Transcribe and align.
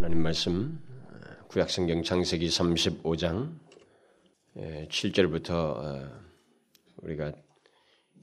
하나님 0.00 0.22
말씀 0.22 0.80
구약성경 1.48 2.04
창세기 2.04 2.48
35장 2.48 3.54
7절부터 4.56 5.50
어, 5.50 6.10
우리가 7.02 7.34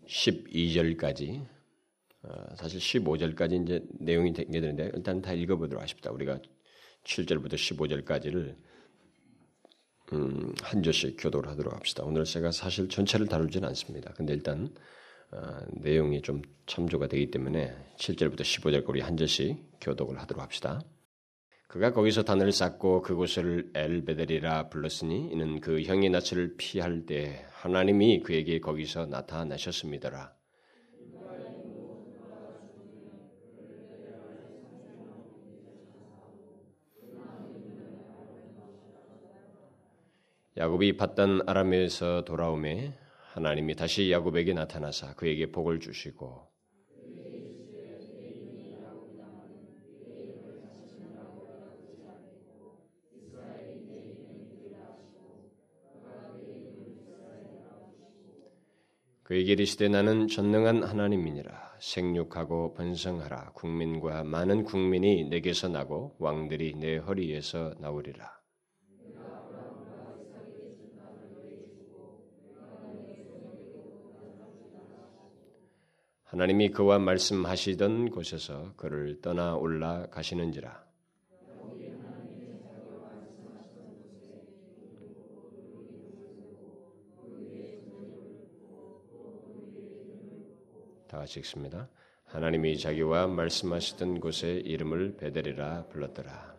12절까지 0.08 1.48
어, 2.24 2.56
사실 2.56 2.80
15절까지 2.80 3.64
이제 3.64 3.86
내용이 4.00 4.34
되게 4.34 4.60
되는데 4.60 4.90
일단 4.96 5.22
다 5.22 5.34
읽어보도록 5.34 5.80
하십니다. 5.84 6.10
우리가 6.10 6.40
7절부터 7.04 7.54
15절까지를 7.54 8.56
음, 10.14 10.56
한 10.64 10.82
절씩 10.82 11.18
교도를 11.20 11.48
하도록 11.52 11.76
합시다. 11.76 12.04
오늘 12.06 12.24
제가 12.24 12.50
사실 12.50 12.90
전체를 12.90 13.28
다루지는 13.28 13.68
않습니다. 13.68 14.14
근데 14.14 14.34
일단 14.34 14.74
어, 15.32 15.60
내용이 15.74 16.24
좀 16.24 16.42
참조가 16.66 17.06
되기 17.06 17.30
때문에 17.30 17.78
7절부터 18.00 18.42
15절까지 18.42 18.90
우리 18.90 19.02
한 19.02 19.16
절씩 19.16 19.58
교독을 19.80 20.20
하도록 20.20 20.44
합시다. 20.44 20.82
그가 21.68 21.92
거기서 21.92 22.24
단을 22.24 22.54
쌓고 22.54 23.02
그곳을 23.02 23.72
엘베델이라 23.76 24.70
불렀으니 24.70 25.30
이는 25.32 25.60
그 25.60 25.82
형의 25.82 26.10
낯을 26.10 26.56
피할 26.58 27.06
때 27.06 27.46
하나님이 27.52 28.22
그에게 28.22 28.60
거기서 28.60 29.08
나타나셨습니다라. 29.08 30.34
야곱이 40.56 40.98
받던 40.98 41.42
아람에서 41.48 42.24
돌아오매 42.24 42.94
하나님이 43.34 43.76
다시 43.76 44.10
야곱에게 44.10 44.54
나타나사 44.54 45.14
그에게 45.16 45.52
복을 45.52 45.80
주시고 45.80 46.57
그에게 59.28 59.52
이르시되 59.52 59.90
나는 59.90 60.30
전능한 60.30 60.84
하나님이니라. 60.84 61.76
생육하고 61.80 62.74
번성하라. 62.76 63.52
국민과 63.56 64.24
많은 64.24 64.64
국민이 64.64 65.26
내게서 65.26 65.68
나고 65.68 66.16
왕들이 66.18 66.76
내 66.76 66.96
허리에서 66.96 67.74
나오리라. 67.78 68.32
하나님이 76.24 76.70
그와 76.70 76.98
말씀하시던 77.00 78.12
곳에서 78.12 78.76
그를 78.78 79.20
떠나 79.20 79.56
올라가시는지라 79.56 80.87
다 91.08 91.18
같이 91.18 91.40
읽습니다. 91.40 91.90
하나님이 92.26 92.78
자기와 92.78 93.28
말씀하시던 93.28 94.20
곳에 94.20 94.52
이름을 94.66 95.18
베델이라 95.18 95.88
불렀더라. 95.88 96.58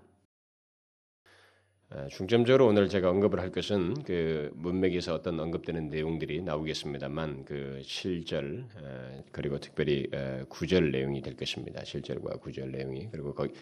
아, 1.90 2.06
중점적으로 2.08 2.66
오늘 2.66 2.90
제가 2.90 3.08
언급을 3.08 3.40
할 3.40 3.50
것은 3.50 4.02
그 4.02 4.50
문맥에서 4.54 5.14
어떤 5.14 5.40
언급되는 5.40 5.88
내용들이 5.88 6.42
나오겠습니다만 6.42 7.46
그 7.46 7.80
7절 7.82 8.66
아, 8.76 9.22
그리고 9.32 9.58
특별히 9.58 10.06
9절 10.10 10.88
아, 10.88 10.90
내용이 10.90 11.22
될 11.22 11.34
것입니다. 11.34 11.82
7절과 11.82 12.42
9절 12.42 12.70
내용이 12.70 13.08
그리고 13.10 13.34
거기 13.34 13.54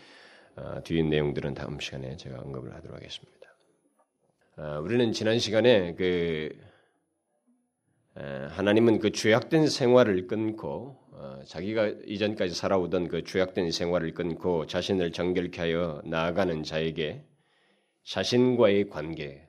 뒤에 0.84 1.02
내용들은 1.02 1.54
다음 1.54 1.78
시간에 1.78 2.16
제가 2.16 2.40
언급을 2.40 2.74
하도록 2.74 2.96
하겠습니다. 2.96 3.36
우리는 4.82 5.12
지난 5.12 5.38
시간에 5.38 5.94
그 5.94 6.56
하나님은 8.17 8.99
그 8.99 9.12
죄악된 9.12 9.69
생활을 9.69 10.27
끊고 10.27 10.99
어, 11.12 11.41
자기가 11.47 11.88
이전까지 12.06 12.54
살아오던 12.54 13.09
그 13.09 13.25
죄악된 13.25 13.71
생활을 13.71 14.12
끊고 14.15 14.66
자신을 14.66 15.12
정결케 15.12 15.60
하여 15.60 16.03
나아가는 16.04 16.62
자에게 16.62 17.25
자신과의 18.05 18.88
관계, 18.88 19.47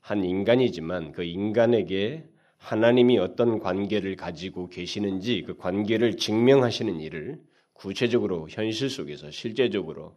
한 0.00 0.24
인간이지만 0.24 1.12
그 1.12 1.22
인간에게 1.22 2.24
하나님이 2.58 3.18
어떤 3.18 3.60
관계를 3.60 4.16
가지고 4.16 4.68
계시는지 4.68 5.42
그 5.46 5.56
관계를 5.56 6.16
증명하시는 6.16 7.00
일을 7.00 7.40
구체적으로 7.72 8.48
현실 8.48 8.90
속에서 8.90 9.30
실제적으로 9.30 10.16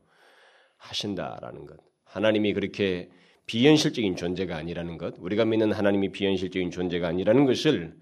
하신다라는 0.78 1.66
것. 1.66 1.78
하나님이 2.04 2.54
그렇게 2.54 3.10
비현실적인 3.46 4.16
존재가 4.16 4.56
아니라는 4.56 4.98
것, 4.98 5.16
우리가 5.20 5.46
믿는 5.46 5.72
하나님이 5.72 6.12
비현실적인 6.12 6.72
존재가 6.72 7.08
아니라는 7.08 7.46
것을 7.46 7.96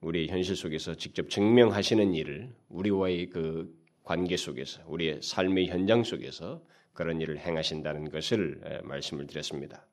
우리의 0.00 0.28
현실 0.28 0.56
속에서 0.56 0.94
직접 0.94 1.28
증명하시는 1.28 2.14
일을 2.14 2.52
우리와의 2.68 3.26
그 3.26 3.74
관계 4.02 4.36
속에서, 4.36 4.80
우리의 4.86 5.20
삶의 5.22 5.68
현장 5.68 6.04
속에서 6.04 6.62
그런 6.92 7.20
일을 7.20 7.38
행하신다는 7.38 8.10
것을 8.10 8.82
말씀을 8.84 9.26
드렸습니다. 9.26 9.86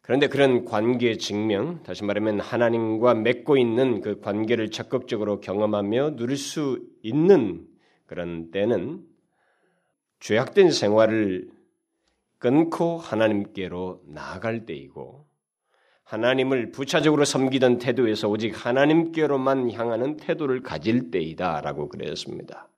그런데 0.00 0.28
그런 0.28 0.64
관계 0.64 1.16
증명, 1.16 1.82
다시 1.82 2.04
말하면 2.04 2.38
하나님과 2.38 3.14
맺고 3.14 3.56
있는 3.56 4.00
그 4.00 4.20
관계를 4.20 4.70
적극적으로 4.70 5.40
경험하며 5.40 6.16
누릴 6.16 6.36
수 6.36 6.86
있는 7.02 7.66
그런 8.06 8.52
때는 8.52 9.04
죄악된 10.20 10.70
생활을 10.70 11.55
끊고 12.38 12.98
하나님께로 12.98 14.02
나아갈 14.06 14.66
때이고 14.66 15.26
하나님을 16.04 16.70
부차적으로 16.70 17.24
섬기던 17.24 17.78
태도에서 17.78 18.28
오직 18.28 18.64
하나님께로만 18.64 19.72
향하는 19.72 20.16
태도를 20.16 20.62
가질 20.62 21.10
때이다라고 21.10 21.88
그랬습니다. 21.88 22.68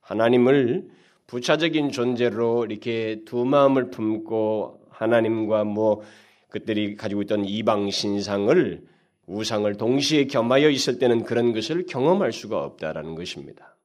하나님을 0.00 0.88
부차적인 1.28 1.90
존재로 1.90 2.66
이렇게 2.66 3.22
두 3.24 3.44
마음을 3.44 3.90
품고 3.90 4.86
하나님과 4.90 5.64
뭐 5.64 6.02
그들이 6.48 6.96
가지고 6.96 7.22
있던 7.22 7.44
이방 7.44 7.90
신상을 7.90 8.82
우상을 9.26 9.76
동시에 9.76 10.26
겸하여 10.26 10.68
있을 10.68 10.98
때는 10.98 11.22
그런 11.22 11.52
것을 11.52 11.86
경험할 11.86 12.32
수가 12.32 12.62
없다라는 12.64 13.14
것입니다. 13.14 13.76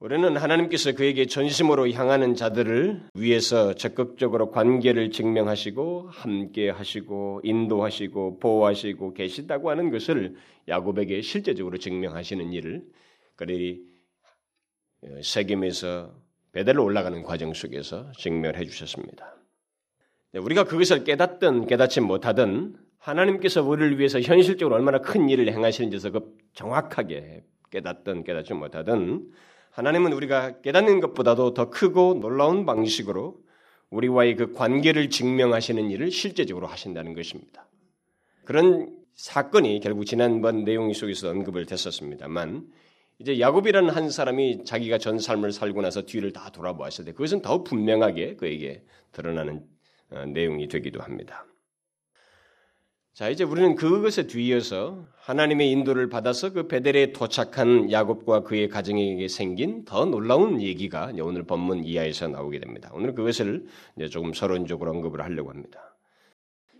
우리는 0.00 0.36
하나님께서 0.36 0.92
그에게 0.92 1.26
전심으로 1.26 1.90
향하는 1.90 2.36
자들을 2.36 3.08
위해서 3.14 3.74
적극적으로 3.74 4.52
관계를 4.52 5.10
증명하시고 5.10 6.10
함께 6.10 6.70
하시고 6.70 7.40
인도하시고 7.42 8.38
보호하시고 8.38 9.14
계시다고 9.14 9.70
하는 9.70 9.90
것을 9.90 10.36
야곱에게 10.68 11.20
실제적으로 11.20 11.78
증명하시는 11.78 12.52
일을 12.52 12.84
그들이 13.34 13.82
세겜에서 15.20 16.14
베델로 16.52 16.84
올라가는 16.84 17.20
과정 17.24 17.52
속에서 17.52 18.12
증명해 18.18 18.66
주셨습니다. 18.66 19.34
네, 20.30 20.38
우리가 20.38 20.62
그것을 20.62 21.02
깨닫든 21.02 21.66
깨닫지 21.66 22.02
못하든 22.02 22.76
하나님께서 22.98 23.64
우리를 23.64 23.98
위해서 23.98 24.20
현실적으로 24.20 24.76
얼마나 24.76 24.98
큰 24.98 25.28
일을 25.28 25.52
행하시는지서 25.52 26.10
그 26.12 26.36
정확하게 26.52 27.42
깨닫든 27.70 28.22
깨닫지 28.22 28.54
못하든 28.54 29.32
하나님은 29.78 30.12
우리가 30.12 30.60
깨닫는 30.60 30.98
것보다도 30.98 31.54
더 31.54 31.70
크고 31.70 32.14
놀라운 32.14 32.66
방식으로 32.66 33.36
우리와의 33.90 34.34
그 34.34 34.52
관계를 34.52 35.08
증명하시는 35.08 35.92
일을 35.92 36.10
실제적으로 36.10 36.66
하신다는 36.66 37.14
것입니다. 37.14 37.68
그런 38.44 38.92
사건이 39.14 39.78
결국 39.78 40.04
지난번 40.04 40.64
내용 40.64 40.92
속에서 40.92 41.30
언급을 41.30 41.66
됐었습니다만 41.66 42.66
이제 43.20 43.38
야곱이라는 43.38 43.90
한 43.90 44.10
사람이 44.10 44.64
자기가 44.64 44.98
전 44.98 45.20
삶을 45.20 45.52
살고 45.52 45.80
나서 45.80 46.02
뒤를 46.02 46.32
다 46.32 46.50
돌아보았을 46.50 47.04
때 47.04 47.12
그것은 47.12 47.40
더 47.40 47.62
분명하게 47.62 48.34
그에게 48.34 48.82
드러나는 49.12 49.64
어, 50.10 50.24
내용이 50.24 50.66
되기도 50.66 51.02
합니다. 51.02 51.46
자, 53.18 53.28
이제 53.28 53.42
우리는 53.42 53.74
그것에 53.74 54.28
뒤이어서 54.28 55.04
하나님의 55.16 55.72
인도를 55.72 56.08
받아서 56.08 56.52
그 56.52 56.68
베델에 56.68 57.10
도착한 57.12 57.90
야곱과 57.90 58.44
그의 58.44 58.68
가정에게 58.68 59.26
생긴 59.26 59.84
더 59.84 60.04
놀라운 60.04 60.62
얘기가 60.62 61.10
오늘 61.20 61.42
본문 61.42 61.82
이하에서 61.82 62.28
나오게 62.28 62.60
됩니다. 62.60 62.92
오늘 62.94 63.16
그것을 63.16 63.66
이제 63.96 64.06
조금 64.06 64.32
서론적으로 64.32 64.92
언급을 64.92 65.20
하려고 65.20 65.50
합니다. 65.50 65.96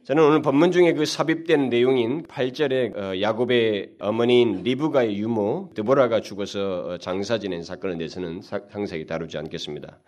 저는 0.04 0.22
오늘 0.22 0.40
본문 0.40 0.70
중에 0.70 0.92
그 0.92 1.06
삽입된 1.06 1.70
내용인 1.70 2.22
8절에 2.28 2.96
어, 2.96 3.20
야곱의 3.20 3.96
어머니인 3.98 4.62
리브가의 4.62 5.18
유모 5.18 5.70
드보라가 5.74 6.20
죽어서 6.20 6.84
어, 6.84 6.98
장사 6.98 7.40
지낸 7.40 7.64
사건에 7.64 7.98
대해서는 7.98 8.42
상세히 8.42 9.06
다루지 9.06 9.38
않겠습니다. 9.38 9.98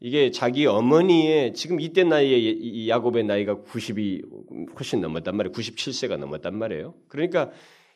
이게 0.00 0.30
자기 0.30 0.66
어머니의 0.66 1.54
지금 1.54 1.80
이때 1.80 2.04
나이에 2.04 2.88
야곱의 2.88 3.24
나이가 3.24 3.56
90이 3.56 4.76
훨씬 4.78 5.00
넘었단 5.00 5.36
말이에요. 5.36 5.52
97세가 5.52 6.16
넘었단 6.18 6.56
말이에요. 6.56 6.94
그러니까 7.08 7.50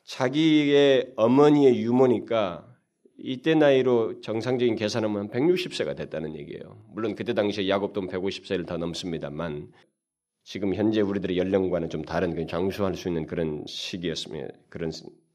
자기의 0.04 1.12
어머니의 1.16 1.81
유모니까 1.82 2.66
이때 3.19 3.54
나이로 3.54 4.20
정상적인 4.20 4.75
계산하면 4.75 5.31
160세가 5.31 5.96
됐다는 5.96 6.34
얘기예요. 6.37 6.82
물론 6.93 7.14
그때 7.14 7.34
당시에 7.34 7.69
야곱도 7.69 8.00
150세를 8.08 8.66
더 8.66 8.78
넘습니다만 8.78 9.70
지금 10.43 10.75
현재 10.75 11.00
우리들의 11.00 11.38
연령과는 11.38 11.88
좀 11.88 12.02
다른 12.02 12.34
그 12.34 12.46
장수할 12.46 12.96
수 12.96 13.06
있는 13.06 13.26
그런 13.26 13.62
시기였으면 13.69 14.50
그런 14.69 14.90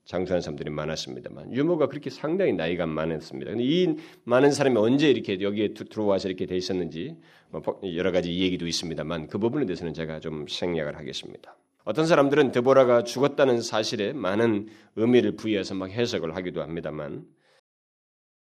장수하는 0.07 0.41
사람들이 0.41 0.69
많았습니다만 0.69 1.53
유모가 1.53 1.87
그렇게 1.87 2.09
상당히 2.09 2.53
나이가 2.53 2.85
많았습니다. 2.85 3.51
근데 3.51 3.63
이 3.65 3.95
많은 4.23 4.51
사람이 4.51 4.77
언제 4.77 5.09
이렇게 5.09 5.39
여기에 5.41 5.73
들어와서 5.73 6.29
이렇게 6.29 6.45
돼 6.45 6.55
있었는지 6.55 7.17
뭐 7.49 7.61
여러 7.95 8.11
가지 8.11 8.37
얘기도 8.39 8.67
있습니다만 8.67 9.27
그 9.27 9.37
부분에 9.37 9.65
대해서는 9.65 9.93
제가 9.93 10.21
좀 10.21 10.47
생략을 10.47 10.97
하겠습니다. 10.97 11.57
어떤 11.83 12.05
사람들은 12.05 12.51
드보라가 12.51 13.03
죽었다는 13.03 13.61
사실에 13.61 14.13
많은 14.13 14.67
의미를 14.95 15.35
부여해서 15.35 15.75
막 15.75 15.89
해석을 15.89 16.35
하기도 16.37 16.61
합니다만 16.61 17.25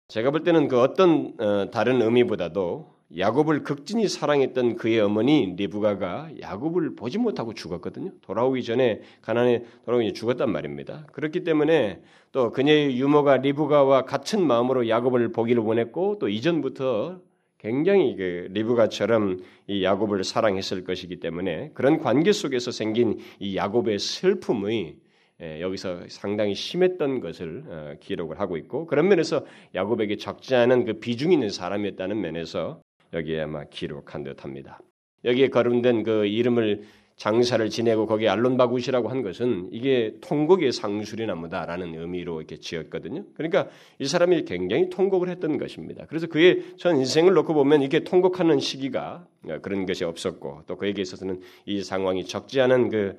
제가 0.07 0.31
볼 0.31 0.43
때는 0.43 0.69
그 0.69 0.79
어떤 0.79 1.33
어, 1.39 1.69
다른 1.69 2.01
의미보다도 2.01 2.96
야곱을 3.15 3.63
극진히 3.63 4.07
사랑했던 4.07 4.75
그의 4.75 4.99
어머니 4.99 5.53
리브가가 5.55 6.31
야곱을 6.41 6.95
보지 6.95 7.17
못하고 7.17 7.53
죽었거든요. 7.53 8.11
돌아오기 8.21 8.63
전에 8.63 9.01
가난에 9.21 9.63
돌아오기 9.85 10.07
전에 10.07 10.13
죽었단 10.13 10.51
말입니다. 10.51 11.05
그렇기 11.13 11.43
때문에 11.45 12.01
또 12.33 12.51
그녀의 12.51 12.99
유모가 12.99 13.37
리브가와 13.37 14.03
같은 14.03 14.45
마음으로 14.45 14.89
야곱을 14.89 15.31
보기를 15.31 15.63
원했고 15.63 16.19
또 16.19 16.27
이전부터 16.27 17.21
굉장히 17.59 18.15
그 18.17 18.49
리브가처럼 18.51 19.41
이 19.67 19.83
야곱을 19.83 20.23
사랑했을 20.23 20.83
것이기 20.83 21.19
때문에 21.19 21.71
그런 21.73 21.99
관계 21.99 22.33
속에서 22.33 22.71
생긴 22.71 23.19
이 23.39 23.55
야곱의 23.55 23.99
슬픔의 23.99 24.97
예, 25.39 25.61
여기서 25.61 26.07
상당히 26.07 26.55
심했던 26.55 27.19
것을 27.19 27.63
어, 27.67 27.93
기록을 27.99 28.39
하고 28.39 28.57
있고 28.57 28.87
그런 28.87 29.07
면에서 29.07 29.45
야곱에게 29.75 30.17
적지 30.17 30.55
않은 30.55 30.85
그 30.85 30.93
비중 30.93 31.31
있는 31.31 31.49
사람이었다는 31.49 32.19
면에서 32.19 32.81
여기에 33.13 33.41
아마 33.41 33.63
기록한 33.65 34.23
듯합니다. 34.23 34.79
여기에 35.25 35.49
거론된 35.49 36.03
그 36.03 36.25
이름을 36.25 36.83
장사를 37.17 37.67
지내고 37.71 38.05
거기에 38.05 38.29
알론바굿이라고 38.29 39.09
한 39.09 39.23
것은 39.23 39.69
이게 39.71 40.17
통곡의 40.21 40.71
상술이 40.71 41.25
나무다라는 41.25 41.99
의미로 41.99 42.39
이렇게 42.39 42.57
지었거든요. 42.57 43.25
그러니까 43.33 43.69
이 43.97 44.05
사람이 44.05 44.45
굉장히 44.45 44.91
통곡을 44.91 45.27
했던 45.29 45.57
것입니다. 45.57 46.05
그래서 46.07 46.27
그의 46.27 46.63
전 46.77 46.97
인생을 46.97 47.33
놓고 47.33 47.55
보면 47.55 47.81
이게 47.81 48.03
통곡하는 48.03 48.59
시기가 48.59 49.25
그런 49.63 49.87
것이 49.87 50.03
없었고 50.03 50.63
또 50.67 50.77
그에게 50.77 51.01
있어서는 51.01 51.41
이 51.65 51.81
상황이 51.81 52.23
적지 52.23 52.61
않은 52.61 52.89
그 52.89 52.97
어, 53.07 53.17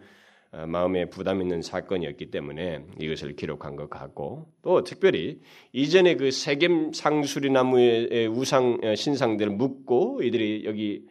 마음에 0.50 1.04
부담 1.10 1.42
있는 1.42 1.60
사건이었기 1.60 2.30
때문에 2.30 2.84
이것을 2.98 3.36
기록한 3.36 3.76
것 3.76 3.90
같고 3.90 4.50
또 4.62 4.82
특별히 4.82 5.40
이전에 5.72 6.16
그 6.16 6.30
세겜 6.30 6.92
상수리 6.94 7.50
나무의 7.50 8.28
우상 8.28 8.80
어, 8.82 8.94
신상들을 8.94 9.52
묻고 9.52 10.22
이들이 10.22 10.64
여기 10.64 11.06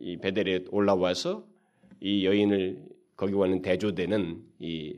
이 0.00 0.16
베델에 0.18 0.66
올라와서 0.70 1.44
이 2.00 2.24
여인을 2.24 2.78
거기 3.16 3.34
와는 3.34 3.62
대조되는 3.62 4.42
이 4.60 4.96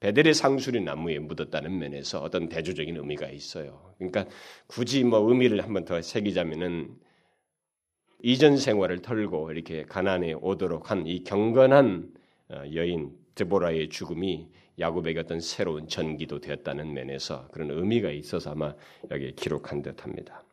베델의 0.00 0.34
상수리 0.34 0.80
나무에 0.80 1.20
묻었다는 1.20 1.78
면에서 1.78 2.20
어떤 2.20 2.48
대조적인 2.48 2.96
의미가 2.96 3.28
있어요. 3.30 3.94
그러니까 3.98 4.26
굳이 4.66 5.04
뭐 5.04 5.20
의미를 5.20 5.62
한번 5.62 5.84
더 5.84 6.02
새기자면은 6.02 6.96
이전 8.20 8.56
생활을 8.56 9.00
털고 9.00 9.52
이렇게 9.52 9.84
가난에 9.84 10.32
오도록 10.32 10.90
한 10.90 11.06
이 11.06 11.22
경건한 11.22 12.12
어, 12.12 12.23
여인 12.74 13.12
드보라의 13.34 13.88
죽음이 13.88 14.48
야곱에게 14.78 15.20
어떤 15.20 15.40
새로운 15.40 15.88
전기도 15.88 16.40
되었다는 16.40 16.92
면에서 16.92 17.48
그런 17.52 17.70
의미가 17.70 18.10
있어서 18.10 18.50
아마 18.52 18.74
여기에 19.10 19.32
기록한 19.32 19.82
듯합니다. 19.82 20.44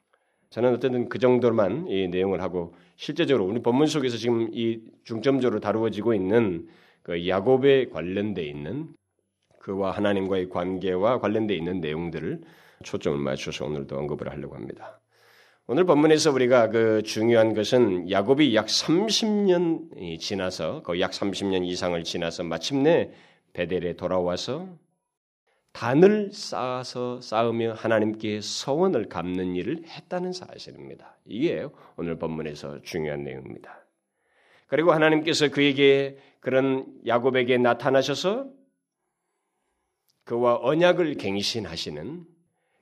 저는 0.49 0.75
어쨌든 0.75 1.09
그 1.09 1.17
정도만 1.17 1.87
이 1.87 2.07
내용을 2.07 2.41
하고 2.41 2.73
실제적으로 2.95 3.45
우리 3.45 3.61
본문 3.61 3.87
속에서 3.87 4.17
지금 4.17 4.49
이 4.53 4.81
중점적으로 5.03 5.59
다루어지고 5.59 6.13
있는 6.13 6.67
그 7.03 7.27
야곱에 7.27 7.89
관련돼 7.89 8.43
있는 8.43 8.93
그와 9.59 9.91
하나님과의 9.91 10.49
관계와 10.49 11.19
관련돼 11.19 11.55
있는 11.55 11.81
내용들을 11.81 12.41
초점을 12.83 13.17
맞춰서 13.19 13.65
오늘도 13.65 13.97
언급을 13.97 14.29
하려고 14.29 14.55
합니다. 14.55 15.00
오늘 15.71 15.85
본문에서 15.85 16.33
우리가 16.33 16.67
그 16.67 17.01
중요한 17.01 17.53
것은 17.53 18.11
야곱이 18.11 18.53
약 18.57 18.65
30년이 18.65 20.19
지나서 20.19 20.83
거의 20.83 20.99
약 20.99 21.11
30년 21.11 21.65
이상을 21.65 22.03
지나서 22.03 22.43
마침내 22.43 23.09
베델에 23.53 23.93
돌아와서 23.93 24.67
단을 25.71 26.31
쌓아서 26.33 27.21
쌓으며 27.21 27.71
하나님께 27.71 28.41
서원을 28.41 29.07
갚는 29.07 29.55
일을 29.55 29.85
했다는 29.85 30.33
사실입니다. 30.33 31.15
이게 31.23 31.65
오늘 31.95 32.19
본문에서 32.19 32.81
중요한 32.81 33.23
내용입니다. 33.23 33.85
그리고 34.67 34.91
하나님께서 34.91 35.51
그에게 35.51 36.17
그런 36.41 36.85
야곱에게 37.07 37.57
나타나셔서 37.59 38.49
그와 40.25 40.59
언약을 40.61 41.13
갱신하시는 41.13 42.30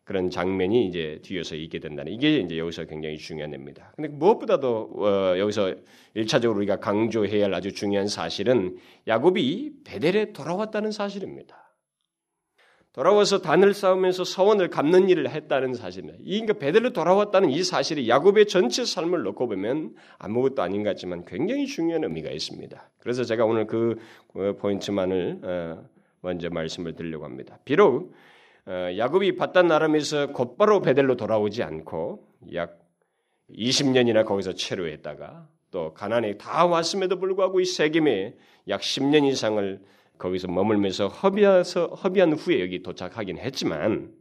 그런 0.09 0.31
장면이 0.31 0.87
이제 0.87 1.19
뒤에서 1.21 1.53
있게 1.53 1.77
된다는 1.77 2.11
이게 2.11 2.39
이제 2.39 2.57
여기서 2.57 2.85
굉장히 2.85 3.19
중요한 3.19 3.51
겁니다. 3.51 3.93
근데 3.95 4.07
무엇보다도 4.09 4.89
어, 4.95 5.37
여기서 5.37 5.75
일차적으로 6.15 6.57
우리가 6.57 6.77
강조해야 6.77 7.45
할 7.45 7.53
아주 7.53 7.73
중요한 7.73 8.07
사실은 8.07 8.79
야곱이 9.07 9.83
베델에 9.83 10.33
돌아왔다는 10.33 10.89
사실입니다. 10.89 11.75
돌아와서 12.91 13.41
단을 13.41 13.75
쌓으면서 13.75 14.23
서원을 14.23 14.71
갚는 14.71 15.09
일을 15.09 15.29
했다는 15.29 15.75
사실입니다. 15.75 16.17
이 16.23 16.39
그러니까 16.39 16.53
베델로 16.53 16.91
돌아왔다는 16.91 17.51
이 17.51 17.63
사실이 17.63 18.09
야곱의 18.09 18.47
전체 18.47 18.85
삶을 18.85 19.21
놓고 19.21 19.47
보면 19.47 19.93
아무것도 20.17 20.63
아닌 20.63 20.81
것 20.81 20.89
같지만 20.89 21.23
굉장히 21.25 21.67
중요한 21.67 22.03
의미가 22.03 22.31
있습니다. 22.31 22.91
그래서 22.97 23.23
제가 23.23 23.45
오늘 23.45 23.67
그 23.67 23.99
어, 24.33 24.53
포인트만을 24.57 25.39
어, 25.43 25.83
먼저 26.21 26.49
말씀을 26.49 26.95
드리려고 26.95 27.25
합니다. 27.25 27.59
비록 27.63 28.11
어, 28.11 28.28
야곱이 28.69 29.35
바단 29.35 29.71
아람에서 29.71 30.27
곧바로 30.27 30.81
베델로 30.81 31.15
돌아오지 31.17 31.63
않고 31.63 32.23
약 32.53 32.77
20년이나 33.51 34.25
거기서 34.25 34.53
체류했다가 34.53 35.47
또 35.71 35.93
가난에 35.95 36.37
다 36.37 36.65
왔음에도 36.67 37.17
불구하고 37.19 37.59
이 37.61 37.65
세겜에 37.65 38.35
약 38.67 38.81
10년 38.81 39.25
이상을 39.25 39.81
거기서 40.19 40.49
머물면서 40.49 41.07
허비해서 41.07 41.87
허비한 41.87 42.33
후에 42.33 42.61
여기 42.61 42.83
도착하긴 42.83 43.39
했지만 43.39 44.13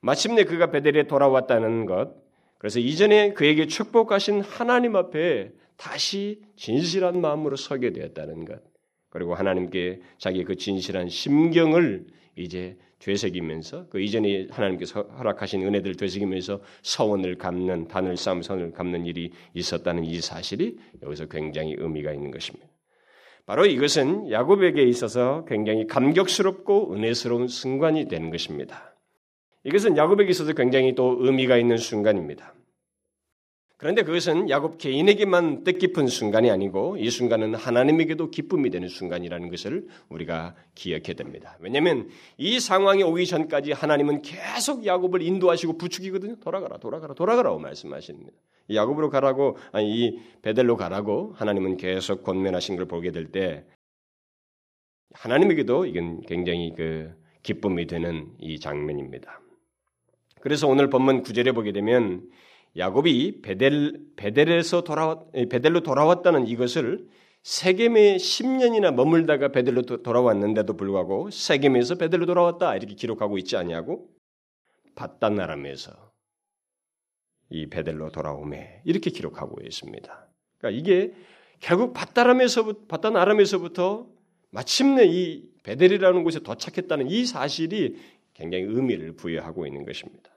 마침내 0.00 0.44
그가 0.44 0.70
베델에 0.70 1.04
돌아왔다는 1.04 1.86
것 1.86 2.14
그래서 2.58 2.80
이전에 2.80 3.32
그에게 3.32 3.66
축복하신 3.66 4.42
하나님 4.42 4.94
앞에 4.96 5.52
다시 5.76 6.42
진실한 6.56 7.20
마음으로 7.20 7.56
서게 7.56 7.92
되었다는 7.92 8.44
것 8.44 8.60
그리고 9.08 9.34
하나님께 9.34 10.00
자기 10.18 10.44
그 10.44 10.56
진실한 10.56 11.08
심경을 11.08 12.06
이제 12.36 12.76
되새기면서 12.98 13.88
그 13.88 14.00
이전에 14.00 14.48
하나님께서 14.50 15.02
허락하신 15.02 15.62
은혜들을 15.62 15.96
되새기면서 15.96 16.60
서원을 16.82 17.36
갚는 17.36 17.88
단을 17.88 18.16
쌓음 18.16 18.42
선을 18.42 18.72
갚는 18.72 19.06
일이 19.06 19.30
있었다는 19.54 20.04
이 20.04 20.20
사실이 20.20 20.78
여기서 21.02 21.26
굉장히 21.26 21.74
의미가 21.76 22.12
있는 22.12 22.30
것입니다. 22.30 22.66
바로 23.44 23.64
이것은 23.64 24.30
야곱에게 24.30 24.82
있어서 24.82 25.44
굉장히 25.46 25.86
감격스럽고 25.86 26.94
은혜스러운 26.94 27.46
순간이 27.46 28.08
되는 28.08 28.30
것입니다. 28.30 28.96
이것은 29.62 29.96
야곱에게 29.96 30.30
있어서 30.30 30.52
굉장히 30.52 30.94
또 30.94 31.16
의미가 31.20 31.56
있는 31.56 31.76
순간입니다. 31.76 32.54
그런데 33.78 34.02
그것은 34.02 34.48
야곱 34.48 34.78
개인에게만 34.78 35.64
뜻깊은 35.64 36.06
순간이 36.06 36.50
아니고 36.50 36.96
이 36.96 37.10
순간은 37.10 37.54
하나님에게도 37.54 38.30
기쁨이 38.30 38.70
되는 38.70 38.88
순간이라는 38.88 39.50
것을 39.50 39.86
우리가 40.08 40.54
기억해야 40.74 41.14
됩니다. 41.14 41.58
왜냐하면 41.60 42.08
이 42.38 42.58
상황이 42.58 43.02
오기 43.02 43.26
전까지 43.26 43.72
하나님은 43.72 44.22
계속 44.22 44.86
야곱을 44.86 45.20
인도하시고 45.20 45.76
부추기거든요. 45.76 46.36
돌아가라, 46.36 46.78
돌아가라, 46.78 47.12
돌아가라고 47.12 47.58
말씀하십니다. 47.58 48.32
야곱으로 48.72 49.10
가라고 49.10 49.58
아니 49.72 49.94
이 49.94 50.18
베델로 50.40 50.76
가라고 50.76 51.34
하나님은 51.36 51.76
계속 51.76 52.22
권면하신 52.22 52.76
걸 52.76 52.86
보게 52.86 53.12
될 53.12 53.30
때 53.30 53.64
하나님에게도 55.12 55.86
이건 55.86 56.20
굉장히 56.22 56.72
그 56.76 57.12
기쁨이 57.42 57.86
되는 57.86 58.28
이 58.38 58.58
장면입니다. 58.58 59.40
그래서 60.40 60.68
오늘 60.68 60.90
본문 60.90 61.22
구절에 61.22 61.52
보게 61.52 61.72
되면 61.72 62.28
야곱이 62.76 63.40
베델 63.42 63.98
베델에서 64.16 64.84
돌아왔 64.84 65.32
베델로 65.32 65.80
돌아왔다는 65.80 66.46
이것을 66.46 67.08
세겜에 67.42 68.16
10년이나 68.16 68.92
머물다가 68.92 69.48
베델로 69.48 69.82
돌아왔는데도 69.82 70.76
불구하고 70.76 71.30
세겜에서 71.30 71.94
베델로 71.94 72.26
돌아왔다 72.26 72.76
이렇게 72.76 72.94
기록하고 72.94 73.38
있지 73.38 73.56
않냐고 73.56 74.08
바단 74.94 75.36
나람에서 75.36 75.92
이 77.50 77.66
베델로 77.66 78.10
돌아오매 78.10 78.82
이렇게 78.84 79.10
기록하고 79.10 79.60
있습니다. 79.62 80.28
그러니까 80.58 80.80
이게 80.80 81.14
결국 81.60 81.94
바다람에서 81.94 82.86
바단 82.88 83.16
아람에서부터 83.16 84.08
마침내 84.50 85.04
이 85.06 85.48
베델이라는 85.62 86.24
곳에 86.24 86.40
도착했다는 86.40 87.08
이 87.08 87.24
사실이 87.24 87.96
굉장히 88.34 88.64
의미를 88.64 89.12
부여하고 89.16 89.66
있는 89.66 89.84
것입니다. 89.84 90.35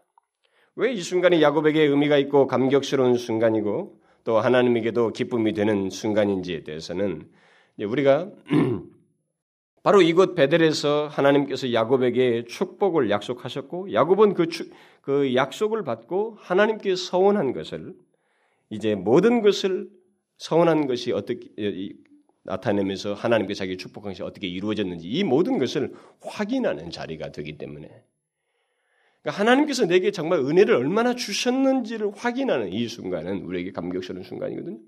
왜 0.79 0.93
이 0.93 1.01
순간이 1.01 1.41
야곱에게 1.41 1.81
의미가 1.81 2.17
있고 2.19 2.47
감격스러운 2.47 3.15
순간이고 3.15 3.99
또 4.23 4.39
하나님에게도 4.39 5.11
기쁨이 5.11 5.51
되는 5.51 5.89
순간인지에 5.89 6.63
대해서는 6.63 7.27
우리가 7.77 8.31
바로 9.83 10.01
이곳 10.01 10.35
베델에서 10.35 11.09
하나님께서 11.09 11.73
야곱에게 11.73 12.45
축복을 12.45 13.09
약속하셨고 13.09 13.91
야곱은 13.91 14.33
그, 14.35 14.47
추, 14.47 14.69
그 15.01 15.35
약속을 15.35 15.83
받고 15.83 16.37
하나님께 16.39 16.95
서원한 16.95 17.51
것을 17.51 17.93
이제 18.69 18.95
모든 18.95 19.41
것을 19.41 19.89
서원한 20.37 20.87
것이 20.87 21.11
어떻게 21.11 21.41
나타내면서 22.43 23.15
하나님께 23.15 23.53
자기 23.53 23.75
축복한 23.75 24.11
것이 24.13 24.23
어떻게 24.23 24.47
이루어졌는지 24.47 25.09
이 25.09 25.25
모든 25.25 25.57
것을 25.57 25.91
확인하는 26.21 26.89
자리가 26.89 27.33
되기 27.33 27.57
때문에 27.57 27.89
그러니까 29.21 29.39
하나님께서 29.39 29.85
내게 29.85 30.11
정말 30.11 30.39
은혜를 30.39 30.75
얼마나 30.75 31.15
주셨는지를 31.15 32.11
확인하는 32.15 32.71
이 32.71 32.87
순간은 32.87 33.43
우리에게 33.43 33.71
감격스러운 33.71 34.23
순간이거든요. 34.23 34.79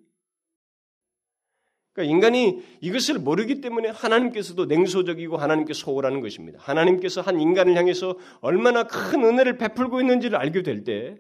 그러니까 1.94 2.14
인간이 2.14 2.64
이것을 2.80 3.20
모르기 3.20 3.60
때문에 3.60 3.90
하나님께서도 3.90 4.66
냉소적이고 4.66 5.36
하나님께 5.36 5.74
소홀하는 5.74 6.22
것입니다. 6.22 6.60
하나님께서 6.62 7.20
한 7.20 7.40
인간을 7.42 7.76
향해서 7.76 8.18
얼마나 8.40 8.84
큰 8.84 9.26
은혜를 9.26 9.58
베풀고 9.58 10.00
있는지를 10.00 10.38
알게 10.38 10.64
될 10.64 10.84
때 10.84 11.18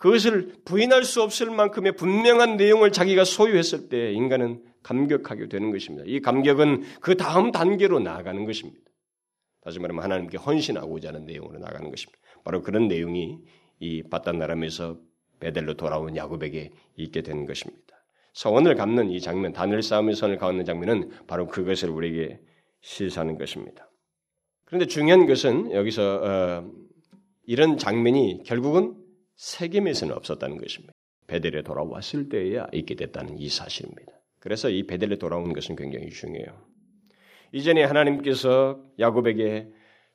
그것을 0.00 0.54
부인할 0.64 1.04
수 1.04 1.22
없을 1.22 1.50
만큼의 1.50 1.92
분명한 1.92 2.56
내용을 2.56 2.90
자기가 2.90 3.24
소유했을 3.24 3.90
때 3.90 4.12
인간은 4.12 4.62
감격하게 4.82 5.48
되는 5.48 5.70
것입니다. 5.70 6.04
이 6.06 6.20
감격은 6.20 6.82
그 7.00 7.16
다음 7.16 7.52
단계로 7.52 8.00
나아가는 8.00 8.46
것입니다. 8.46 8.89
다시 9.62 9.78
말하면 9.78 10.02
하나님께 10.02 10.38
헌신하고자 10.38 11.08
하는 11.08 11.26
내용으로 11.26 11.58
나가는 11.58 11.90
것입니다. 11.90 12.18
바로 12.44 12.62
그런 12.62 12.88
내용이 12.88 13.38
이 13.78 14.02
바단나람에서 14.02 14.98
베델로 15.40 15.74
돌아온 15.74 16.16
야곱에게 16.16 16.70
있게 16.96 17.22
되는 17.22 17.46
것입니다. 17.46 18.04
서원을 18.32 18.74
갚는 18.74 19.10
이 19.10 19.20
장면, 19.20 19.52
단을 19.52 19.82
쌓으며 19.82 20.14
선을 20.14 20.38
갚는 20.38 20.64
장면은 20.64 21.10
바로 21.26 21.46
그것을 21.46 21.90
우리에게 21.90 22.40
시사하는 22.80 23.36
것입니다. 23.38 23.90
그런데 24.64 24.86
중요한 24.86 25.26
것은 25.26 25.72
여기서 25.72 26.20
어, 26.22 26.70
이런 27.44 27.76
장면이 27.76 28.44
결국은 28.44 28.96
세겜에서는 29.36 30.14
없었다는 30.14 30.58
것입니다. 30.58 30.92
베델에 31.26 31.62
돌아왔을 31.62 32.28
때에야 32.28 32.68
있게 32.72 32.94
됐다는 32.94 33.38
이 33.38 33.48
사실입니다. 33.48 34.12
그래서 34.38 34.68
이 34.68 34.86
베델에 34.86 35.16
돌아온 35.16 35.52
것은 35.52 35.76
굉장히 35.76 36.10
중요해요. 36.10 36.69
이전에 37.52 37.84
하나님께서 37.84 38.80
야곱에게 38.98 39.68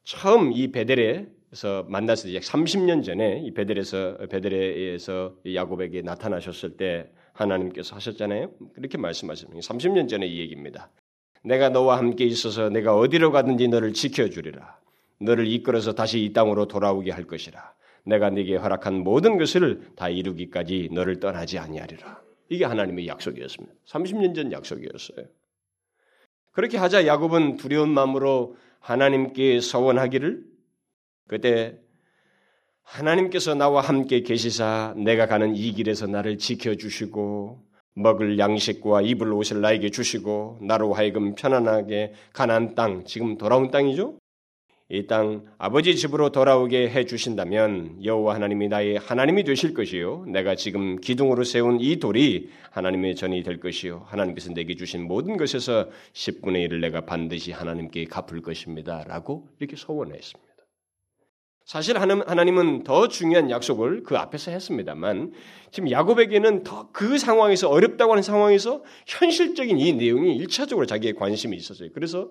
처음 0.04 0.52
이 0.54 0.72
베델에서 0.72 1.84
만났을 1.88 2.32
때 2.32 2.40
30년 2.40 3.04
전에 3.04 3.42
이 3.44 3.52
베델에서 3.54 4.18
베델에서 4.30 5.36
야곱에게 5.54 6.02
나타나셨을 6.02 6.78
때 6.78 7.10
하나님께서 7.34 7.96
하셨잖아요. 7.96 8.52
그렇게 8.74 8.98
말씀하십니다. 8.98 9.60
30년 9.60 10.08
전에 10.08 10.26
이 10.26 10.40
얘기입니다. 10.40 10.90
내가 11.44 11.70
너와 11.70 11.98
함께 11.98 12.26
있어서 12.26 12.70
내가 12.70 12.96
어디로 12.96 13.32
가든지 13.32 13.68
너를 13.68 13.94
지켜주리라. 13.94 14.80
너를 15.20 15.48
이끌어서 15.48 15.94
다시 15.94 16.24
이 16.24 16.34
땅으로 16.34 16.68
돌아오게 16.68 17.12
할 17.12 17.26
것이라. 17.26 17.74
내가 18.06 18.30
네게 18.30 18.56
허락한 18.56 19.04
모든 19.04 19.38
것을 19.38 19.82
다 19.96 20.10
이루기까지 20.10 20.90
너를 20.92 21.20
떠나지 21.20 21.58
아니하리라. 21.58 22.22
이게 22.50 22.66
하나님의 22.66 23.08
약속이었습니다. 23.08 23.76
30년 23.86 24.36
전 24.36 24.52
약속이었어요. 24.52 25.26
그렇게 26.56 26.78
하자 26.78 27.06
야곱은 27.06 27.58
두려운 27.58 27.90
마음으로 27.90 28.56
하나님께 28.80 29.60
서원하기를 29.60 30.46
그때 31.28 31.78
하나님께서 32.82 33.56
나와 33.56 33.82
함께 33.82 34.22
계시사 34.22 34.94
내가 34.96 35.28
가는 35.28 35.54
이 35.54 35.74
길에서 35.74 36.08
나를 36.08 36.38
지켜주시고 36.38 37.62
먹을 37.96 38.40
양식과 38.40 39.02
입을 39.02 39.34
옷을 39.34 39.60
나에게 39.60 39.90
주시고 39.90 40.60
나로 40.62 40.94
하여금 40.94 41.36
편안하게 41.36 42.14
가난 42.32 42.74
땅 42.74 43.04
지금 43.04 43.38
돌아온 43.38 43.70
땅이죠. 43.70 44.18
이 44.88 45.08
땅 45.08 45.46
아버지 45.58 45.96
집으로 45.96 46.30
돌아오게 46.30 46.90
해 46.92 47.06
주신다면 47.06 48.04
여호와 48.04 48.36
하나님이 48.36 48.68
나의 48.68 48.98
하나님이 49.00 49.44
되실 49.44 49.74
것이요 49.74 50.26
내가 50.28 50.54
지금 50.54 50.98
기둥으로 51.02 51.44
세운 51.44 51.80
이 51.82 51.98
돌이 51.98 52.50
하나님의 52.70 53.16
전이 53.16 53.42
될 53.42 53.60
것이요 53.60 54.04
하나님께서 54.06 54.54
내게 54.54 54.76
주신 54.76 55.08
모든 55.08 55.38
것에서 55.38 55.90
10분의 56.14 56.70
1을 56.70 56.82
내가 56.82 57.02
반드시 57.02 57.52
하나님께 57.52 58.06
갚을 58.06 58.44
것입니다라고 58.44 59.48
이렇게 59.60 59.76
소원했습니다. 59.76 60.54
사실 61.66 61.98
하나님은 61.98 62.84
더 62.84 63.08
중요한 63.08 63.50
약속을 63.50 64.04
그 64.04 64.16
앞에서 64.18 64.52
했습니다만 64.52 65.34
지금 65.72 65.90
야곱에게는 65.90 66.64
더 66.64 66.86
그 66.94 67.18
상황에서 67.18 67.70
어렵다고 67.70 68.12
하는 68.12 68.22
상황에서 68.22 68.84
현실적인 69.08 69.80
이 69.80 69.94
내용이 69.94 70.36
일차적으로 70.36 70.86
자기의 70.86 71.16
관심이 71.16 71.58
있었어요. 71.58 71.90
그래서 71.92 72.30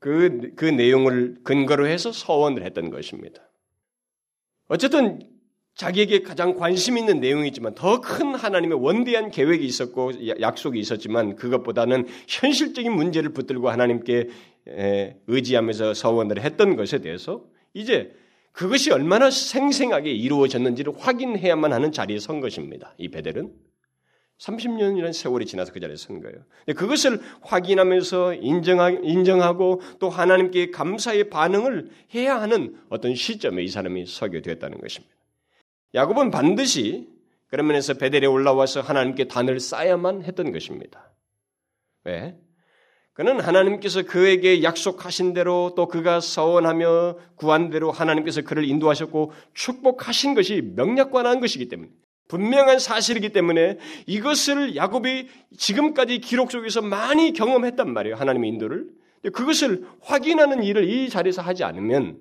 그, 0.00 0.52
그 0.56 0.64
내용을 0.64 1.36
근거로 1.44 1.86
해서 1.86 2.10
서원을 2.10 2.64
했던 2.64 2.90
것입니다. 2.90 3.42
어쨌든 4.66 5.20
자기에게 5.74 6.22
가장 6.22 6.56
관심 6.56 6.98
있는 6.98 7.20
내용이지만 7.20 7.74
더 7.74 8.00
큰 8.00 8.34
하나님의 8.34 8.82
원대한 8.82 9.30
계획이 9.30 9.64
있었고 9.64 10.40
약속이 10.40 10.78
있었지만 10.78 11.36
그것보다는 11.36 12.06
현실적인 12.26 12.92
문제를 12.92 13.32
붙들고 13.32 13.70
하나님께 13.70 14.28
의지하면서 15.26 15.94
서원을 15.94 16.40
했던 16.40 16.76
것에 16.76 16.98
대해서 16.98 17.44
이제 17.72 18.14
그것이 18.52 18.90
얼마나 18.90 19.30
생생하게 19.30 20.10
이루어졌는지를 20.12 20.94
확인해야만 20.98 21.72
하는 21.72 21.92
자리에 21.92 22.18
선 22.18 22.40
것입니다. 22.40 22.94
이 22.98 23.08
베델은 23.08 23.52
30년이라는 24.40 25.12
세월이 25.12 25.46
지나서 25.46 25.72
그 25.72 25.80
자리에 25.80 25.96
선 25.96 26.20
거예요. 26.20 26.38
그것을 26.74 27.20
확인하면서 27.42 28.34
인정하 28.34 29.52
고 29.52 29.80
또 29.98 30.08
하나님께 30.08 30.70
감사의 30.70 31.30
반응을 31.30 31.90
해야 32.14 32.40
하는 32.40 32.76
어떤 32.88 33.14
시점에 33.14 33.62
이 33.62 33.68
사람이 33.68 34.06
서게 34.06 34.40
되었다는 34.40 34.80
것입니다. 34.80 35.14
야곱은 35.94 36.30
반드시 36.30 37.08
그런 37.48 37.66
면에서 37.66 37.94
베델에 37.94 38.26
올라와서 38.26 38.80
하나님께 38.80 39.28
단을 39.28 39.60
쌓아야만 39.60 40.22
했던 40.24 40.52
것입니다. 40.52 41.12
왜? 42.04 42.36
그는 43.12 43.40
하나님께서 43.40 44.04
그에게 44.04 44.62
약속하신 44.62 45.34
대로 45.34 45.74
또 45.76 45.88
그가 45.88 46.20
서원하며 46.20 47.18
구한 47.34 47.68
대로 47.68 47.90
하나님께서 47.90 48.42
그를 48.42 48.64
인도하셨고 48.64 49.32
축복하신 49.52 50.34
것이 50.34 50.62
명약관한 50.76 51.40
것이기 51.40 51.68
때문에 51.68 51.90
분명한 52.30 52.78
사실이기 52.78 53.30
때문에 53.30 53.78
이것을 54.06 54.76
야곱이 54.76 55.28
지금까지 55.58 56.20
기록 56.20 56.52
속에서 56.52 56.80
많이 56.80 57.32
경험했단 57.32 57.92
말이에요. 57.92 58.14
하나님의 58.16 58.50
인도를. 58.50 58.86
그것을 59.32 59.86
확인하는 60.00 60.62
일을 60.62 60.88
이 60.88 61.10
자리에서 61.10 61.42
하지 61.42 61.64
않으면 61.64 62.18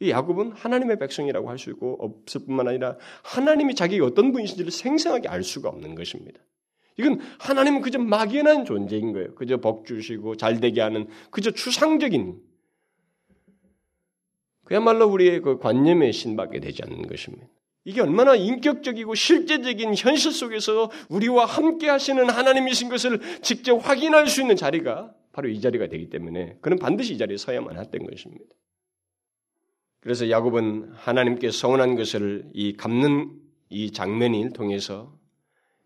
이 0.00 0.10
야곱은 0.10 0.52
하나님의 0.52 0.98
백성이라고 0.98 1.48
할 1.48 1.58
수 1.58 1.70
있고 1.70 1.96
없을 2.00 2.46
뿐만 2.46 2.66
아니라 2.68 2.96
하나님이 3.22 3.74
자기가 3.74 4.06
어떤 4.06 4.32
분이신지를 4.32 4.70
생생하게 4.70 5.28
알 5.28 5.42
수가 5.42 5.68
없는 5.68 5.94
것입니다. 5.94 6.40
이건 6.98 7.20
하나님은 7.38 7.82
그저 7.82 7.98
막연한 7.98 8.64
존재인 8.64 9.12
거예요. 9.12 9.34
그저 9.34 9.58
복 9.58 9.86
주시고 9.86 10.36
잘 10.36 10.60
되게 10.60 10.80
하는 10.80 11.08
그저 11.30 11.50
추상적인 11.50 12.40
그야말로 14.64 15.06
우리의 15.06 15.42
그 15.42 15.58
관념에 15.58 16.10
신받게 16.10 16.60
되지 16.60 16.82
않는 16.84 17.06
것입니다. 17.06 17.46
이게 17.86 18.00
얼마나 18.00 18.34
인격적이고 18.34 19.14
실제적인 19.14 19.94
현실 19.96 20.32
속에서 20.32 20.90
우리와 21.08 21.44
함께 21.44 21.88
하시는 21.88 22.28
하나님이신 22.28 22.88
것을 22.88 23.20
직접 23.42 23.76
확인할 23.76 24.26
수 24.26 24.40
있는 24.40 24.56
자리가 24.56 25.14
바로 25.32 25.48
이 25.48 25.60
자리가 25.60 25.86
되기 25.86 26.10
때문에 26.10 26.58
그는 26.60 26.80
반드시 26.80 27.14
이 27.14 27.18
자리에 27.18 27.36
서야만 27.36 27.78
했던 27.78 28.04
것입니다. 28.04 28.44
그래서 30.00 30.28
야곱은 30.28 30.94
하나님께 30.94 31.52
서운한 31.52 31.94
것을 31.94 32.50
이 32.52 32.76
갚는 32.76 33.30
이 33.68 33.92
장면을 33.92 34.52
통해서 34.52 35.16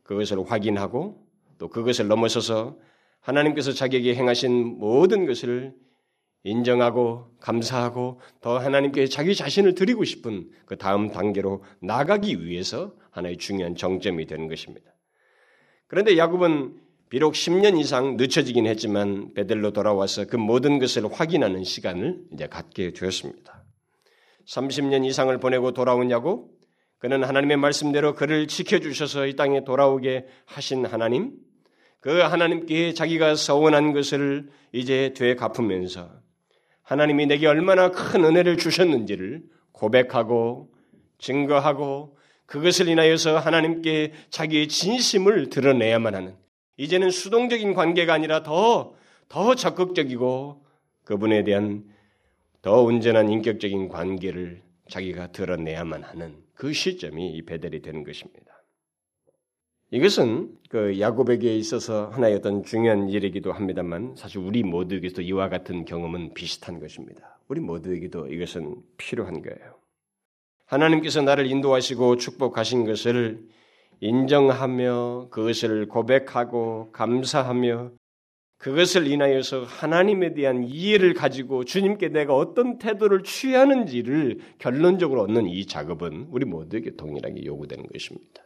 그것을 0.03 0.51
확인하고 0.51 1.23
또 1.59 1.69
그것을 1.69 2.09
넘어서서 2.09 2.79
하나님께서 3.21 3.73
자기에게 3.73 4.15
행하신 4.15 4.79
모든 4.79 5.27
것을 5.27 5.75
인정하고 6.45 7.27
감사하고 7.41 8.21
더 8.41 8.59
하나님께 8.59 9.07
자기 9.07 9.35
자신을 9.35 9.75
드리고 9.75 10.05
싶은 10.05 10.51
그 10.67 10.77
다음 10.77 11.11
단계로 11.11 11.63
나가기 11.83 12.45
위해서 12.45 12.95
하나의 13.11 13.37
중요한 13.37 13.75
정점이 13.75 14.27
되는 14.27 14.49
것입니다. 14.49 14.91
그런데 15.87 16.17
야곱은 16.17 16.81
비록 17.11 17.35
10년 17.35 17.79
이상 17.79 18.17
늦춰지긴 18.17 18.67
했지만 18.67 19.35
베델로 19.35 19.73
돌아와서 19.73 20.27
그 20.27 20.37
모든 20.37 20.79
것을 20.79 21.13
확인하는 21.13 21.65
시간을 21.65 22.21
이제 22.33 22.47
갖게 22.47 22.93
되었습니다. 22.93 23.65
30년 24.47 25.05
이상을 25.05 25.37
보내고 25.39 25.73
돌아온 25.73 26.11
야곱, 26.11 26.51
그는 26.99 27.25
하나님의 27.25 27.57
말씀대로 27.57 28.15
그를 28.15 28.47
지켜주셔서 28.47 29.27
이 29.27 29.35
땅에 29.35 29.65
돌아오게 29.65 30.27
하신 30.47 30.87
하나님, 30.87 31.33
그 32.01 32.21
하나님께 32.21 32.95
자기가 32.95 33.35
서원한 33.35 33.93
것을 33.93 34.49
이제 34.73 35.13
되갚으면서 35.17 36.01
갚으면서 36.01 36.30
하나님이 36.91 37.27
내게 37.27 37.47
얼마나 37.47 37.93
큰 37.93 38.25
은혜를 38.25 38.57
주셨는지를 38.57 39.45
고백하고 39.71 40.73
증거하고 41.19 42.17
그것을 42.47 42.89
인하여서 42.89 43.39
하나님께 43.39 44.13
자기의 44.31 44.67
진심을 44.67 45.51
드러내야만 45.51 46.17
하는 46.17 46.35
이제는 46.79 47.11
수동적인 47.11 47.75
관계가 47.75 48.13
아니라 48.13 48.43
더, 48.43 48.95
더 49.29 49.55
적극적이고 49.55 50.65
그분에 51.05 51.45
대한 51.45 51.85
더 52.61 52.83
온전한 52.83 53.31
인격적인 53.31 53.87
관계를 53.87 54.61
자기가 54.89 55.29
드러내야만 55.29 56.03
하는 56.03 56.39
그 56.55 56.73
시점이 56.73 57.35
이 57.35 57.43
베델이 57.43 57.83
되는 57.83 58.03
것입니다. 58.03 58.50
이것은 59.93 60.57
그 60.69 61.01
야곱에게 61.01 61.57
있어서 61.57 62.11
하나의 62.11 62.37
어떤 62.37 62.63
중요한 62.63 63.09
일이기도 63.09 63.53
합니다만 63.53 64.15
사실 64.17 64.39
우리 64.39 64.63
모두에게도 64.63 65.21
이와 65.23 65.49
같은 65.49 65.85
경험은 65.85 66.33
비슷한 66.35 66.79
것입니다. 66.79 67.41
우리 67.49 67.61
모두에게도 67.61 68.29
이것은 68.29 68.77
필요한 68.97 69.43
거예요. 69.43 69.75
하나님께서 70.67 71.23
나를 71.23 71.47
인도하시고 71.51 72.17
축복하신 72.19 72.85
것을 72.85 73.49
인정하며 73.99 75.29
그것을 75.31 75.89
고백하고 75.89 76.93
감사하며 76.93 77.91
그것을 78.59 79.09
인하여서 79.09 79.65
하나님에 79.65 80.35
대한 80.35 80.63
이해를 80.63 81.15
가지고 81.15 81.65
주님께 81.65 82.11
내가 82.11 82.37
어떤 82.37 82.79
태도를 82.79 83.25
취하는지를 83.25 84.39
결론적으로 84.59 85.23
얻는 85.23 85.49
이 85.49 85.67
작업은 85.67 86.29
우리 86.31 86.45
모두에게 86.45 86.95
동일하게 86.95 87.45
요구되는 87.45 87.87
것입니다. 87.89 88.45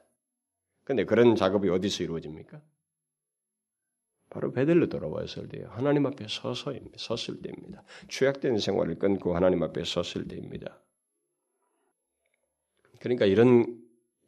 그런데 0.84 1.04
그런 1.04 1.34
작업이 1.34 1.68
어디서 1.68 2.04
이루어집니까? 2.04 2.62
바로 4.30 4.52
베델로 4.52 4.88
돌아왔을 4.88 5.48
때요. 5.48 5.68
하나님 5.70 6.06
앞에 6.06 6.26
서서 6.28 6.74
섰을 6.96 7.40
때입니다. 7.40 7.82
죄악된 8.08 8.58
생활을 8.58 8.98
끊고 8.98 9.34
하나님 9.34 9.62
앞에 9.62 9.84
섰을 9.84 10.26
때입니다. 10.28 10.82
그러니까 13.00 13.26
이런 13.26 13.80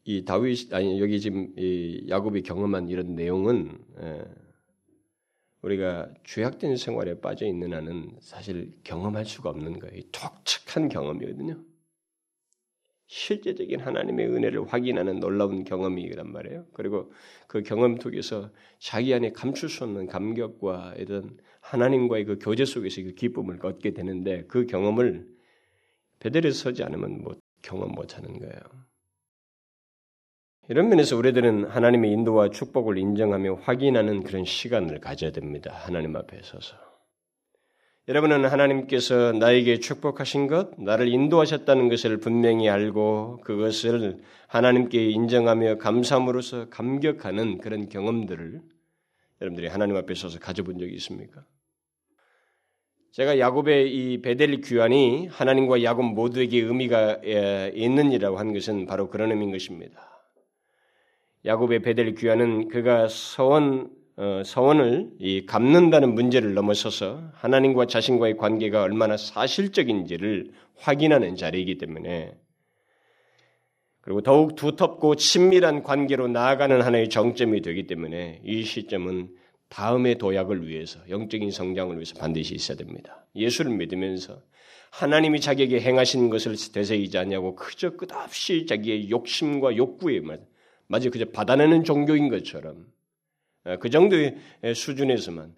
이 0.04 0.24
다윗 0.24 0.72
아니 0.72 1.00
여기 1.00 1.20
지금 1.20 1.52
이 1.58 2.06
야곱이 2.08 2.42
경험한 2.42 2.88
이런 2.88 3.16
내용은 3.16 3.76
예, 4.00 4.24
우리가 5.62 6.08
죄악된 6.24 6.76
생활에 6.76 7.20
빠져 7.20 7.46
있는 7.46 7.72
한은 7.72 8.16
사실 8.20 8.72
경험할 8.84 9.24
수가 9.24 9.50
없는 9.50 9.80
거예요. 9.80 10.02
독특한 10.12 10.88
경험이거든요. 10.88 11.60
실제적인 13.06 13.80
하나님의 13.80 14.26
은혜를 14.28 14.66
확인하는 14.72 15.20
놀라운 15.20 15.64
경험이란 15.64 16.32
말이에요. 16.32 16.66
그리고 16.72 17.12
그 17.46 17.62
경험 17.62 17.98
속에서 17.98 18.50
자기 18.78 19.14
안에 19.14 19.32
감출 19.32 19.68
수 19.68 19.84
없는 19.84 20.06
감격과 20.06 20.94
이런 20.98 21.38
하나님과의 21.60 22.24
그 22.24 22.38
교제 22.40 22.64
속에서 22.64 23.02
그 23.02 23.14
기쁨을 23.14 23.64
얻게 23.64 23.92
되는데 23.92 24.44
그 24.48 24.66
경험을 24.66 25.26
베델에 26.18 26.50
서지 26.50 26.82
않으면 26.82 27.22
못 27.22 27.38
경험 27.62 27.92
못 27.92 28.16
하는 28.16 28.38
거예요. 28.38 28.60
이런 30.68 30.88
면에서 30.88 31.16
우리들은 31.16 31.66
하나님의 31.66 32.10
인도와 32.10 32.50
축복을 32.50 32.98
인정하며 32.98 33.54
확인하는 33.62 34.24
그런 34.24 34.44
시간을 34.44 35.00
가져야 35.00 35.30
됩니다. 35.30 35.72
하나님 35.72 36.16
앞에 36.16 36.40
서서. 36.42 36.85
여러분은 38.08 38.44
하나님께서 38.44 39.32
나에게 39.32 39.80
축복하신 39.80 40.46
것, 40.46 40.80
나를 40.80 41.08
인도하셨다는 41.08 41.88
것을 41.88 42.18
분명히 42.18 42.68
알고 42.68 43.40
그것을 43.42 44.20
하나님께 44.46 45.10
인정하며 45.10 45.78
감사함으로써 45.78 46.68
감격하는 46.68 47.58
그런 47.58 47.88
경험들을 47.88 48.60
여러분들이 49.40 49.66
하나님 49.66 49.96
앞에 49.96 50.14
서서 50.14 50.38
가져본 50.38 50.78
적이 50.78 50.94
있습니까? 50.94 51.44
제가 53.10 53.40
야곱의 53.40 53.92
이 53.92 54.22
베델 54.22 54.60
귀환이 54.60 55.26
하나님과 55.26 55.82
야곱 55.82 56.14
모두에게 56.14 56.60
의미가 56.60 57.22
있는이라고 57.74 58.38
한 58.38 58.52
것은 58.52 58.86
바로 58.86 59.10
그런 59.10 59.32
의미인 59.32 59.50
것입니다. 59.50 60.00
야곱의 61.44 61.82
베델 61.82 62.14
귀환은 62.14 62.68
그가 62.68 63.08
서원 63.08 63.90
어, 63.90 64.05
서원을 64.44 65.10
이 65.18 65.44
갚는다는 65.44 66.14
문제를 66.14 66.54
넘어서서 66.54 67.30
하나님과 67.34 67.86
자신과의 67.86 68.38
관계가 68.38 68.82
얼마나 68.82 69.16
사실적인지를 69.16 70.52
확인하는 70.78 71.36
자리이기 71.36 71.76
때문에 71.78 72.34
그리고 74.00 74.22
더욱 74.22 74.54
두텁고 74.54 75.16
친밀한 75.16 75.82
관계로 75.82 76.28
나아가는 76.28 76.80
하나의 76.80 77.08
정점이 77.08 77.60
되기 77.60 77.86
때문에 77.86 78.40
이 78.44 78.62
시점은 78.62 79.30
다음의 79.68 80.18
도약을 80.18 80.66
위해서 80.66 81.00
영적인 81.10 81.50
성장을 81.50 81.94
위해서 81.96 82.14
반드시 82.14 82.54
있어야 82.54 82.76
됩니다. 82.76 83.26
예수를 83.34 83.72
믿으면서 83.72 84.40
하나님이 84.92 85.40
자기에게 85.40 85.80
행하신 85.80 86.30
것을 86.30 86.54
되새이지 86.72 87.18
않냐고 87.18 87.56
그저 87.56 87.96
끝없이 87.96 88.64
자기의 88.66 89.10
욕심과 89.10 89.76
욕구에 89.76 90.20
마치 90.86 91.10
그저 91.10 91.24
받아내는 91.26 91.84
종교인 91.84 92.28
것처럼 92.28 92.86
어, 92.86 92.95
그 93.80 93.90
정도의 93.90 94.36
수준에서만 94.74 95.54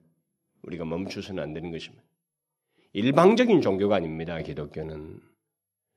우리가 0.62 0.84
멈추서는 0.84 1.42
안 1.42 1.52
되는 1.52 1.70
것입니다. 1.70 2.04
일방적인 2.92 3.60
종교가 3.60 3.96
아닙니다. 3.96 4.40
기독교는 4.40 5.20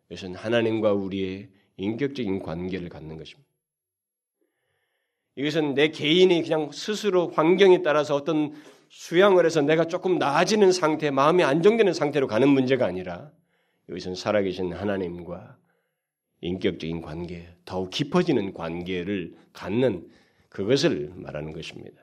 이것은 0.10 0.36
하나님과 0.36 0.93
우리의 0.93 1.50
인격적인 1.78 2.39
관계를 2.39 2.89
갖는 2.89 3.17
것입니다. 3.17 3.50
이것은 5.36 5.74
내 5.74 5.88
개인이 5.88 6.41
그냥 6.43 6.71
스스로 6.71 7.30
환경에 7.30 7.82
따라서 7.82 8.15
어떤 8.15 8.54
수양을 8.89 9.45
해서 9.45 9.62
내가 9.62 9.86
조금 9.86 10.19
나아지는 10.19 10.74
상태, 10.74 11.10
마음이 11.10 11.43
안정되는 11.43 11.93
상태로 11.93 12.28
가는 12.28 12.50
문제가 12.50 12.86
아니라 12.86 13.32
이것은 13.89 14.15
살아계신 14.15 14.74
하나님과 14.74 15.58
인격적인 16.41 17.02
관계, 17.02 17.47
더욱 17.63 17.89
깊어지는 17.89 18.54
관계를 18.54 19.36
갖는 19.54 20.10
그것을 20.52 21.12
말하는 21.16 21.54
것입니다. 21.54 22.02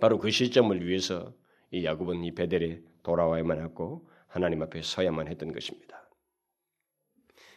바로 0.00 0.18
그 0.18 0.30
시점을 0.30 0.86
위해서 0.86 1.34
이 1.70 1.84
야곱은 1.84 2.22
이 2.24 2.34
베델에 2.34 2.80
돌아와야만 3.02 3.60
하고 3.60 4.08
하나님 4.26 4.62
앞에 4.62 4.82
서야만 4.82 5.28
했던 5.28 5.52
것입니다. 5.52 6.08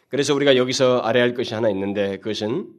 그래서 0.08 0.34
우리가 0.34 0.56
여기서 0.56 1.00
알아야 1.00 1.22
할 1.22 1.34
것이 1.34 1.54
하나 1.54 1.70
있는데 1.70 2.18
그것은 2.18 2.72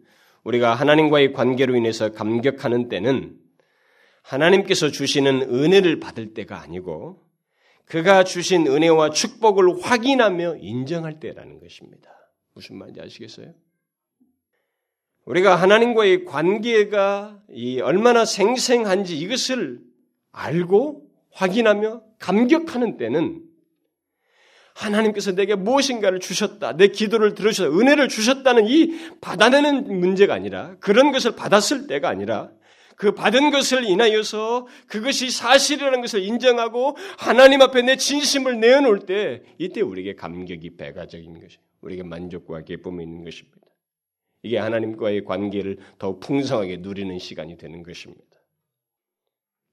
우리가 0.43 0.75
하나님과의 0.75 1.33
관계로 1.33 1.75
인해서 1.75 2.11
감격하는 2.11 2.89
때는 2.89 3.39
하나님께서 4.23 4.89
주시는 4.89 5.53
은혜를 5.53 5.99
받을 5.99 6.33
때가 6.33 6.61
아니고 6.61 7.23
그가 7.85 8.23
주신 8.23 8.67
은혜와 8.67 9.11
축복을 9.11 9.83
확인하며 9.83 10.57
인정할 10.57 11.19
때라는 11.19 11.59
것입니다. 11.59 12.09
무슨 12.53 12.77
말인지 12.77 13.01
아시겠어요? 13.01 13.53
우리가 15.25 15.55
하나님과의 15.55 16.25
관계가 16.25 17.39
얼마나 17.83 18.25
생생한지 18.25 19.17
이것을 19.17 19.79
알고 20.31 21.03
확인하며 21.31 22.01
감격하는 22.19 22.97
때는 22.97 23.41
하나님께서 24.73 25.33
내게 25.33 25.55
무엇인가를 25.55 26.19
주셨다, 26.19 26.75
내 26.75 26.87
기도를 26.87 27.35
들으셨다, 27.35 27.69
은혜를 27.69 28.09
주셨다는 28.09 28.67
이 28.67 28.91
받아내는 29.21 29.99
문제가 29.99 30.33
아니라 30.33 30.75
그런 30.79 31.11
것을 31.11 31.35
받았을 31.35 31.87
때가 31.87 32.09
아니라 32.09 32.49
그 32.95 33.13
받은 33.13 33.51
것을 33.51 33.85
인하여서 33.85 34.67
그것이 34.87 35.29
사실이라는 35.29 36.01
것을 36.01 36.23
인정하고 36.23 36.95
하나님 37.17 37.61
앞에 37.61 37.81
내 37.81 37.97
진심을 37.97 38.59
내어놓을 38.59 38.99
때 39.05 39.43
이때 39.57 39.81
우리에게 39.81 40.15
감격이 40.15 40.75
배가적인 40.77 41.39
것이 41.39 41.57
우리에게 41.81 42.03
만족과 42.03 42.61
기쁨이 42.61 43.03
있는 43.03 43.23
것입니다. 43.23 43.62
이게 44.43 44.57
하나님과의 44.57 45.23
관계를 45.23 45.77
더욱 45.97 46.19
풍성하게 46.19 46.77
누리는 46.77 47.17
시간이 47.17 47.57
되는 47.57 47.81
것입니다. 47.81 48.21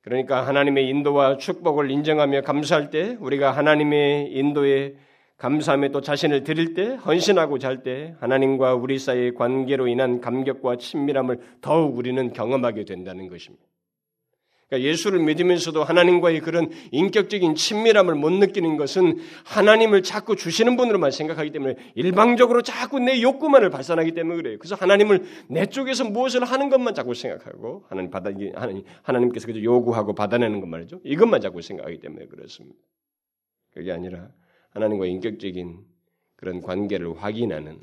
그러니까 0.03 0.47
하나님의 0.47 0.89
인도와 0.89 1.37
축복을 1.37 1.91
인정하며 1.91 2.43
감사할 2.43 2.91
때 2.91 3.17
우리가 3.21 3.51
하나님의 3.51 4.33
인도에 4.33 4.95
감사함에 5.37 5.91
또 5.91 6.01
자신을 6.01 6.45
드릴 6.45 6.75
때 6.75 6.95
헌신하고 6.95 7.59
잘 7.59 7.83
때 7.83 8.15
하나님과 8.21 8.75
우리 8.75 8.99
사이의 8.99 9.35
관계로 9.35 9.89
인한 9.89 10.21
감격과 10.21 10.77
친밀함을 10.77 11.41
더욱 11.61 11.97
우리는 11.97 12.33
경험하게 12.33 12.85
된다는 12.85 13.27
것입니다. 13.29 13.70
그러니까 14.71 14.89
예수를 14.89 15.19
믿으면서도 15.19 15.83
하나님과의 15.83 16.41
그런 16.41 16.71
인격적인 16.93 17.57
친밀함을 17.57 18.15
못 18.15 18.31
느끼는 18.31 18.77
것은 18.77 19.19
하나님을 19.45 20.05
자꾸 20.05 20.37
주시는 20.37 20.77
분으로만 20.77 21.11
생각하기 21.11 21.51
때문에 21.51 21.75
일방적으로 21.97 22.63
자꾸 22.63 23.01
내 23.01 23.21
욕구만을 23.21 23.71
발산하기 23.71 24.13
때문에 24.13 24.37
그래요. 24.37 24.59
그래서 24.59 24.77
하나님을 24.77 25.25
내 25.49 25.67
쪽에서 25.67 26.05
무엇을 26.05 26.45
하는 26.45 26.69
것만 26.71 26.95
자꾸 26.95 27.15
생각하고 27.15 27.85
하나님 27.89 28.13
받아 28.13 28.31
하나님 28.55 28.85
하나님께서 29.03 29.49
그저 29.49 29.61
요구하고 29.61 30.15
받아내는 30.15 30.61
것 30.61 30.69
말이죠. 30.69 31.01
이것만 31.05 31.41
자꾸 31.41 31.61
생각하기 31.61 31.99
때문에 31.99 32.27
그렇습니다. 32.27 32.79
그게 33.75 33.91
아니라 33.91 34.29
하나님과 34.71 35.07
인격적인 35.07 35.81
그런 36.37 36.61
관계를 36.61 37.21
확인하는 37.21 37.81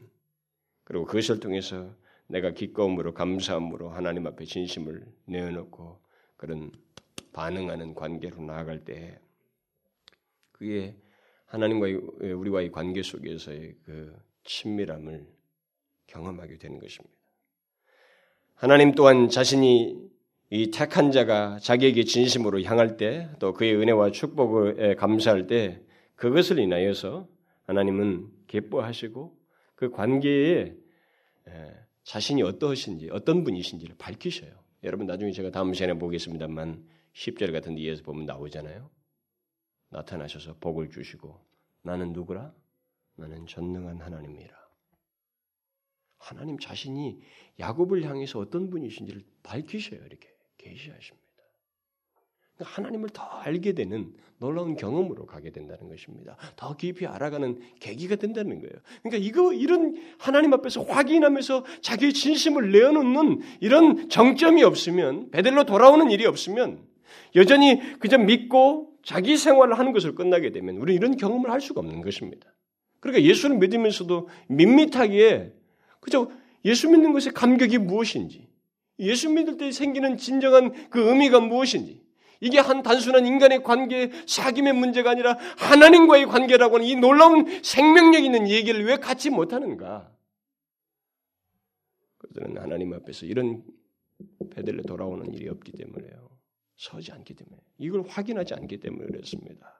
그리고 0.86 1.04
그것을 1.04 1.41
통해서 1.41 1.93
내가 2.28 2.52
기꺼움으로 2.52 3.13
감사함으로 3.13 3.89
하나님 3.89 4.26
앞에 4.26 4.45
진심을 4.45 5.06
내어놓고 5.26 6.07
그런 6.38 6.71
반응하는 7.34 7.93
관계로 7.93 8.41
나아갈 8.41 8.86
때 8.86 9.19
그게 10.52 10.95
하나님과의 11.45 11.95
우리와의 12.34 12.71
관계 12.71 13.04
속에서의 13.04 13.76
그 13.84 14.15
친밀함을 14.43 15.28
경험하게 16.08 16.58
되는 16.58 16.80
것입니다. 16.80 17.15
하나님 18.56 18.93
또한 18.93 19.30
자신이 19.30 20.10
이 20.50 20.71
택한 20.71 21.12
자가 21.12 21.60
자기에게 21.60 22.06
진심으로 22.06 22.62
향할 22.63 22.95
때, 22.97 23.30
또 23.39 23.54
그의 23.54 23.76
은혜와 23.76 24.12
축복에 24.12 24.95
감사할 24.95 25.47
때, 25.47 25.82
그것을 26.15 26.58
인하여서 26.60 27.28
하나님은 27.65 28.30
기뻐하시고 28.47 29.38
그 29.76 29.91
관계에 29.91 30.73
자신이 32.04 32.41
어떠신지, 32.43 33.10
어떤 33.12 33.43
분이신지를 33.43 33.95
밝히셔요. 33.97 34.52
여러분 34.83 35.07
나중에 35.07 35.31
제가 35.31 35.51
다음 35.51 35.73
시간에 35.73 35.97
보겠습니다만 35.97 36.87
10절 37.13 37.51
같은 37.51 37.75
데에서 37.75 38.03
보면 38.03 38.25
나오잖아요. 38.25 38.89
나타나셔서 39.89 40.57
복을 40.59 40.89
주시고 40.89 41.43
나는 41.81 42.13
누구라? 42.13 42.53
나는 43.15 43.47
전능한 43.47 44.01
하나님이라. 44.01 44.55
하나님 46.17 46.59
자신이 46.59 47.21
야곱을 47.59 48.03
향해서 48.03 48.39
어떤 48.39 48.69
분이신지를 48.69 49.23
밝히셔요. 49.43 50.03
이렇게 50.05 50.29
계시하십니다. 50.57 51.26
그러니까 52.58 52.76
하나님을 52.76 53.10
더 53.13 53.24
알게 53.24 53.74
되는 53.74 54.12
놀라운 54.39 54.76
경험으로 54.76 55.26
가게 55.26 55.52
된다는 55.52 55.89
것입니다. 55.89 56.38
더 56.56 56.76
깊이 56.76 57.06
알아가는 57.08 57.60
계기가 57.80 58.15
된다는 58.15 58.60
거예요. 58.60 58.74
그러니까 59.02 59.26
이거 59.26 59.54
이런 59.54 59.96
하나님 60.17 60.54
앞에서 60.54 60.84
확인하면서 60.84 61.65
자기의 61.82 62.13
진심을 62.13 62.72
내어놓는 62.72 63.41
이런 63.62 64.10
정점이 64.10 64.63
없으면 64.63 65.32
베델로 65.32 65.65
돌아오는 65.65 66.12
일이 66.12 66.26
없으면 66.26 66.86
여전히 67.36 67.80
그저 68.00 68.17
믿고 68.17 68.91
자기 69.04 69.38
생활을 69.38 69.78
하는 69.78 69.93
것을 69.93 70.15
끝나게 70.15 70.52
되면 70.52 70.78
우리는 70.78 70.98
이런 70.98 71.17
경험을 71.17 71.50
할 71.52 71.62
수가 71.62 71.80
없는 71.80 72.02
것입니다. 72.02 72.54
그러니까 73.00 73.24
예수를 73.24 73.58
믿으면서도 73.58 74.28
밋밋하게 74.50 75.54
그저 76.00 76.30
예수 76.65 76.89
믿는 76.89 77.13
것의 77.13 77.34
감격이 77.34 77.78
무엇인지, 77.78 78.48
예수 79.00 79.30
믿을 79.30 79.58
때 79.58 79.72
생기는 79.72 80.17
진정한 80.17 80.89
그 80.89 81.10
의미가 81.10 81.39
무엇인지, 81.39 82.02
이게 82.39 82.60
한 82.60 82.84
단순한 82.84 83.26
인간의 83.26 83.63
관계, 83.63 84.10
사귐의 84.26 84.73
문제가 84.73 85.12
아니라 85.12 85.38
하나님과의 85.58 86.28
관계라고 86.28 86.76
하는 86.76 86.88
이 86.88 86.95
놀라운 86.95 87.63
생명력 87.63 88.23
있는 88.23 88.50
얘기를 88.50 88.86
왜 88.86 88.97
갖지 88.97 89.30
못하는가? 89.30 90.12
그들은 92.17 92.58
하나님 92.58 92.93
앞에서 92.93 93.26
이런 93.26 93.63
배들에 94.52 94.82
돌아오는 94.84 95.34
일이 95.34 95.50
없기 95.50 95.71
때문에요. 95.73 96.30
서지 96.76 97.12
않기 97.12 97.34
때문에. 97.34 97.58
이걸 97.80 98.04
확인하지 98.08 98.54
않기 98.54 98.80
때문에 98.80 99.08
그렇습니다. 99.08 99.73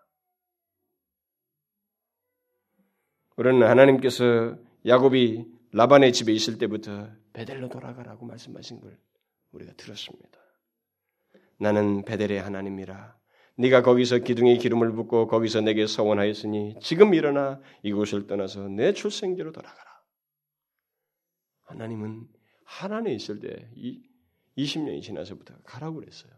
우리는 3.36 3.68
하나님께서 3.68 4.58
야곱이 4.86 5.46
라반의 5.72 6.12
집에 6.12 6.34
있을 6.34 6.58
때부터 6.58 7.10
베델로 7.34 7.70
돌아가라고 7.70 8.26
말씀하신 8.26 8.80
걸 8.80 8.98
우리가 9.52 9.74
들었습니다. 9.74 10.47
나는 11.60 12.04
베델의 12.06 12.42
하나님이라. 12.42 13.16
네가 13.58 13.82
거기서 13.82 14.20
기둥에 14.20 14.58
기름을 14.58 14.92
붓고 14.92 15.28
거기서 15.28 15.62
내게 15.62 15.88
서원하였으니 15.88 16.76
지금 16.82 17.14
일어나 17.14 17.60
이곳을 17.82 18.28
떠나서 18.28 18.68
내 18.68 18.94
출생지로 18.94 19.52
돌아가라. 19.52 19.88
하나님은 21.64 22.28
하나님에 22.66 23.16
있을 23.16 23.40
때 23.40 23.70
20년이 24.58 25.02
지나서부터 25.02 25.56
가라고 25.64 26.00
그랬어요. 26.00 26.32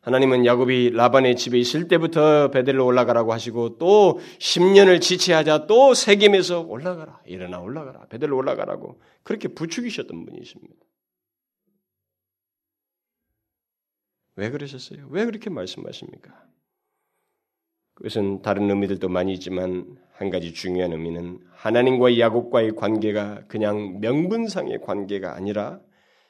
하나님은 0.00 0.44
야곱이 0.44 0.90
라반의 0.90 1.34
집에 1.34 1.58
있을 1.58 1.88
때부터 1.88 2.50
베델로 2.50 2.84
올라가라고 2.84 3.32
하시고 3.32 3.78
또 3.78 4.20
10년을 4.38 5.00
지체하자 5.00 5.66
또 5.66 5.94
세겜에서 5.94 6.60
올라가라. 6.60 7.22
일어나 7.24 7.58
올라가라. 7.60 8.06
베델로 8.08 8.36
올라가라고 8.36 9.00
그렇게 9.22 9.48
부추기셨던 9.48 10.26
분이십니다. 10.26 10.76
왜 14.36 14.50
그러셨어요? 14.50 15.06
왜 15.10 15.24
그렇게 15.24 15.50
말씀하십니까? 15.50 16.32
그것은 17.94 18.42
다른 18.42 18.68
의미들도 18.70 19.08
많이 19.08 19.32
있지만 19.34 19.96
한 20.12 20.30
가지 20.30 20.52
중요한 20.52 20.92
의미는 20.92 21.38
하나님과 21.52 22.18
야곱과의 22.18 22.74
관계가 22.74 23.44
그냥 23.46 24.00
명분상의 24.00 24.80
관계가 24.82 25.34
아니라 25.34 25.80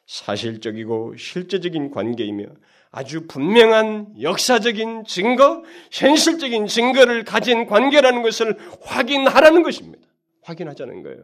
사실적이고 0.07 1.17
실제적인 1.17 1.91
관계이며 1.91 2.45
아주 2.91 3.27
분명한 3.27 4.23
역사적인 4.23 5.05
증거, 5.05 5.65
현실적인 5.91 6.67
증거를 6.67 7.25
가진 7.25 7.67
관계라는 7.67 8.23
것을 8.23 8.57
확인하라는 8.83 9.63
것입니다. 9.63 10.07
확인하자는 10.43 11.03
거예요. 11.03 11.23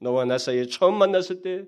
너와 0.00 0.24
나 0.24 0.38
사이에 0.38 0.66
처음 0.66 0.98
만났을 0.98 1.42
때 1.42 1.64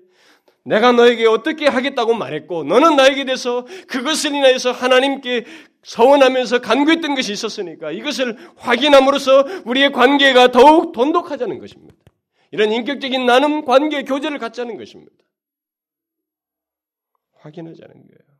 내가 0.63 0.91
너에게 0.91 1.25
어떻게 1.25 1.67
하겠다고 1.67 2.13
말했고 2.13 2.63
너는 2.63 2.95
나에게 2.95 3.25
대해서 3.25 3.65
그것을 3.87 4.35
인하여서 4.35 4.71
하나님께 4.71 5.45
서원하면서 5.83 6.61
간구했던 6.61 7.15
것이 7.15 7.31
있었으니까 7.33 7.91
이것을 7.91 8.37
확인함으로써 8.57 9.45
우리의 9.65 9.91
관계가 9.91 10.51
더욱 10.51 10.91
돈독하자는 10.91 11.59
것입니다. 11.59 11.95
이런 12.51 12.71
인격적인 12.71 13.25
나눔 13.25 13.65
관계 13.65 14.03
교제를 14.03 14.37
갖자는 14.37 14.77
것입니다. 14.77 15.13
확인하자는 17.37 17.93
거예요. 17.93 18.31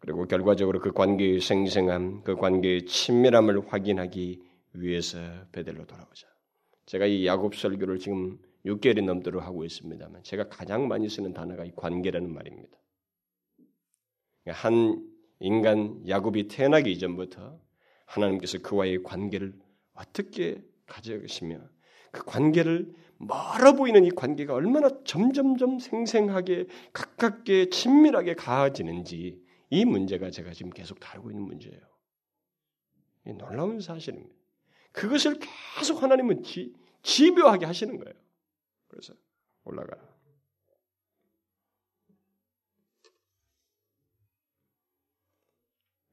그리고 0.00 0.26
결과적으로 0.26 0.80
그 0.80 0.92
관계의 0.92 1.40
생생함, 1.40 2.22
그 2.22 2.36
관계의 2.36 2.86
친밀함을 2.86 3.68
확인하기 3.68 4.40
위해서 4.74 5.18
베델로 5.52 5.84
돌아오자. 5.86 6.26
제가 6.86 7.06
이 7.06 7.26
야곱 7.26 7.54
설교를 7.54 7.98
지금 7.98 8.38
6개월이 8.66 9.04
넘도록 9.04 9.42
하고 9.42 9.64
있습니다만 9.64 10.22
제가 10.22 10.48
가장 10.48 10.88
많이 10.88 11.08
쓰는 11.08 11.32
단어가 11.32 11.64
이 11.64 11.72
관계라는 11.74 12.32
말입니다. 12.32 12.78
한 14.48 15.06
인간 15.38 16.06
야곱이 16.08 16.48
태어나기 16.48 16.92
이전부터 16.92 17.58
하나님께서 18.06 18.58
그와의 18.58 19.02
관계를 19.02 19.54
어떻게 19.94 20.62
가져가시며 20.86 21.60
그 22.10 22.24
관계를 22.24 22.92
멀어 23.18 23.74
보이는 23.74 24.04
이 24.04 24.10
관계가 24.10 24.54
얼마나 24.54 24.90
점점점 25.04 25.78
생생하게 25.78 26.66
가깝게 26.92 27.70
친밀하게 27.70 28.34
가해지는지 28.34 29.42
이 29.68 29.84
문제가 29.84 30.30
제가 30.30 30.52
지금 30.52 30.70
계속 30.70 30.98
다루고 31.00 31.30
있는 31.30 31.44
문제예요. 31.44 31.80
놀라운 33.38 33.80
사실입니다. 33.80 34.34
그것을 34.92 35.38
계속 35.76 36.02
하나님은 36.02 36.42
지, 36.42 36.74
집요하게 37.02 37.66
하시는 37.66 37.96
거예요. 37.96 38.14
그래서 38.90 39.14
올라가라. 39.64 40.02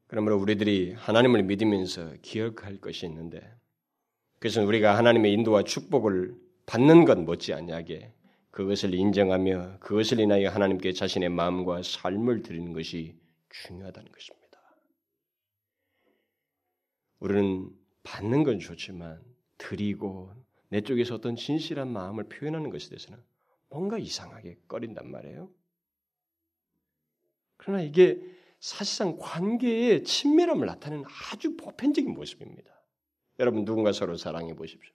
그러므로 0.08 0.38
우리들이 0.38 0.94
하나님을 0.94 1.44
믿으면서 1.44 2.14
기억할 2.22 2.80
것이 2.80 3.06
있는데 3.08 3.42
그것은 4.40 4.66
우리가 4.66 4.98
하나님의 4.98 5.34
인도와 5.34 5.64
축복을 5.64 6.40
받는 6.66 7.06
것 7.06 7.20
못지않게 7.20 8.14
그것을 8.52 8.94
인정하며 8.94 9.80
그것을 9.80 10.20
인하여 10.20 10.50
하나님께 10.50 10.94
자신의 10.94 11.30
마음과 11.30 11.82
삶을 11.84 12.44
드리는 12.44 12.72
것이 12.74 13.20
중요하다는 13.50 14.12
것입니다. 14.12 14.48
우리는 17.20 17.70
받는 18.04 18.44
건 18.44 18.60
좋지만 18.60 19.22
드리고 19.58 20.34
내 20.70 20.82
쪽에서 20.82 21.16
어떤 21.16 21.36
진실한 21.36 21.92
마음을 21.92 22.26
표현하는 22.26 22.70
것에 22.70 22.90
대해서는 22.90 23.24
뭔가 23.70 23.98
이상하게 23.98 24.60
꺼린단 24.68 25.10
말이에요. 25.10 25.50
그러나 27.58 27.82
이게 27.82 28.22
사실상 28.60 29.18
관계의 29.18 30.04
친밀함을 30.04 30.66
나타내는 30.66 31.06
아주 31.32 31.56
보편적인 31.58 32.14
모습입니다. 32.14 32.72
여러분 33.40 33.66
누군가 33.66 33.92
서로 33.92 34.18
사랑해 34.18 34.56
보십시오. 34.56 34.94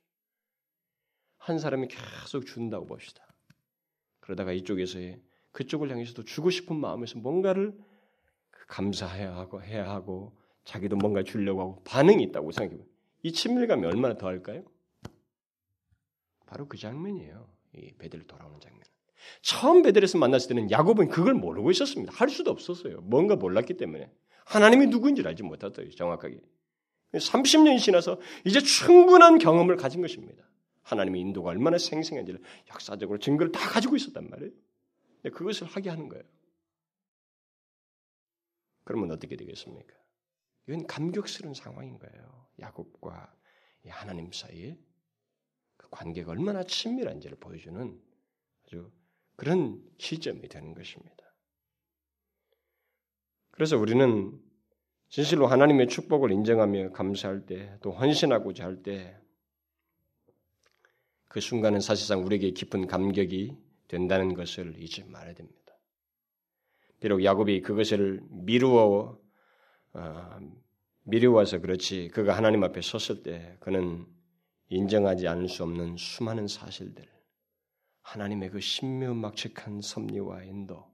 한 1.39 1.59
사람이 1.59 1.89
계속 1.89 2.47
준다고 2.47 2.87
봅시다. 2.87 3.27
그러다가 4.21 4.53
이쪽에서의 4.53 5.21
그쪽을 5.53 5.91
향해서도 5.91 6.25
주고 6.25 6.51
싶은 6.51 6.77
마음에서 6.77 7.19
뭔가를 7.19 7.77
감사해야 8.69 9.37
하고 9.37 9.63
해야 9.63 9.91
하고 9.91 10.37
자기도 10.65 10.97
뭔가 10.97 11.23
주려고 11.23 11.61
하고 11.61 11.83
반응이 11.85 12.23
있다고 12.25 12.53
생각해보면 12.53 12.91
이 13.23 13.33
친밀감이 13.33 13.85
얼마나 13.85 14.17
더할까요? 14.17 14.65
바로 16.53 16.69
그 16.69 16.77
장면이에요. 16.77 17.49
이 17.77 17.93
베델 17.93 18.27
돌아오는 18.27 18.61
장면. 18.61 18.83
처음 19.41 19.81
베델에서 19.81 20.19
만났을 20.19 20.49
때는 20.49 20.71
야곱은 20.71 21.09
그걸 21.09 21.33
모르고 21.33 21.71
있었습니다. 21.71 22.13
할 22.13 22.29
수도 22.29 22.51
없었어요. 22.51 23.01
뭔가 23.01 23.37
몰랐기 23.37 23.79
때문에 23.79 24.13
하나님이 24.45 24.89
누구인지를 24.89 25.31
알지 25.31 25.45
못했어요. 25.45 25.89
정확하게. 25.93 26.43
30년이 27.15 27.79
지나서 27.79 28.21
이제 28.45 28.61
충분한 28.61 29.39
경험을 29.39 29.77
가진 29.77 30.03
것입니다. 30.03 30.45
하나님의 30.83 31.23
인도가 31.23 31.49
얼마나 31.49 31.79
생생한지를 31.79 32.43
역사적으로 32.69 33.19
증거를 33.19 33.51
다 33.51 33.71
가지고 33.71 33.97
있었단 33.97 34.29
말이에요. 34.29 34.53
그것을 35.33 35.67
하게 35.69 35.89
하는 35.89 36.11
거예요. 36.11 36.25
그러면 38.85 39.11
어떻게 39.11 39.37
되겠습니까? 39.37 39.95
이건 40.69 40.87
감격스러운 40.87 41.55
상황인 41.55 41.99
거예요. 41.99 42.47
야곱과 42.61 43.35
하나님 43.89 44.31
사이에 44.33 44.77
그 44.77 44.92
관계가 45.93 46.33
얼마나 46.33 46.65
친밀한지를 46.65 47.37
보여주는 47.39 48.01
아주 48.65 48.91
그런 49.37 49.81
시점이 49.99 50.49
되는 50.49 50.75
것입니다. 50.75 51.33
그래서 53.53 53.79
우리는 53.79 54.41
진실로 55.09 55.47
하나님의 55.47 55.89
축복을 55.89 56.33
인정하며 56.33 56.93
감사할 56.93 57.45
때, 57.45 57.77
또 57.83 57.93
헌신하고자 57.93 58.65
할 58.65 58.83
때, 58.83 59.17
그 61.29 61.41
순간은 61.41 61.81
사실상 61.81 62.25
우리에게 62.25 62.51
깊은 62.51 62.87
감격이 62.87 63.57
된다는 63.89 64.35
것을 64.35 64.75
잊지 64.83 65.05
말아야 65.05 65.35
됩니다. 65.35 65.79
비록 66.99 67.23
야곱이 67.23 67.61
그것을 67.63 68.23
미루어 68.31 69.19
어, 69.95 70.39
미루어서 71.05 71.59
그렇지 71.61 72.09
그가 72.09 72.37
하나님 72.37 72.65
앞에 72.65 72.81
섰을 72.81 73.23
때 73.23 73.57
그는 73.61 74.07
인정하지 74.73 75.29
않을 75.29 75.49
수 75.49 75.63
없는 75.63 75.97
수많은 75.99 76.49
사실들, 76.49 77.05
하나님의 78.03 78.51
그 78.51 78.61
신묘막측한 78.61 79.83
섭리와 79.83 80.45
인도, 80.45 80.87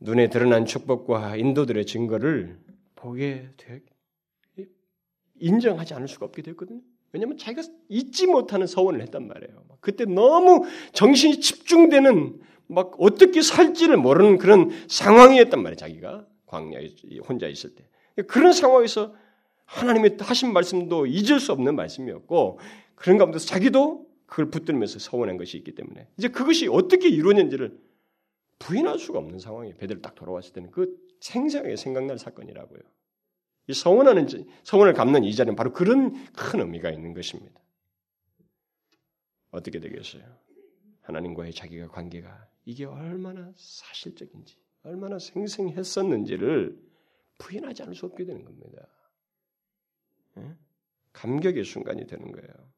눈에 0.00 0.28
드러난 0.28 0.66
축복과 0.66 1.36
인도들의 1.36 1.86
증거를 1.86 2.58
보게 2.96 3.50
되 3.56 3.80
인정하지 5.36 5.94
않을 5.94 6.08
수가 6.08 6.26
없게 6.26 6.42
됐거든요. 6.42 6.80
왜냐하면 7.12 7.38
자기가 7.38 7.62
잊지 7.88 8.26
못하는 8.26 8.66
서원을 8.66 9.00
했단 9.02 9.28
말이에요. 9.28 9.64
그때 9.80 10.04
너무 10.04 10.64
정신이 10.92 11.40
집중되는 11.40 12.40
막 12.66 12.94
어떻게 12.98 13.42
살지를 13.42 13.96
모르는 13.98 14.38
그런 14.38 14.70
상황이었단 14.88 15.62
말이에요. 15.62 15.76
자기가 15.76 16.26
광야에 16.46 16.88
혼자 17.28 17.46
있을 17.46 17.74
때 17.74 17.84
그런 18.26 18.52
상황에서 18.52 19.14
하나님의 19.64 20.16
하신 20.20 20.52
말씀도 20.52 21.06
잊을 21.06 21.40
수 21.40 21.52
없는 21.52 21.76
말씀이었고 21.76 22.58
그런 22.94 23.18
가운데서 23.18 23.46
자기도 23.46 24.06
그걸 24.26 24.50
붙들면서 24.50 24.98
서원한 24.98 25.36
것이 25.36 25.56
있기 25.58 25.74
때문에 25.74 26.08
이제 26.16 26.28
그것이 26.28 26.68
어떻게 26.68 27.08
이루어졌는지를 27.08 27.78
부인할 28.58 28.98
수가 28.98 29.18
없는 29.18 29.38
상황이에요. 29.38 29.76
베드로 29.76 30.00
딱 30.00 30.14
돌아왔을 30.14 30.52
때는 30.52 30.70
그 30.70 30.96
생생하게 31.20 31.76
생각날 31.76 32.18
사건이라고요. 32.18 32.80
이 33.68 33.74
서원하는 33.74 34.26
서원을 34.64 34.92
갚는 34.92 35.24
이 35.24 35.34
자리는 35.34 35.54
바로 35.56 35.72
그런 35.72 36.12
큰 36.32 36.60
의미가 36.60 36.90
있는 36.90 37.14
것입니다. 37.14 37.60
어떻게 39.50 39.80
되겠어요? 39.80 40.22
하나님과의 41.02 41.52
자기가 41.52 41.88
관계가 41.88 42.48
이게 42.64 42.84
얼마나 42.84 43.52
사실적인지, 43.56 44.56
얼마나 44.84 45.18
생생했었는지를 45.18 46.78
부인하지 47.38 47.82
않을 47.82 47.94
수 47.94 48.06
없게 48.06 48.24
되는 48.24 48.44
겁니다. 48.44 48.86
예? 50.38 50.54
감격의 51.12 51.64
순간이 51.64 52.06
되는 52.06 52.32
거예요. 52.32 52.72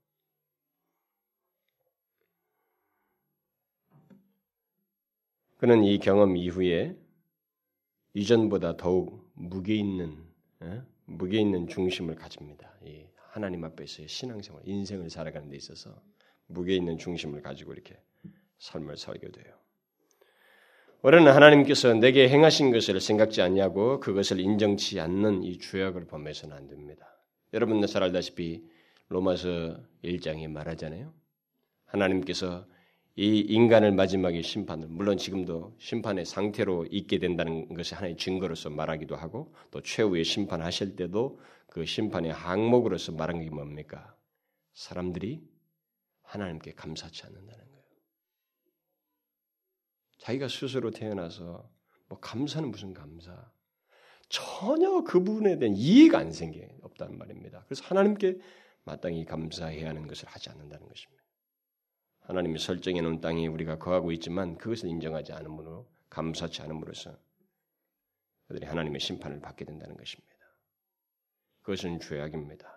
그는 5.56 5.84
이 5.84 5.98
경험 5.98 6.36
이후에 6.36 6.96
이전보다 8.14 8.76
더욱 8.76 9.30
무게 9.34 9.74
있는 9.74 10.24
예? 10.62 10.82
무게 11.06 11.40
있는 11.40 11.68
중심을 11.68 12.14
가집니다. 12.14 12.72
이 12.84 13.06
하나님 13.30 13.64
앞에서의 13.64 14.08
신앙생활, 14.08 14.62
인생을 14.66 15.10
살아가는 15.10 15.48
데 15.48 15.56
있어서 15.56 16.02
무게 16.46 16.76
있는 16.76 16.98
중심을 16.98 17.42
가지고 17.42 17.72
이렇게 17.72 18.00
삶을 18.58 18.96
살게 18.96 19.30
돼요. 19.30 19.54
우리는 21.02 21.30
하나님께서 21.30 21.92
내게 21.92 22.28
행하신 22.28 22.70
것을 22.72 23.00
생각지 23.00 23.42
않냐고 23.42 24.00
그것을 24.00 24.40
인정치 24.40 25.00
않는 25.00 25.42
이 25.42 25.58
주약을 25.58 26.06
범해서는 26.06 26.56
안 26.56 26.66
됩니다. 26.66 27.13
여러분들 27.54 27.86
잘 27.86 28.02
알다시피 28.02 28.68
로마서 29.08 29.78
1장에 30.02 30.48
말하잖아요. 30.48 31.14
하나님께서 31.84 32.66
이 33.14 33.38
인간을 33.38 33.92
마지막에 33.92 34.42
심판을 34.42 34.88
물론 34.88 35.16
지금도 35.16 35.76
심판의 35.78 36.24
상태로 36.24 36.88
있게 36.90 37.20
된다는 37.20 37.72
것이 37.72 37.94
하나의 37.94 38.16
증거로서 38.16 38.70
말하기도 38.70 39.14
하고 39.14 39.54
또 39.70 39.80
최후의 39.80 40.24
심판하실 40.24 40.96
때도 40.96 41.38
그 41.68 41.86
심판의 41.86 42.32
항목으로서 42.32 43.12
말한 43.12 43.40
게 43.40 43.50
뭡니까? 43.50 44.16
사람들이 44.72 45.48
하나님께 46.22 46.72
감사치 46.72 47.22
않는다는 47.24 47.70
거예요. 47.70 47.84
자기가 50.18 50.48
스스로 50.48 50.90
태어나서 50.90 51.70
뭐 52.08 52.18
감사는 52.18 52.68
무슨 52.68 52.94
감사? 52.94 53.48
전혀 54.28 55.02
그 55.02 55.22
부분에 55.22 55.58
대한 55.58 55.76
이해가 55.76 56.18
안 56.18 56.32
생겨 56.32 56.58
없다는 56.94 57.18
말입니다. 57.18 57.64
그래서 57.66 57.84
하나님께 57.86 58.38
마땅히 58.84 59.24
감사해야 59.24 59.88
하는 59.88 60.06
것을 60.06 60.28
하지 60.28 60.50
않는다는 60.50 60.88
것입니다. 60.88 61.22
하나님이 62.20 62.58
설정해 62.58 63.00
놓은 63.00 63.20
땅에 63.20 63.46
우리가 63.46 63.78
거하고 63.78 64.12
있지만 64.12 64.56
그것을 64.56 64.88
인정하지 64.88 65.32
않음으로 65.32 65.86
감사치 66.08 66.62
않음으로써 66.62 67.16
그들이 68.48 68.66
하나님의 68.66 69.00
심판을 69.00 69.40
받게 69.40 69.64
된다는 69.64 69.96
것입니다. 69.96 70.34
그것은 71.62 72.00
죄악입니다. 72.00 72.68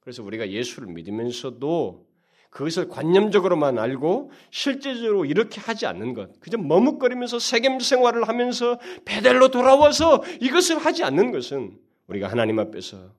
그래서 0.00 0.22
우리가 0.22 0.50
예수를 0.50 0.88
믿으면서도 0.88 2.06
그것을 2.50 2.88
관념적으로만 2.88 3.78
알고 3.78 4.30
실제적으로 4.50 5.24
이렇게 5.24 5.60
하지 5.60 5.84
않는 5.86 6.14
것, 6.14 6.38
그저 6.40 6.56
머뭇거리면서 6.56 7.38
세겜 7.38 7.80
생활을 7.80 8.28
하면서 8.28 8.78
베델로 9.04 9.48
돌아와서 9.48 10.22
이것을 10.40 10.78
하지 10.78 11.04
않는 11.04 11.32
것은 11.32 11.78
우리가 12.06 12.28
하나님 12.28 12.58
앞에서 12.58 13.14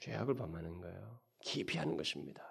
죄악을 0.00 0.34
범하는 0.34 0.80
거예요. 0.80 1.20
기피하는 1.44 1.96
것입니다. 1.96 2.42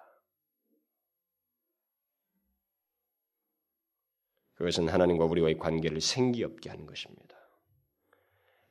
그것은 4.54 4.88
하나님과 4.88 5.24
우리와의 5.24 5.58
관계를 5.58 6.00
생기 6.00 6.44
없게 6.44 6.70
하는 6.70 6.86
것입니다. 6.86 7.36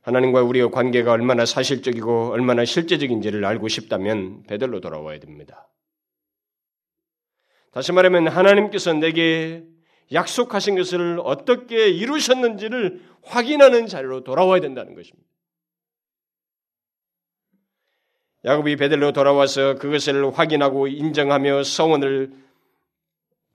하나님과 0.02 0.44
우리의 0.44 0.72
관계가 0.72 1.12
얼마나 1.12 1.46
사실적이고 1.46 2.32
얼마나 2.32 2.66
실제적인지를 2.66 3.46
알고 3.46 3.68
싶다면 3.68 4.44
베델로 4.44 4.82
돌아와야 4.82 5.20
됩니다. 5.20 5.70
다시 7.72 7.92
말하면 7.92 8.28
하나님께서 8.28 8.94
내게 8.94 9.66
약속하신 10.12 10.76
것을 10.76 11.20
어떻게 11.24 11.90
이루셨는지를 11.90 13.02
확인하는 13.24 13.88
자리로 13.88 14.24
돌아와야 14.24 14.60
된다는 14.62 14.94
것입니다. 14.94 15.33
야곱이 18.46 18.76
베델로 18.76 19.14
돌아와서 19.14 19.76
그것을 19.76 20.32
확인하고 20.38 20.88
인정하며 20.88 21.64
성원을 21.64 22.34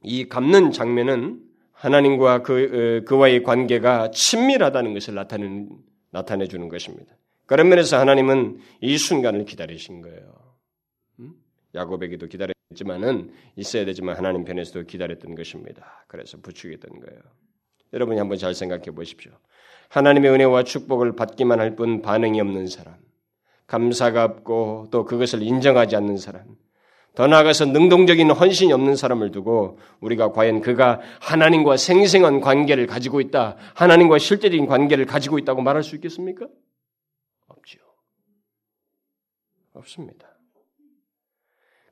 이 0.02 0.28
갚는 0.28 0.72
장면은 0.72 1.40
하나님과 1.72 2.42
그, 2.42 3.02
어, 3.02 3.04
그와의 3.06 3.42
관계가 3.42 4.10
친밀하다는 4.10 4.94
것을 4.94 5.14
나타내, 5.14 5.66
나타내 6.10 6.46
주는 6.46 6.68
것입니다. 6.68 7.14
그런 7.46 7.68
면에서 7.68 7.98
하나님은 7.98 8.58
이 8.80 8.98
순간을 8.98 9.44
기다리신 9.44 10.02
거예요. 10.02 10.56
음? 11.20 11.34
야곱에게도 11.74 12.26
기다렸지만은 12.26 13.32
있어야 13.56 13.84
되지만 13.84 14.16
하나님 14.16 14.44
편에서도 14.44 14.86
기다렸던 14.86 15.34
것입니다. 15.34 16.04
그래서 16.08 16.38
부추겼던 16.38 17.00
거예요. 17.00 17.20
여러분이 17.92 18.18
한번 18.18 18.38
잘 18.38 18.54
생각해 18.54 18.86
보십시오. 18.86 19.32
하나님의 19.88 20.30
은혜와 20.30 20.64
축복을 20.64 21.16
받기만 21.16 21.60
할 21.60 21.76
뿐 21.76 22.02
반응이 22.02 22.40
없는 22.40 22.66
사람, 22.66 22.96
감사가 23.68 24.24
없고 24.24 24.88
또 24.90 25.04
그것을 25.04 25.42
인정하지 25.42 25.94
않는 25.94 26.16
사람, 26.16 26.42
더 27.14 27.26
나아가서 27.26 27.66
능동적인 27.66 28.30
헌신이 28.30 28.72
없는 28.72 28.96
사람을 28.96 29.30
두고 29.30 29.78
우리가 30.00 30.32
과연 30.32 30.60
그가 30.60 31.00
하나님과 31.20 31.76
생생한 31.76 32.40
관계를 32.40 32.86
가지고 32.86 33.20
있다, 33.20 33.56
하나님과 33.74 34.18
실제적인 34.18 34.66
관계를 34.66 35.04
가지고 35.04 35.38
있다고 35.38 35.62
말할 35.62 35.82
수 35.82 35.94
있겠습니까? 35.96 36.46
없지요. 37.46 37.82
없습니다. 39.74 40.27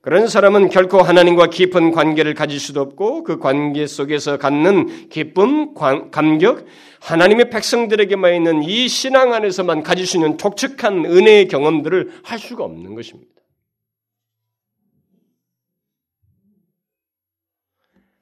그런 0.07 0.29
사람은 0.29 0.69
결코 0.69 1.03
하나님과 1.03 1.49
깊은 1.49 1.91
관계를 1.91 2.35
가질 2.35 2.61
수도 2.61 2.81
없고 2.81 3.25
그 3.25 3.41
관계 3.41 3.89
속에서 3.89 4.37
갖는 4.39 5.09
기쁨, 5.09 5.75
감격, 5.75 6.65
하나님의 7.01 7.51
백성들에게만 7.51 8.37
있는 8.37 8.63
이 8.63 8.87
신앙 8.87 9.33
안에서만 9.33 9.83
가질 9.83 10.07
수 10.07 10.19
있는 10.19 10.37
독특한 10.37 11.07
은혜의 11.07 11.49
경험들을 11.49 12.21
할 12.23 12.39
수가 12.39 12.63
없는 12.63 12.95
것입니다. 12.95 13.33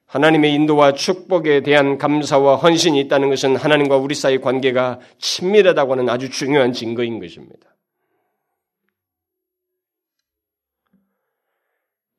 하나님의 0.07 0.55
인도와 0.55 0.93
축복에 0.93 1.61
대한 1.61 1.99
감사와 1.99 2.55
헌신이 2.55 2.99
있다는 3.01 3.29
것은 3.29 3.57
하나님과 3.57 3.97
우리 3.97 4.15
사이 4.15 4.39
관계가 4.39 5.01
친밀하다고 5.19 5.91
하는 5.91 6.09
아주 6.09 6.31
중요한 6.31 6.73
증거인 6.73 7.19
것입니다. 7.19 7.74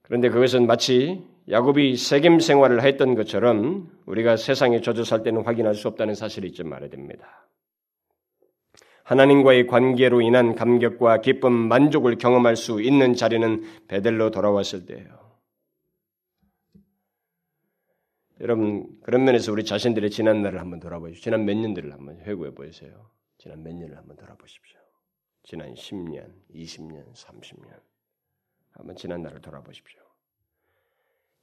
그런데 0.06 0.28
그것은 0.28 0.66
마치 0.66 1.24
야곱이 1.48 1.96
세겜 1.96 2.40
생활을 2.40 2.82
했던 2.82 3.14
것처럼 3.14 3.90
우리가 4.06 4.36
세상에 4.36 4.80
젖어 4.80 5.04
살 5.04 5.22
때는 5.22 5.44
확인할 5.44 5.74
수 5.74 5.88
없다는 5.88 6.14
사실을 6.14 6.48
잊지 6.48 6.64
말아야 6.64 6.90
됩니다. 6.90 7.48
하나님과의 9.04 9.66
관계로 9.66 10.20
인한 10.20 10.56
감격과 10.56 11.20
기쁨, 11.20 11.52
만족을 11.52 12.18
경험할 12.18 12.56
수 12.56 12.80
있는 12.80 13.14
자리는 13.14 13.62
베델로 13.86 14.32
돌아왔을 14.32 14.86
때예요. 14.86 15.26
여러분 18.40 19.00
그런 19.02 19.24
면에서 19.24 19.52
우리 19.52 19.64
자신들의 19.64 20.10
지난 20.10 20.42
날을 20.42 20.60
한번 20.60 20.80
돌아보십시오. 20.80 21.22
지난 21.22 21.44
몇 21.44 21.56
년들을 21.56 21.92
한번 21.92 22.20
회고해 22.20 22.52
보세요. 22.54 23.10
지난 23.38 23.62
몇 23.62 23.74
년을 23.74 23.96
한번 23.96 24.16
돌아보십시오. 24.16 24.78
지난 25.44 25.74
10년, 25.74 26.32
20년, 26.52 27.12
30년 27.14 27.95
한번 28.76 28.96
지난 28.96 29.22
날을 29.22 29.40
돌아보십시오. 29.40 30.00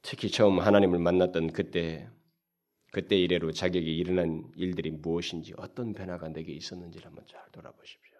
특히 0.02 0.30
처음 0.30 0.60
하나님을 0.60 0.98
만났던 0.98 1.52
그때 1.52 2.08
그때 2.92 3.16
이래로 3.16 3.50
자격이 3.50 3.96
일어난 3.96 4.48
일들이 4.54 4.92
무엇인지 4.92 5.54
어떤 5.56 5.94
변화가 5.94 6.28
내게 6.28 6.52
있었는지를 6.52 7.06
한번 7.06 7.26
잘 7.26 7.42
돌아보십시오. 7.50 8.16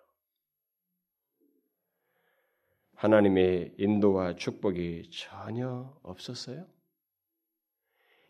하나님의 2.96 3.74
인도와 3.78 4.34
축복이 4.34 5.10
전혀 5.12 5.96
없었어요? 6.02 6.66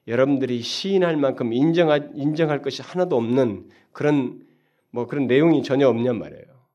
여러분들이 0.06 0.60
시인할 0.60 1.16
만큼 1.16 1.54
인정할, 1.54 2.10
인정할 2.14 2.60
것이 2.60 2.82
하나도 2.82 3.16
없는 3.16 3.70
그런 3.92 4.46
뭐 4.90 5.06
그런 5.06 5.26
내용이 5.26 5.62
전혀 5.62 5.88
없냔 5.88 6.18
말이에요. 6.18 6.66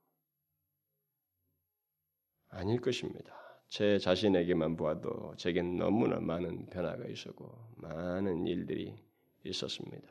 아닐 2.50 2.82
것입니다. 2.82 3.38
제 3.69 3.99
자신에게만 3.99 4.75
보아도 4.75 5.36
제겐 5.38 5.77
너무나 5.77 6.19
많은 6.19 6.65
변화가 6.67 7.08
있었고 7.08 7.73
많은 7.77 8.47
일들이 8.47 8.95
있었습니다. 9.43 10.08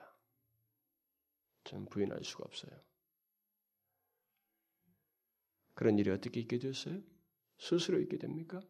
전 1.65 1.85
부인할 1.87 2.23
수가 2.23 2.45
없어요. 2.45 2.71
그런 5.75 5.99
일이 5.99 6.11
어떻게 6.11 6.41
있게 6.41 6.59
되었어요? 6.59 7.01
스스로 7.59 8.01
있게 8.01 8.17
됩니까? 8.17 8.61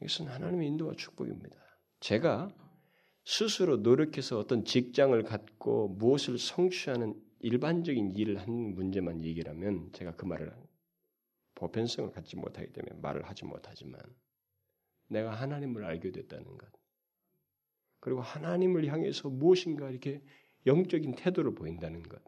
이것은 0.00 0.26
하나님의 0.26 0.68
인도와 0.68 0.94
축복입니다. 0.94 1.56
제가 2.00 2.54
스스로 3.24 3.76
노력해서 3.78 4.38
어떤 4.38 4.64
직장을 4.64 5.20
갖고 5.22 5.88
무엇을 5.88 6.38
성취하는 6.38 7.20
일반적인 7.40 8.12
일을 8.16 8.38
하는 8.40 8.74
문제만 8.74 9.24
얘기라면 9.24 9.92
제가 9.92 10.16
그 10.16 10.24
말을 10.24 10.52
보편성을 11.58 12.12
갖지 12.12 12.36
못하기 12.36 12.72
때문에 12.72 13.00
말을 13.00 13.28
하지 13.28 13.44
못하지만 13.44 14.00
내가 15.08 15.32
하나님을 15.32 15.84
알게 15.84 16.12
됐다는 16.12 16.56
것 16.56 16.70
그리고 18.00 18.20
하나님을 18.20 18.86
향해서 18.86 19.28
무엇인가 19.28 19.90
이렇게 19.90 20.22
영적인 20.66 21.16
태도를 21.16 21.54
보인다는 21.54 22.02
것 22.04 22.22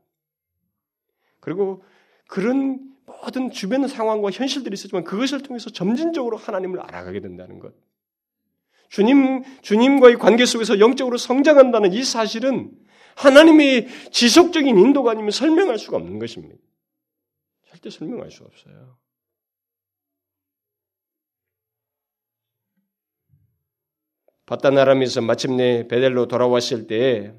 그리고 1.38 1.85
그런 2.27 2.90
모든 3.07 3.51
주변 3.51 3.87
상황과 3.87 4.31
현실들이 4.31 4.75
있었지만 4.75 5.05
그것을 5.05 5.43
통해서 5.43 5.71
점진적으로 5.71 6.37
하나님을 6.37 6.81
알아가게 6.81 7.21
된다는 7.21 7.59
것. 7.59 7.75
주님, 8.88 9.43
주님과의 9.62 10.16
관계 10.16 10.45
속에서 10.45 10.79
영적으로 10.79 11.16
성장한다는 11.16 11.93
이 11.93 12.05
사실은 12.05 12.71
하나님의 13.16 13.88
지속적인 14.11 14.79
인도가 14.79 15.12
아니면 15.12 15.31
설명할 15.31 15.79
수가 15.79 15.97
없는 15.97 16.19
것입니다. 16.19 16.57
절대 17.69 17.90
설명할 17.90 18.31
수 18.31 18.45
없어요. 18.45 18.97
바다나람에서 24.50 25.20
마침내 25.20 25.86
베델로 25.86 26.26
돌아왔을 26.26 26.88
때 26.88 27.32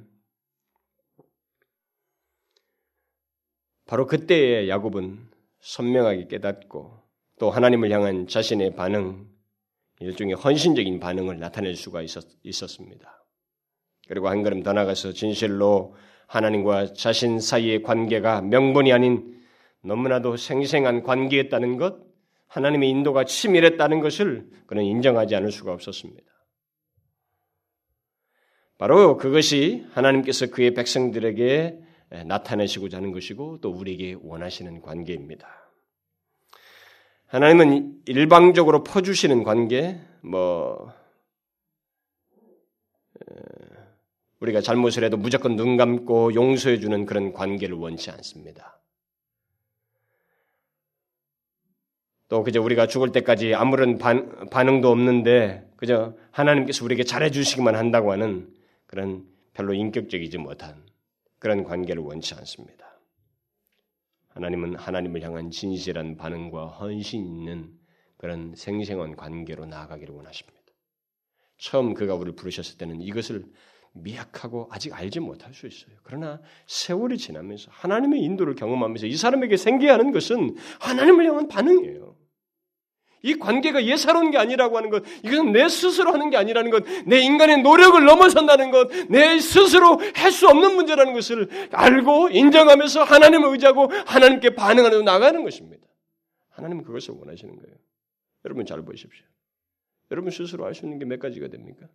바로 3.86 4.08
그때에 4.08 4.70
야곱은 4.70 5.20
선명하게 5.60 6.28
깨닫고 6.28 7.02
또 7.38 7.52
하나님을 7.52 7.92
향한 7.92 8.28
자신의 8.28 8.76
반응, 8.76 9.28
일종의 10.00 10.36
헌신적인 10.36 11.02
반응을 11.02 11.38
나타낼 11.38 11.76
수가 11.76 12.02
있었, 12.02 12.24
있었 12.44 12.70
습니다. 12.70 13.26
그리고 14.08 14.30
한 14.30 14.42
걸음 14.42 14.64
더 14.64 14.72
나가서 14.72 15.12
진실로 15.12 15.96
하나님과 16.28 16.94
자신 16.94 17.42
사이의 17.42 17.84
관계가 17.84 18.42
명분이 18.42 18.94
아닌 18.94 19.38
너무나도 19.84 20.38
생생한 20.38 21.04
관계였다는 21.04 21.76
것, 21.76 21.98
하나님의 22.48 22.90
인도가 22.90 23.26
치밀했다는 23.26 24.00
것을 24.00 24.50
그는 24.66 24.86
인정하지 24.86 25.36
않을 25.36 25.52
수가 25.52 25.74
없었습니다. 25.74 26.31
바로 28.82 29.16
그것이 29.16 29.86
하나님께서 29.92 30.48
그의 30.48 30.74
백성들에게 30.74 31.78
나타내시고자 32.26 32.98
하는 32.98 33.12
것이고 33.12 33.60
또 33.62 33.70
우리에게 33.70 34.18
원하시는 34.24 34.82
관계입니다. 34.82 35.48
하나님은 37.28 38.02
일방적으로 38.08 38.84
퍼주시는 38.84 39.44
관계, 39.44 40.02
뭐 40.22 40.92
우리가 44.40 44.62
잘못을 44.62 45.04
해도 45.04 45.16
무조건 45.16 45.56
눈 45.56 45.78
감고 45.78 46.34
용서해 46.34 46.80
주는 46.80 47.06
그런 47.06 47.34
관계를 47.34 47.76
원치 47.76 48.10
않습니다. 48.10 48.82
또 52.30 52.42
그저 52.42 52.60
우리가 52.60 52.88
죽을 52.88 53.12
때까지 53.12 53.54
아무런 53.54 54.00
반, 54.00 54.50
반응도 54.50 54.90
없는데 54.90 55.70
그저 55.76 56.16
하나님께서 56.32 56.84
우리에게 56.84 57.04
잘해 57.04 57.30
주시기만 57.30 57.76
한다고 57.76 58.12
하는 58.12 58.60
그런 58.92 59.26
별로 59.54 59.74
인격적이지 59.74 60.38
못한 60.38 60.86
그런 61.40 61.64
관계를 61.64 62.04
원치 62.04 62.36
않습니다. 62.36 63.00
하나님은 64.30 64.76
하나님을 64.76 65.22
향한 65.24 65.50
진실한 65.50 66.18
반응과 66.18 66.68
헌신 66.68 67.26
있는 67.26 67.74
그런 68.18 68.54
생생한 68.56 69.16
관계로 69.16 69.66
나아가기를 69.66 70.14
원하십니다. 70.14 70.62
처음 71.58 71.94
그가 71.94 72.16
우리를 72.16 72.36
부르셨을 72.36 72.78
때는 72.78 73.02
이것을 73.02 73.46
미약하고 73.94 74.68
아직 74.72 74.94
알지 74.94 75.22
못할 75.22 75.54
수 75.54 75.68
있어요. 75.68 75.96
그러나 76.04 76.42
세월이 76.68 77.18
지나면서 77.18 77.72
하나님의 77.72 78.22
인도를 78.22 78.56
경험하면서 78.56 79.08
이 79.08 79.16
사람에게 79.16 79.58
생겨하는 79.58 80.12
것은 80.12 80.56
하나님을 80.80 81.26
향한 81.26 81.48
반응이에요. 81.48 82.16
이 83.24 83.36
관계가 83.36 83.86
예사로운 83.86 84.32
게 84.32 84.38
아니라고 84.38 84.78
하는 84.78 84.90
것, 84.90 85.04
이것은 85.24 85.52
내 85.52 85.70
스스로 85.70 86.12
하는 86.12 86.30
게 86.30 86.38
아니라는 86.38 86.72
것, 86.72 86.84
내 87.06 87.20
인간의 87.22 87.62
노력을 87.62 88.04
넘어선다는 88.04 88.72
것, 88.72 88.90
내 89.10 89.40
스스로 89.40 90.00
할 90.16 90.32
수 90.32 90.48
없는 90.48 90.76
문제라는 90.76 91.14
것을 91.14 91.48
알고 91.72 92.30
인정하면서 92.30 93.04
하나님을 93.04 93.50
의지하고 93.52 93.88
하나님께 94.08 94.56
반응하는 94.56 95.04
나가는 95.06 95.44
것입니다. 95.44 95.86
하나님은 96.50 96.84
그것을 96.84 97.14
원하시는 97.16 97.56
거예요. 97.56 97.76
여러분 98.46 98.66
잘 98.66 98.82
보십시오. 98.82 99.26
여러분 100.10 100.32
스스로 100.32 100.66
할 100.66 100.74
수 100.74 100.86
있는 100.86 100.98
게 101.00 101.06
몇 101.06 101.20
가지가 101.20 101.48
됩니까? 101.50 101.88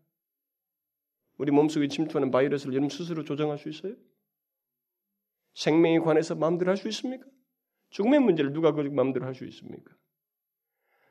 우리 1.38 1.50
몸속에 1.50 1.88
침투하는 1.88 2.30
바이러스를 2.30 2.72
여러분 2.74 2.88
스스로 2.88 3.24
조정할 3.24 3.58
수 3.58 3.68
있어요? 3.68 3.94
생명에 5.54 5.98
관해서 5.98 6.34
마음대로 6.34 6.70
할 6.70 6.76
수 6.76 6.88
있습니까? 6.88 7.26
죽음의 7.90 8.20
문제를 8.20 8.52
누가 8.52 8.72
그 8.72 8.80
마음대로 8.82 9.26
할 9.26 9.34
수 9.34 9.44
있습니까? 9.44 9.92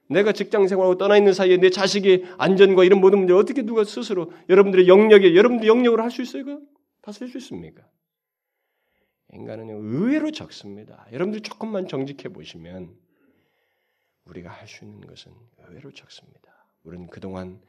내가 0.10 0.32
직장 0.32 0.68
생활하고 0.68 0.98
떠나 0.98 1.18
있는 1.18 1.34
사이에 1.34 1.58
내 1.58 1.70
자식의 1.70 2.26
안전과 2.38 2.84
이런 2.84 3.02
모든 3.02 3.20
문제를 3.20 3.40
어떻게 3.40 3.62
누가 3.64 3.84
스스로 3.84 4.32
여러분들의 4.50 4.88
영역에 4.88 5.36
여러분들 5.36 5.68
영역으로 5.68 6.04
할 6.04 6.12
수 6.12 6.22
있어요? 6.22 6.62
다스릴 7.02 7.32
수 7.32 7.38
있습니까? 7.40 7.84
인간은 9.34 9.70
의외로 9.70 10.32
적습니다. 10.32 11.08
여러분들 11.12 11.42
조금만 11.42 11.88
정직해 11.88 12.30
보시면 12.30 12.96
우리가 14.26 14.50
할 14.50 14.68
수 14.68 14.86
있는 14.86 15.06
것은 15.08 15.32
의외로 15.68 15.92
적습니다. 15.92 16.68
우리는 16.84 17.08
그동안 17.08 17.60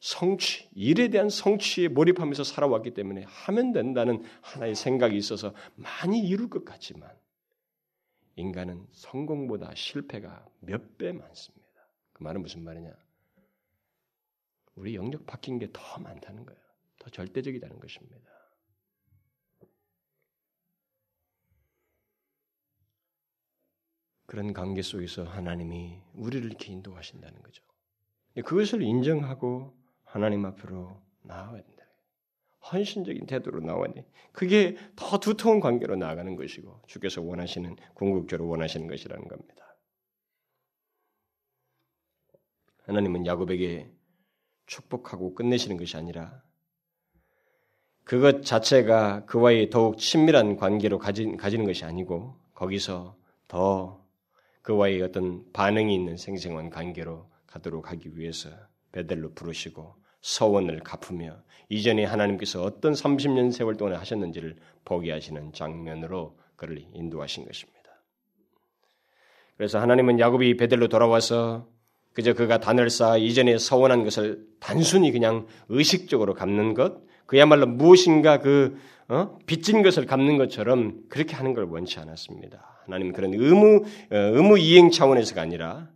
성취, 0.00 0.68
일에 0.74 1.08
대한 1.08 1.30
성취에 1.30 1.88
몰입하면서 1.88 2.44
살아왔기 2.44 2.92
때문에 2.92 3.24
하면 3.26 3.72
된다는 3.72 4.22
하나의 4.42 4.74
생각이 4.74 5.16
있어서 5.16 5.54
많이 5.74 6.20
이룰 6.20 6.48
것 6.50 6.64
같지만 6.64 7.10
인간은 8.36 8.86
성공보다 8.92 9.72
실패가 9.74 10.46
몇 10.60 10.98
배 10.98 11.12
많습니다. 11.12 11.65
그 12.16 12.22
말은 12.22 12.40
무슨 12.40 12.64
말이냐? 12.64 12.90
우리 14.74 14.94
영역 14.94 15.26
바뀐 15.26 15.58
게 15.58 15.68
더 15.70 15.98
많다는 15.98 16.46
거예요. 16.46 16.60
더 16.98 17.10
절대적이라는 17.10 17.78
것입니다. 17.78 18.30
그런 24.24 24.54
관계 24.54 24.80
속에서 24.80 25.24
하나님이 25.24 26.00
우리를 26.14 26.46
이렇게 26.46 26.72
인도하신다는 26.72 27.42
거죠. 27.42 27.62
그것을 28.46 28.80
인정하고 28.80 29.76
하나님 30.02 30.46
앞으로 30.46 31.02
나와야 31.20 31.62
된다. 31.62 31.84
헌신적인 32.72 33.26
태도로 33.26 33.60
나와야 33.60 33.92
돼. 33.92 34.10
그게 34.32 34.78
더 34.96 35.20
두터운 35.20 35.60
관계로 35.60 35.96
나아가는 35.96 36.34
것이고 36.34 36.80
주께서 36.86 37.20
원하시는 37.20 37.76
궁극적으로 37.92 38.48
원하시는 38.48 38.86
것이라는 38.86 39.28
겁니다. 39.28 39.65
하나님은 42.86 43.26
야곱에게 43.26 43.90
축복하고 44.66 45.34
끝내시는 45.34 45.76
것이 45.76 45.96
아니라 45.96 46.42
그것 48.04 48.44
자체가 48.44 49.24
그와의 49.26 49.70
더욱 49.70 49.98
친밀한 49.98 50.56
관계로 50.56 50.98
가진, 50.98 51.36
가지는 51.36 51.64
것이 51.64 51.84
아니고 51.84 52.36
거기서 52.54 53.16
더 53.48 54.04
그와의 54.62 55.02
어떤 55.02 55.44
반응이 55.52 55.94
있는 55.94 56.16
생생한 56.16 56.70
관계로 56.70 57.28
가도록 57.46 57.90
하기 57.90 58.16
위해서 58.16 58.50
베델로 58.92 59.34
부르시고 59.34 59.96
서원을 60.20 60.80
갚으며 60.80 61.42
이전에 61.68 62.04
하나님께서 62.04 62.62
어떤 62.62 62.92
30년 62.92 63.50
세월 63.50 63.76
동안 63.76 63.96
하셨는지를 63.96 64.56
보게 64.84 65.10
하시는 65.10 65.52
장면으로 65.52 66.38
그를 66.54 66.84
인도하신 66.94 67.44
것입니다. 67.44 67.76
그래서 69.56 69.80
하나님은 69.80 70.20
야곱이 70.20 70.56
베델로 70.56 70.88
돌아와서 70.88 71.68
그저 72.16 72.32
그가 72.32 72.58
단을 72.60 72.88
쌓아 72.88 73.18
이전에 73.18 73.58
서원한 73.58 74.02
것을 74.02 74.48
단순히 74.58 75.12
그냥 75.12 75.46
의식적으로 75.68 76.32
갚는 76.32 76.72
것, 76.72 77.02
그야말로 77.26 77.66
무엇인가 77.66 78.40
그 78.40 78.78
어? 79.08 79.38
빚진 79.44 79.82
것을 79.82 80.06
갚는 80.06 80.38
것처럼 80.38 81.04
그렇게 81.10 81.36
하는 81.36 81.52
걸 81.52 81.64
원치 81.64 82.00
않았습니다. 82.00 82.80
하나님 82.86 83.12
그런 83.12 83.34
의무 83.34 83.84
어, 84.10 84.16
의무 84.16 84.58
이행 84.58 84.90
차원에서가 84.90 85.42
아니라 85.42 85.90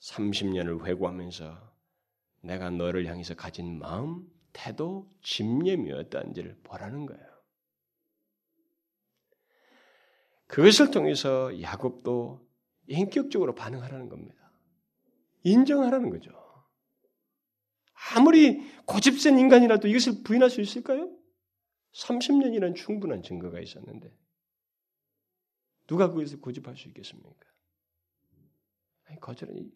30년을 0.00 0.86
회고하면서 0.86 1.58
내가 2.42 2.70
너를 2.70 3.06
향해서 3.06 3.34
가진 3.34 3.80
마음, 3.80 4.22
태도, 4.52 5.10
집념이었다는지를 5.24 6.58
보라는 6.62 7.06
거예요. 7.06 7.24
그것을 10.46 10.92
통해서 10.92 11.60
야곱도 11.60 12.48
인격적으로 12.86 13.56
반응하라는 13.56 14.08
겁니다. 14.08 14.39
인정하라는 15.42 16.10
거죠. 16.10 16.30
아무리 18.14 18.60
고집센 18.86 19.38
인간이라도 19.38 19.88
이것을 19.88 20.22
부인할 20.24 20.50
수 20.50 20.60
있을까요? 20.60 21.10
30년이라는 21.92 22.74
충분한 22.74 23.22
증거가 23.22 23.60
있었는데 23.60 24.12
누가 25.86 26.08
그것을 26.08 26.40
고집할 26.40 26.76
수 26.76 26.88
있겠습니까? 26.88 27.46
거절은 29.20 29.72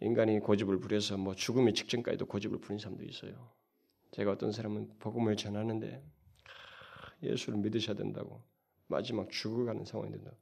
인간이 0.00 0.40
고집을 0.40 0.80
부려서 0.80 1.16
뭐 1.16 1.34
죽음의 1.34 1.74
직전까지도 1.74 2.26
고집을 2.26 2.58
부린 2.58 2.78
사람도 2.78 3.04
있어요. 3.04 3.52
제가 4.10 4.32
어떤 4.32 4.50
사람은 4.50 4.98
복음을 4.98 5.36
전하는데 5.36 6.04
예수를 7.22 7.60
믿으셔야 7.60 7.96
된다고 7.96 8.42
마지막 8.88 9.30
죽어가는 9.30 9.84
상황이 9.84 10.10
된다. 10.10 10.32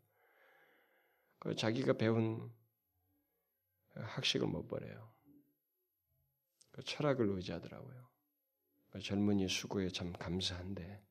그 1.39 1.55
자기가 1.55 1.95
배운 1.95 2.51
학식을 4.05 4.47
못 4.47 4.67
버려요. 4.69 5.13
그 6.73 6.83
철학을 6.83 7.29
의지하더라고요. 7.29 8.09
그 8.91 9.01
젊은이 9.01 9.49
수고에 9.49 9.89
참 9.89 10.13
감사한데 10.13 11.05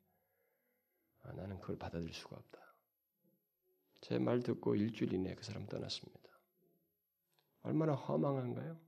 아, 1.22 1.32
나는 1.34 1.60
그걸 1.60 1.78
받아들일 1.78 2.14
수가 2.14 2.38
없다. 2.38 2.60
제 4.02 4.18
말 4.18 4.42
듣고 4.42 4.76
일주일 4.76 5.14
이내에 5.14 5.36
그 5.36 5.44
사람 5.44 5.66
떠났습니다. 5.68 6.30
얼마나 7.62 7.94
허망한가요? 7.94 8.80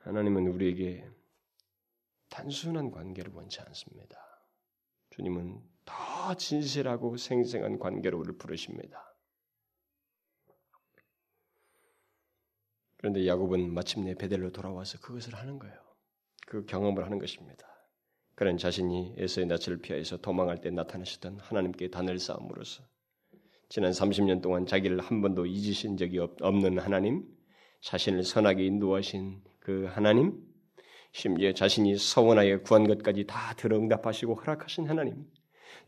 하나님은 0.00 0.46
우리에게 0.46 1.10
단순한 2.28 2.90
관계를 2.90 3.32
원치 3.32 3.60
않습니다. 3.60 4.16
주님은 5.10 5.75
더 5.86 6.34
진실하고 6.34 7.16
생생한 7.16 7.78
관계로 7.78 8.18
우리를 8.18 8.36
부르십니다. 8.36 9.16
그런데 12.98 13.26
야곱은 13.26 13.72
마침내 13.72 14.14
베델로 14.14 14.52
돌아와서 14.52 14.98
그것을 14.98 15.34
하는 15.34 15.58
거예요. 15.58 15.76
그 16.46 16.66
경험을 16.66 17.04
하는 17.04 17.18
것입니다. 17.18 17.66
그런 18.34 18.58
자신이 18.58 19.14
에서의 19.16 19.46
낯을 19.46 19.78
피하여서 19.80 20.18
도망할 20.18 20.60
때 20.60 20.70
나타나셨던 20.70 21.38
하나님께 21.40 21.88
단을 21.88 22.18
쌓음으로써 22.18 22.84
지난 23.68 23.90
30년 23.90 24.42
동안 24.42 24.66
자기를 24.66 25.00
한 25.00 25.22
번도 25.22 25.46
잊으신 25.46 25.96
적이 25.96 26.20
없는 26.40 26.78
하나님, 26.78 27.24
자신을 27.80 28.22
선하게 28.22 28.64
인도하신 28.64 29.42
그 29.58 29.86
하나님, 29.86 30.40
심지어 31.12 31.52
자신이 31.52 31.96
서원하여 31.96 32.62
구한 32.62 32.86
것까지 32.86 33.24
다 33.26 33.54
들어 33.54 33.78
응답하시고 33.78 34.34
허락하신 34.34 34.88
하나님, 34.88 35.26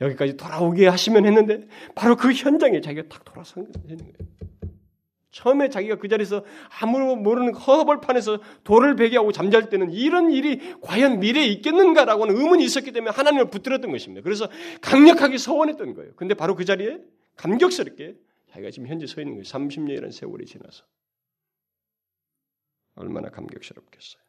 여기까지 0.01 0.37
돌아오게 0.37 0.87
하시면 0.87 1.27
했는데 1.27 1.67
바로 1.95 2.17
그 2.17 2.33
현장에 2.33 2.81
자기가 2.81 3.09
탁 3.09 3.25
돌아선 3.25 3.71
거예요. 3.73 3.99
처음에 5.31 5.69
자기가 5.69 5.97
그 5.97 6.09
자리에서 6.09 6.45
아무도 6.81 7.15
모르는 7.15 7.55
허벌판에서 7.55 8.41
돌을 8.65 8.97
베개하고 8.97 9.31
잠잘 9.33 9.69
때는 9.69 9.93
이런 9.93 10.33
일이 10.33 10.75
과연 10.81 11.21
미래에 11.21 11.47
있겠는가라고는 11.47 12.37
의문이 12.37 12.65
있었기 12.65 12.93
때문에 12.93 13.13
하나님을 13.13 13.51
붙들었던 13.51 13.91
것입니다. 13.91 14.23
그래서 14.25 14.49
강력하게 14.81 15.39
서원했던 15.39 15.95
거예요. 15.95 16.13
근데 16.17 16.35
바로 16.35 16.57
그 16.57 16.65
자리에 16.65 16.99
감격스럽게 17.37 18.17
자기가 18.51 18.71
지금 18.71 18.89
현재 18.89 19.07
서 19.07 19.21
있는 19.21 19.35
거예요. 19.35 19.45
30년이라는 19.45 20.11
세월이 20.11 20.47
지나서. 20.47 20.85
얼마나 22.97 23.29
감격스럽겠어요. 23.29 24.23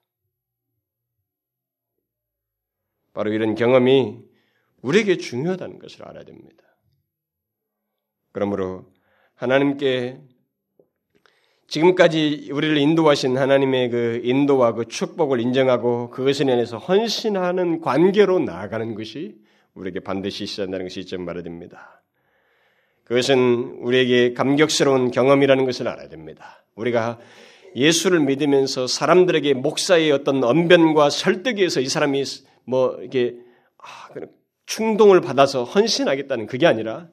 바로 3.14 3.34
이런 3.34 3.55
경험이 3.55 4.22
우리에게 4.82 5.17
중요하다는 5.17 5.80
것을 5.80 6.07
알아야 6.07 6.23
됩니다. 6.23 6.63
그러므로 8.32 8.86
하나님께 9.36 10.19
지금까지 11.67 12.49
우리를 12.51 12.77
인도하신 12.77 13.38
하나님의 13.38 13.89
그 13.89 14.21
인도와 14.23 14.73
그 14.73 14.86
축복을 14.86 15.39
인정하고 15.39 16.09
그것에 16.09 16.43
인해서 16.43 16.77
헌신하는 16.77 17.82
관계로 17.82 18.39
나아가는 18.39 18.95
것이 18.95 19.36
우리에게 19.75 19.99
반드시 19.99 20.43
있어야 20.43 20.65
한다는 20.65 20.88
것이 20.88 21.01
이점 21.01 21.23
말해야 21.25 21.43
됩니다. 21.43 22.03
그것은 23.03 23.77
우리에게 23.82 24.34
감격스러운 24.34 25.11
경험이라는 25.11 25.65
것을 25.65 25.88
알아야 25.88 26.09
됩니다. 26.09 26.63
우리가 26.75 27.19
예수를 27.75 28.19
믿으면서 28.21 28.88
사람들에게 28.88 29.53
목사의 29.53 30.11
어떤 30.11 30.43
언변과 30.43 31.09
설득에 31.11 31.57
의해서 31.57 31.82
이 31.82 31.88
사람이 31.88 32.23
뭐 32.65 32.99
이게 33.03 33.36
아, 33.77 34.09
충동을 34.70 35.20
받아서 35.20 35.63
헌신하겠다는 35.63 36.45
그게 36.45 36.67
아니라 36.67 37.09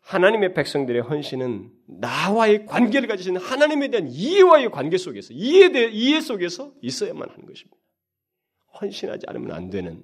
하나님의 0.00 0.54
백성들의 0.54 1.02
헌신은 1.02 1.70
나와의 1.86 2.64
관계를 2.64 3.06
가지시는 3.08 3.40
하나님에 3.40 3.88
대한 3.88 4.08
이해와의 4.08 4.70
관계 4.70 4.96
속에서 4.96 5.34
이해 5.34 5.70
대 5.70 5.86
이해 5.90 6.22
속에서 6.22 6.72
있어야만 6.80 7.28
하는 7.28 7.44
것입니다. 7.44 7.76
헌신하지 8.80 9.26
않으면 9.28 9.52
안 9.52 9.68
되는 9.68 10.02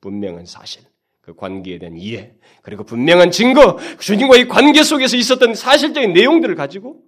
분명한 0.00 0.46
사실, 0.46 0.84
그 1.20 1.34
관계에 1.34 1.78
대한 1.80 1.96
이해, 1.96 2.34
그리고 2.62 2.84
분명한 2.84 3.32
증거, 3.32 3.78
주님과의 3.98 4.46
관계 4.46 4.84
속에서 4.84 5.16
있었던 5.16 5.54
사실적인 5.54 6.12
내용들을 6.12 6.54
가지고 6.54 7.02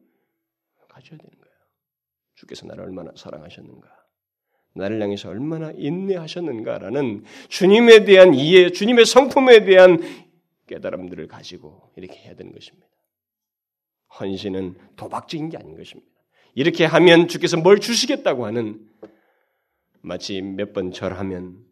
가져야 0.88 1.16
되는 1.16 1.30
거예요. 1.30 1.56
주께서 2.34 2.66
나를 2.66 2.82
얼마나 2.84 3.12
사랑하셨는가, 3.14 3.88
나를 4.76 5.00
향해서 5.02 5.30
얼마나 5.30 5.72
인내하셨는가라는 5.72 7.24
주님에 7.48 8.04
대한 8.04 8.34
이해, 8.34 8.70
주님의 8.70 9.06
성품에 9.06 9.64
대한 9.64 9.98
깨달음들을 10.66 11.26
가지고 11.28 11.90
이렇게 11.96 12.14
해야 12.18 12.34
되는 12.34 12.52
것입니다. 12.52 12.86
헌신은 14.20 14.76
도박적인 14.96 15.50
게 15.50 15.56
아닌 15.56 15.76
것입니다. 15.76 16.10
이렇게 16.54 16.84
하면 16.84 17.28
주께서 17.28 17.56
뭘 17.56 17.80
주시겠다고 17.80 18.46
하는 18.46 18.88
마치 20.00 20.40
몇 20.40 20.72
번 20.72 20.92
절하면 20.92 21.64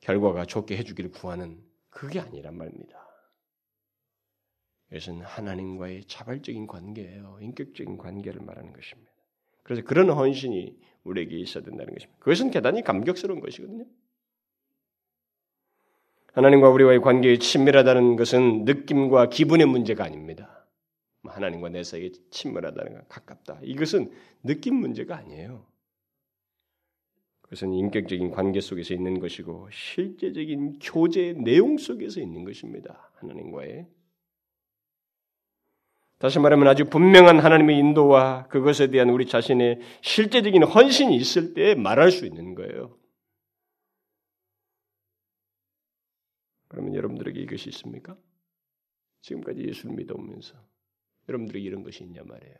결과가 0.00 0.44
좋게 0.44 0.76
해주기를 0.76 1.10
구하는 1.12 1.58
그게 1.88 2.20
아니란 2.20 2.56
말입니다. 2.56 3.04
이것은 4.90 5.22
하나님과의 5.22 6.04
자발적인 6.04 6.66
관계예요. 6.66 7.38
인격적인 7.40 7.96
관계를 7.96 8.42
말하는 8.42 8.72
것입니다. 8.72 9.10
그래서 9.62 9.82
그런 9.82 10.10
헌신이 10.10 10.76
우리에게 11.04 11.38
있어야 11.38 11.62
된다는 11.62 11.94
것입니다. 11.94 12.18
그것은 12.18 12.50
대단히 12.50 12.82
감격스러운 12.82 13.40
것이거든요. 13.40 13.84
하나님과 16.32 16.68
우리와의 16.70 17.00
관계에 17.00 17.38
친밀하다는 17.38 18.16
것은 18.16 18.64
느낌과 18.64 19.28
기분의 19.28 19.66
문제가 19.66 20.04
아닙니다. 20.04 20.66
뭐 21.22 21.32
하나님과 21.32 21.68
내 21.68 21.84
사이에 21.84 22.10
친밀하다는 22.30 22.94
것, 22.94 23.08
가깝다. 23.08 23.60
이것은 23.62 24.10
느낌 24.42 24.74
문제가 24.74 25.16
아니에요. 25.16 25.64
그것은 27.42 27.72
인격적인 27.72 28.30
관계 28.30 28.60
속에서 28.60 28.94
있는 28.94 29.20
것이고 29.20 29.68
실제적인 29.70 30.80
교제의 30.80 31.34
내용 31.34 31.78
속에서 31.78 32.20
있는 32.20 32.44
것입니다. 32.44 33.12
하나님과의 33.14 33.86
다시 36.18 36.38
말하면 36.38 36.68
아주 36.68 36.84
분명한 36.84 37.40
하나님의 37.40 37.78
인도와 37.78 38.46
그것에 38.48 38.88
대한 38.88 39.10
우리 39.10 39.26
자신의 39.26 39.80
실제적인 40.00 40.62
헌신이 40.62 41.14
있을 41.16 41.54
때 41.54 41.74
말할 41.74 42.10
수 42.10 42.24
있는 42.24 42.54
거예요. 42.54 42.96
그러면 46.68 46.94
여러분들에게 46.94 47.40
이것이 47.40 47.68
있습니까? 47.68 48.16
지금까지 49.20 49.62
예수를 49.66 49.94
믿어오면서 49.96 50.54
여러분들에게 51.28 51.64
이런 51.66 51.82
것이 51.82 52.04
있냐 52.04 52.22
말이에요. 52.24 52.56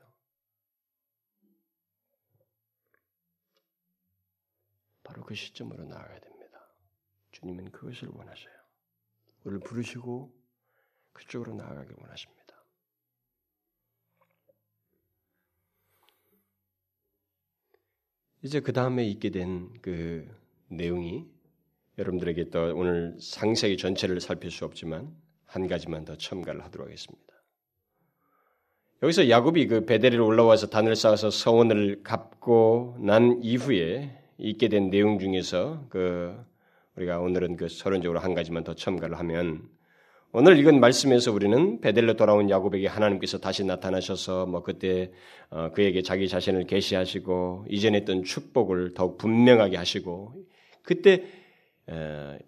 바로 5.02 5.22
그 5.22 5.34
시점으로 5.34 5.84
나아가야 5.84 6.18
됩니다. 6.18 6.74
주님은 7.32 7.70
그것을 7.70 8.08
원하세요. 8.08 8.54
우리를 9.44 9.60
부르시고 9.60 10.34
그쪽으로 11.12 11.54
나아가길 11.54 11.94
원하십니다. 12.00 12.43
이제 18.44 18.60
그 18.60 18.72
다음에 18.72 19.04
있게 19.06 19.30
된 19.30 19.70
그 19.80 20.26
내용이 20.68 21.26
여러분들에게 21.98 22.50
또 22.50 22.74
오늘 22.76 23.16
상세히 23.20 23.76
전체를 23.76 24.20
살필 24.20 24.50
수 24.50 24.64
없지만 24.64 25.14
한 25.44 25.68
가지만 25.68 26.04
더 26.04 26.16
첨가를 26.16 26.64
하도록 26.64 26.86
하겠습니다. 26.86 27.24
여기서 29.02 29.28
야곱이 29.28 29.66
그 29.66 29.84
베델리로 29.84 30.26
올라와서 30.26 30.68
단을 30.68 30.96
쌓아서 30.96 31.30
서원을 31.30 32.02
갚고 32.02 32.96
난 33.00 33.40
이후에 33.42 34.18
있게 34.38 34.68
된 34.68 34.90
내용 34.90 35.18
중에서 35.18 35.86
그 35.90 36.34
우리가 36.96 37.20
오늘은 37.20 37.56
그 37.56 37.68
서론적으로 37.68 38.18
한 38.20 38.34
가지만 38.34 38.64
더 38.64 38.74
첨가를 38.74 39.18
하면 39.18 39.68
오늘 40.36 40.58
읽은 40.58 40.80
말씀에서 40.80 41.30
우리는 41.30 41.80
베델로 41.80 42.16
돌아온 42.16 42.50
야곱에게 42.50 42.88
하나님께서 42.88 43.38
다시 43.38 43.62
나타나셔서 43.62 44.46
뭐 44.46 44.64
그때 44.64 45.12
어 45.48 45.70
그에게 45.70 46.02
자기 46.02 46.26
자신을 46.26 46.66
계시하시고 46.66 47.66
이전에 47.70 47.98
했던 47.98 48.24
축복을 48.24 48.94
더욱 48.94 49.16
분명하게 49.16 49.76
하시고 49.76 50.34
그때 50.82 51.22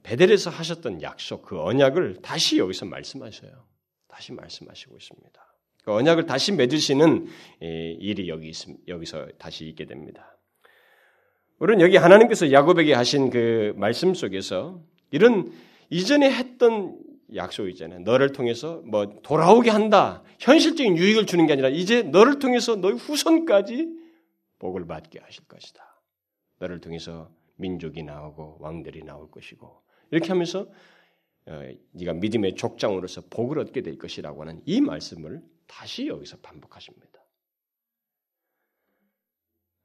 베델에서 0.02 0.50
하셨던 0.50 1.02
약속 1.02 1.42
그 1.42 1.62
언약을 1.62 2.22
다시 2.22 2.58
여기서 2.58 2.86
말씀하셔요. 2.86 3.52
다시 4.08 4.32
말씀하시고 4.32 4.96
있습니다. 4.96 5.56
그 5.84 5.92
언약을 5.92 6.26
다시 6.26 6.50
맺으시는 6.50 7.28
일이 7.60 8.28
여기 8.28 8.50
여기서 8.88 9.28
다시 9.38 9.64
있게 9.68 9.84
됩니다. 9.84 10.36
우리는 11.60 11.80
여기 11.82 11.98
하나님께서 11.98 12.50
야곱에게 12.50 12.94
하신 12.94 13.30
그 13.30 13.74
말씀 13.76 14.12
속에서 14.12 14.82
이런 15.12 15.52
이전에 15.88 16.32
했던 16.32 17.06
약속 17.34 17.68
있잖아요. 17.68 18.00
너를 18.00 18.32
통해서 18.32 18.80
뭐 18.84 19.20
돌아오게 19.22 19.70
한다. 19.70 20.22
현실적인 20.38 20.96
유익을 20.96 21.26
주는 21.26 21.46
게 21.46 21.54
아니라 21.54 21.68
이제 21.68 22.02
너를 22.02 22.38
통해서 22.38 22.76
너희 22.76 22.94
후손까지 22.94 23.88
복을 24.58 24.86
받게 24.86 25.20
하실 25.20 25.44
것이다. 25.46 25.82
너를 26.58 26.80
통해서 26.80 27.30
민족이 27.56 28.02
나오고 28.02 28.58
왕들이 28.60 29.02
나올 29.02 29.30
것이고 29.30 29.82
이렇게 30.10 30.28
하면서 30.28 30.68
어, 31.46 31.62
네가 31.92 32.14
믿음의 32.14 32.54
족장으로서 32.56 33.22
복을 33.30 33.58
얻게 33.58 33.82
될 33.82 33.98
것이라고 33.98 34.42
하는 34.42 34.62
이 34.64 34.80
말씀을 34.80 35.42
다시 35.66 36.06
여기서 36.06 36.38
반복하십니다. 36.38 37.20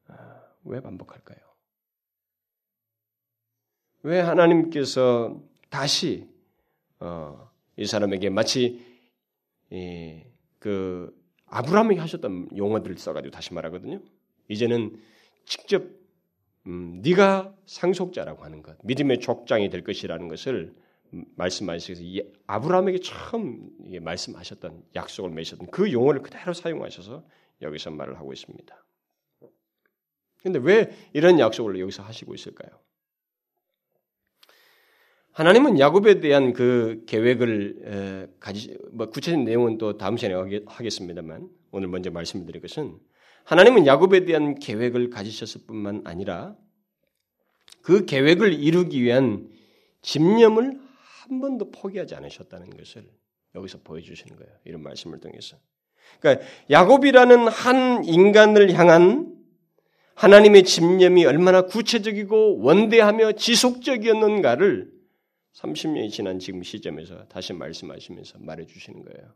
아, 0.07 0.41
왜 0.63 0.81
반복할까요? 0.81 1.39
왜 4.03 4.19
하나님께서 4.19 5.39
다시 5.69 6.30
어, 7.01 7.51
이 7.75 7.85
사람에게 7.85 8.29
마치 8.29 8.79
이, 9.71 10.23
그 10.59 11.13
아브라함이 11.47 11.97
하셨던 11.97 12.49
용어들을 12.55 12.97
써가지고 12.97 13.31
다시 13.31 13.53
말하거든요. 13.53 13.99
이제는 14.47 14.97
직접 15.45 15.83
음, 16.67 17.01
네가 17.03 17.55
상속자라고 17.65 18.43
하는 18.43 18.61
것, 18.61 18.77
믿음의 18.83 19.19
족장이 19.19 19.69
될 19.69 19.83
것이라는 19.83 20.27
것을 20.27 20.75
말씀하셔서 21.35 22.01
이 22.03 22.21
아브라함에게 22.47 22.99
처음 22.99 23.69
말씀하셨던 23.99 24.83
약속을 24.95 25.31
맺으셨던 25.31 25.71
그 25.71 25.91
용어를 25.91 26.21
그대로 26.21 26.53
사용하셔서 26.53 27.25
여기서 27.61 27.91
말을 27.91 28.17
하고 28.17 28.31
있습니다. 28.31 28.85
근데 30.37 30.59
왜 30.59 30.91
이런 31.13 31.39
약속을 31.39 31.79
여기서 31.79 32.03
하시고 32.03 32.33
있을까요? 32.33 32.79
하나님은 35.33 35.79
야곱에 35.79 36.19
대한 36.19 36.53
그 36.53 37.03
계획을 37.07 38.29
가지 38.39 38.77
뭐 38.91 39.09
구체적인 39.09 39.45
내용은 39.45 39.77
또 39.77 39.97
다음 39.97 40.17
시간에 40.17 40.61
하겠습니다만 40.65 41.47
오늘 41.71 41.87
먼저 41.87 42.11
말씀드릴 42.11 42.61
것은 42.61 42.97
하나님은 43.45 43.87
야곱에 43.87 44.25
대한 44.25 44.55
계획을 44.55 45.09
가지셨을 45.09 45.61
뿐만 45.67 46.01
아니라 46.03 46.55
그 47.81 48.05
계획을 48.05 48.53
이루기 48.53 49.01
위한 49.01 49.49
집념을 50.01 50.79
한 51.27 51.39
번도 51.39 51.71
포기하지 51.71 52.15
않으셨다는 52.15 52.69
것을 52.77 53.05
여기서 53.55 53.79
보여주시는 53.83 54.35
거예요. 54.37 54.51
이런 54.65 54.83
말씀을 54.83 55.19
통해서. 55.19 55.57
그러니까 56.19 56.45
야곱이라는 56.69 57.47
한 57.47 58.03
인간을 58.03 58.73
향한 58.73 59.33
하나님의 60.15 60.63
집념이 60.63 61.25
얼마나 61.25 61.63
구체적이고 61.63 62.59
원대하며 62.59 63.33
지속적이었는가를 63.33 64.91
30년이 65.53 66.11
지난 66.11 66.39
지금 66.39 66.63
시점에서 66.63 67.25
다시 67.27 67.53
말씀하시면서 67.53 68.39
말해 68.39 68.65
주시는 68.65 69.03
거예요. 69.03 69.33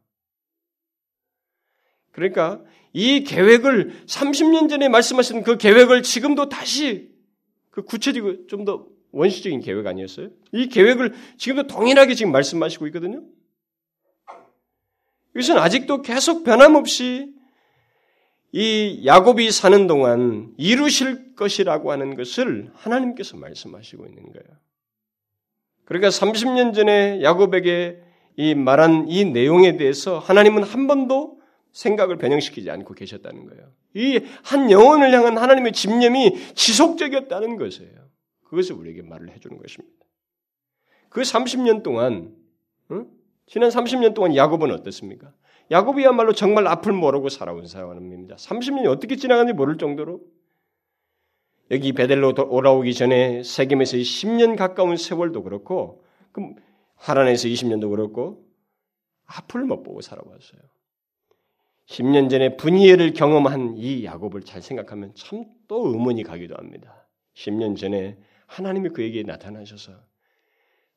그러니까 2.12 2.64
이 2.94 3.24
계획을 3.24 4.06
30년 4.06 4.70
전에 4.70 4.88
말씀하신 4.88 5.44
그 5.44 5.58
계획을 5.58 6.04
지금도 6.04 6.48
다시 6.48 7.12
그 7.70 7.84
구체적이고 7.84 8.48
좀 8.48 8.64
더 8.64 8.88
원시적인 9.16 9.62
계획 9.62 9.88
아니었어요? 9.88 10.30
이 10.52 10.68
계획을 10.68 11.14
지금도 11.38 11.68
동일하게 11.68 12.16
지금 12.16 12.34
말씀하시고 12.34 12.86
있거든요. 12.88 13.24
이것은 15.34 15.58
아직도 15.58 16.02
계속 16.02 16.44
변함없이 16.44 17.34
이 18.52 19.04
야곱이 19.06 19.52
사는 19.52 19.88
동안 19.88 20.54
이루실 20.58 21.36
것이라고 21.36 21.94
하는 21.94 22.16
것을 22.16 22.72
하나님께서 22.74 23.38
말씀하시고 23.38 24.06
있는 24.06 24.24
거예요. 24.34 24.60
그러니까 25.86 26.10
30년 26.10 26.74
전에 26.74 27.22
야곱에게 27.22 28.02
이 28.38 28.54
말한 28.56 29.08
이 29.08 29.24
내용에 29.26 29.78
대해서 29.78 30.20
하나님은 30.20 30.64
한 30.64 30.88
번도 30.88 31.40
생각을 31.72 32.18
변형시키지 32.18 32.70
않고 32.72 32.94
계셨다는 32.94 33.46
거예요. 33.48 33.72
이 33.96 34.20
한 34.44 34.72
영혼을 34.72 35.12
향한 35.14 35.38
하나님의 35.38 35.72
집념이 35.72 36.54
지속적이었다는 36.54 37.58
것이에요. 37.58 37.94
그것을 38.44 38.76
우리에게 38.76 39.02
말을 39.04 39.30
해주는 39.32 39.58
것입니다. 39.58 39.96
그 41.10 41.22
30년 41.22 41.82
동안, 41.84 42.36
응? 42.92 43.08
지난 43.48 43.70
30년 43.70 44.14
동안 44.14 44.36
야곱은 44.36 44.72
어떻습니까? 44.72 45.32
야곱이야말로 45.72 46.34
정말 46.34 46.68
앞을 46.68 46.92
모르고 46.94 47.30
살아온 47.30 47.66
사람입니다. 47.68 48.36
30년이 48.36 48.88
어떻게 48.88 49.16
지나갔는지 49.16 49.56
모를 49.56 49.78
정도로 49.78 50.20
여기 51.72 51.94
베델로 51.94 52.34
오라오기 52.50 52.94
전에 52.94 53.44
세겜에서 53.44 53.98
10년 53.98 54.56
가까운 54.56 54.98
세월도 54.98 55.44
그렇고 55.44 56.04
하란에서 56.96 57.48
20년도 57.48 57.90
그렇고 57.90 58.46
앞을 59.26 59.64
못 59.66 59.84
보고 59.84 60.02
살아왔어요. 60.02 60.62
10년 61.88 62.30
전에 62.30 62.58
분이해를 62.58 63.14
경험한 63.14 63.76
이 63.78 64.06
야곱을 64.06 64.42
잘 64.42 64.62
생각하면 64.62 65.14
참 65.16 65.56
또 65.68 65.88
의문이 65.88 66.24
가기도 66.24 66.56
합니다. 66.56 67.08
10년 67.34 67.78
전에 67.78 68.18
하나님이 68.48 68.90
그에게 68.90 69.24
나타나셔서 69.24 69.94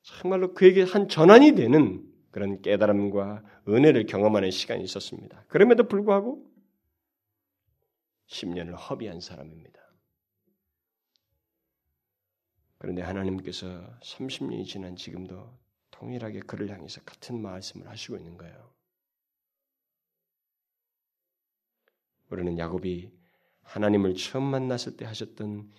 정말로 0.02 0.54
그에게 0.54 0.82
한 0.82 1.08
전환이 1.08 1.52
되는 1.52 2.04
그런 2.30 2.60
깨달음과 2.62 3.42
은혜를 3.68 4.06
경험하는 4.06 4.50
시간이 4.50 4.84
있었습니다. 4.84 5.44
그럼에도 5.48 5.88
불구하고 5.88 6.44
10년을 8.28 8.74
허비한 8.76 9.20
사람입니다. 9.20 9.78
그런데 12.79 13.03
하나님께서 13.03 13.66
30년이 14.01 14.64
지난 14.66 14.95
지금도 14.97 15.53
동일하게 15.91 16.41
그를 16.41 16.70
향해서 16.70 17.01
같은 17.03 17.41
말씀을 17.43 17.89
하시고 17.89 18.16
있는 18.16 18.37
거예요. 18.37 18.72
우리는 22.31 22.57
야곱이 22.59 23.11
하나님을 23.62 24.14
처음 24.14 24.45
만났을 24.45 24.97
때 24.97 25.05
하셨던 25.05 25.70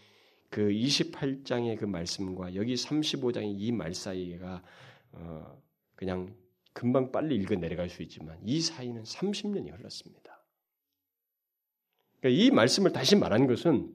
그 0.49 0.61
28장의 0.69 1.77
그 1.77 1.85
말씀과 1.85 2.55
여기 2.55 2.73
35장의 2.75 3.55
이 3.59 3.71
말 3.71 3.93
사이가 3.93 4.63
어 5.11 5.61
그냥 5.95 6.35
금방 6.73 7.11
빨리 7.11 7.35
읽어 7.35 7.55
내려갈 7.55 7.89
수 7.89 8.01
있지만 8.03 8.39
이 8.43 8.61
사이는 8.61 9.03
30년이 9.03 9.77
흘렀습니다. 9.77 10.43
그러니까 12.19 12.43
이 12.43 12.51
말씀을 12.51 12.91
다시 12.91 13.15
말한 13.15 13.47
것은 13.47 13.93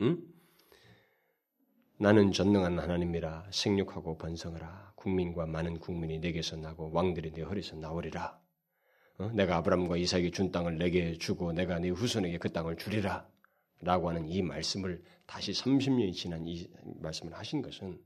음? 0.00 0.34
나는 2.00 2.30
전능한 2.30 2.78
하나님이라 2.78 3.48
생육하고 3.50 4.18
번성하라 4.18 4.92
국민과 4.94 5.46
많은 5.46 5.80
국민이 5.80 6.20
내게서 6.20 6.56
나고 6.56 6.92
왕들이 6.92 7.32
내 7.32 7.42
허리에서 7.42 7.74
나오리라 7.74 8.38
어? 9.18 9.30
내가 9.34 9.56
아브람과 9.56 9.96
이삭이 9.96 10.30
준 10.30 10.52
땅을 10.52 10.78
내게 10.78 11.14
주고 11.14 11.52
내가 11.52 11.80
네 11.80 11.88
후손에게 11.88 12.38
그 12.38 12.52
땅을 12.52 12.76
주리라 12.76 13.28
라고 13.80 14.10
하는 14.10 14.28
이 14.28 14.42
말씀을 14.42 15.02
다시 15.26 15.50
30년이 15.50 16.14
지난 16.14 16.46
이 16.46 16.68
말씀을 17.00 17.34
하신 17.34 17.62
것은 17.62 18.00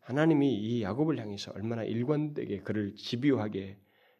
하나님이 0.00 0.54
이 0.54 0.82
야곱을 0.82 1.18
향해서 1.18 1.52
얼마나 1.54 1.84
일관되게 1.84 2.60
그를 2.60 2.94
집요하게 2.94 3.76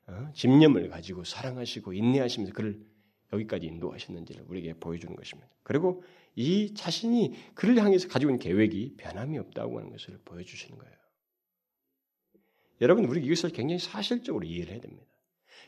어? 0.09 0.29
집념을 0.35 0.91
가지고 0.91 1.25
사랑하시고 1.25 1.95
인내하시면서 1.95 2.53
그를 2.53 2.85
여기까지 3.33 3.67
인도하셨는지를 3.67 4.45
우리에게 4.47 4.75
보여주는 4.75 5.17
것입니다. 5.17 5.49
그리고 5.63 6.03
이 6.35 6.75
자신이 6.75 7.35
그를 7.55 7.77
향해서 7.79 8.09
가지고 8.09 8.31
있는 8.31 8.39
계획이 8.39 8.95
변함이 8.97 9.39
없다고 9.39 9.79
하는 9.79 9.91
것을 9.91 10.19
보여주시는 10.25 10.79
거예요. 10.79 10.95
여러분, 12.81 13.05
우리 13.05 13.25
이것을 13.25 13.51
굉장히 13.51 13.79
사실적으로 13.79 14.45
이해를 14.45 14.73
해야 14.73 14.81
됩니다. 14.81 15.07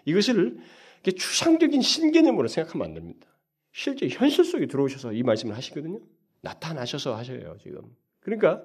이것을 0.05 0.59
추상적인 1.05 1.81
신개념으로 1.81 2.49
생각하면 2.49 2.89
안 2.89 2.95
됩니다. 2.95 3.29
실제 3.73 4.09
현실 4.09 4.45
속에 4.45 4.67
들어오셔서 4.67 5.13
이 5.13 5.23
말씀을 5.23 5.57
하시거든요. 5.57 6.01
나타나셔서 6.41 7.17
하셔요, 7.17 7.57
지금. 7.63 7.83
그러니까 8.21 8.65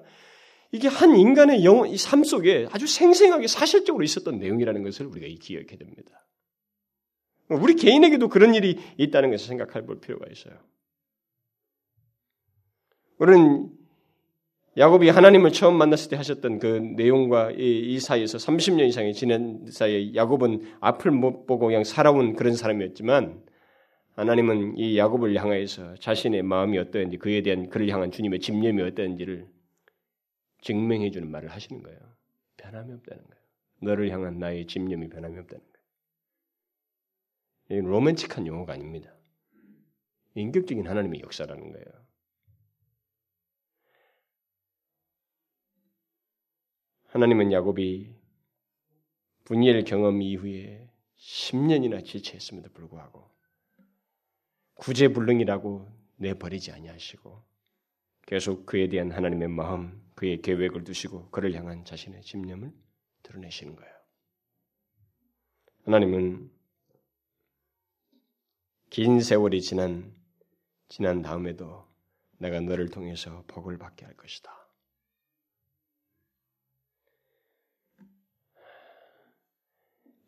이게 0.72 0.88
한 0.88 1.16
인간의 1.16 1.64
영, 1.64 1.88
이삶 1.88 2.24
속에 2.24 2.68
아주 2.70 2.86
생생하게 2.86 3.46
사실적으로 3.46 4.04
있었던 4.04 4.38
내용이라는 4.38 4.82
것을 4.82 5.06
우리가 5.06 5.26
기억해야 5.40 5.76
됩니다. 5.78 6.26
우리 7.48 7.74
개인에게도 7.74 8.28
그런 8.28 8.54
일이 8.54 8.78
있다는 8.96 9.30
것을 9.30 9.48
생각할 9.48 9.84
볼 9.84 10.00
필요가 10.00 10.26
있어요. 10.30 10.54
우리는 13.20 13.70
야곱이 14.78 15.10
하나님을 15.10 15.52
처음 15.52 15.76
만났을 15.76 16.08
때 16.10 16.16
하셨던 16.16 16.58
그 16.58 16.66
내용과 16.96 17.50
이, 17.50 17.92
이 17.92 18.00
사이에서 18.00 18.38
30년 18.38 18.88
이상이 18.88 19.12
지난 19.12 19.66
사이에 19.70 20.14
야곱은 20.14 20.78
앞을 20.80 21.10
못 21.10 21.44
보고 21.46 21.66
그냥 21.66 21.84
살아온 21.84 22.34
그런 22.34 22.56
사람이었지만 22.56 23.44
하나님은 24.16 24.78
이 24.78 24.96
야곱을 24.96 25.36
향하여서 25.36 25.96
자신의 25.96 26.42
마음이 26.44 26.78
어떠한지 26.78 27.18
그에 27.18 27.42
대한 27.42 27.68
그를 27.68 27.90
향한 27.90 28.10
주님의 28.10 28.40
집념이 28.40 28.80
어떠한지를 28.82 29.46
증명해 30.62 31.10
주는 31.10 31.30
말을 31.30 31.50
하시는 31.50 31.82
거예요. 31.82 31.98
변함이 32.56 32.94
없다는 32.94 33.22
거예요. 33.22 33.40
너를 33.82 34.10
향한 34.10 34.38
나의 34.38 34.66
집념이 34.66 35.10
변함이 35.10 35.38
없다는 35.40 35.62
거예요. 37.68 37.80
이건 37.80 37.90
로맨틱한 37.90 38.46
용어가 38.46 38.72
아닙니다. 38.72 39.14
인격적인 40.36 40.86
하나님의 40.86 41.20
역사라는 41.20 41.70
거예요. 41.72 42.09
하나님은 47.10 47.50
야곱이 47.50 48.08
분이엘 49.42 49.82
경험 49.82 50.22
이후에 50.22 50.88
10년이나 51.18 52.04
지체했음에도 52.04 52.70
불구하고 52.70 53.28
구제불능이라고 54.74 55.90
내버리지 56.16 56.70
아니하시고 56.70 57.42
계속 58.26 58.64
그에 58.64 58.88
대한 58.88 59.10
하나님의 59.10 59.48
마음, 59.48 60.00
그의 60.14 60.40
계획을 60.40 60.84
두시고 60.84 61.30
그를 61.30 61.52
향한 61.54 61.84
자신의 61.84 62.22
집념을 62.22 62.72
드러내시는 63.24 63.74
거예요. 63.74 63.92
하나님은 65.86 66.48
긴 68.88 69.20
세월이 69.20 69.62
지난 69.62 70.14
지난 70.88 71.22
다음에도 71.22 71.88
내가 72.38 72.60
너를 72.60 72.88
통해서 72.88 73.42
복을 73.48 73.78
받게 73.78 74.04
할 74.04 74.16
것이다. 74.16 74.59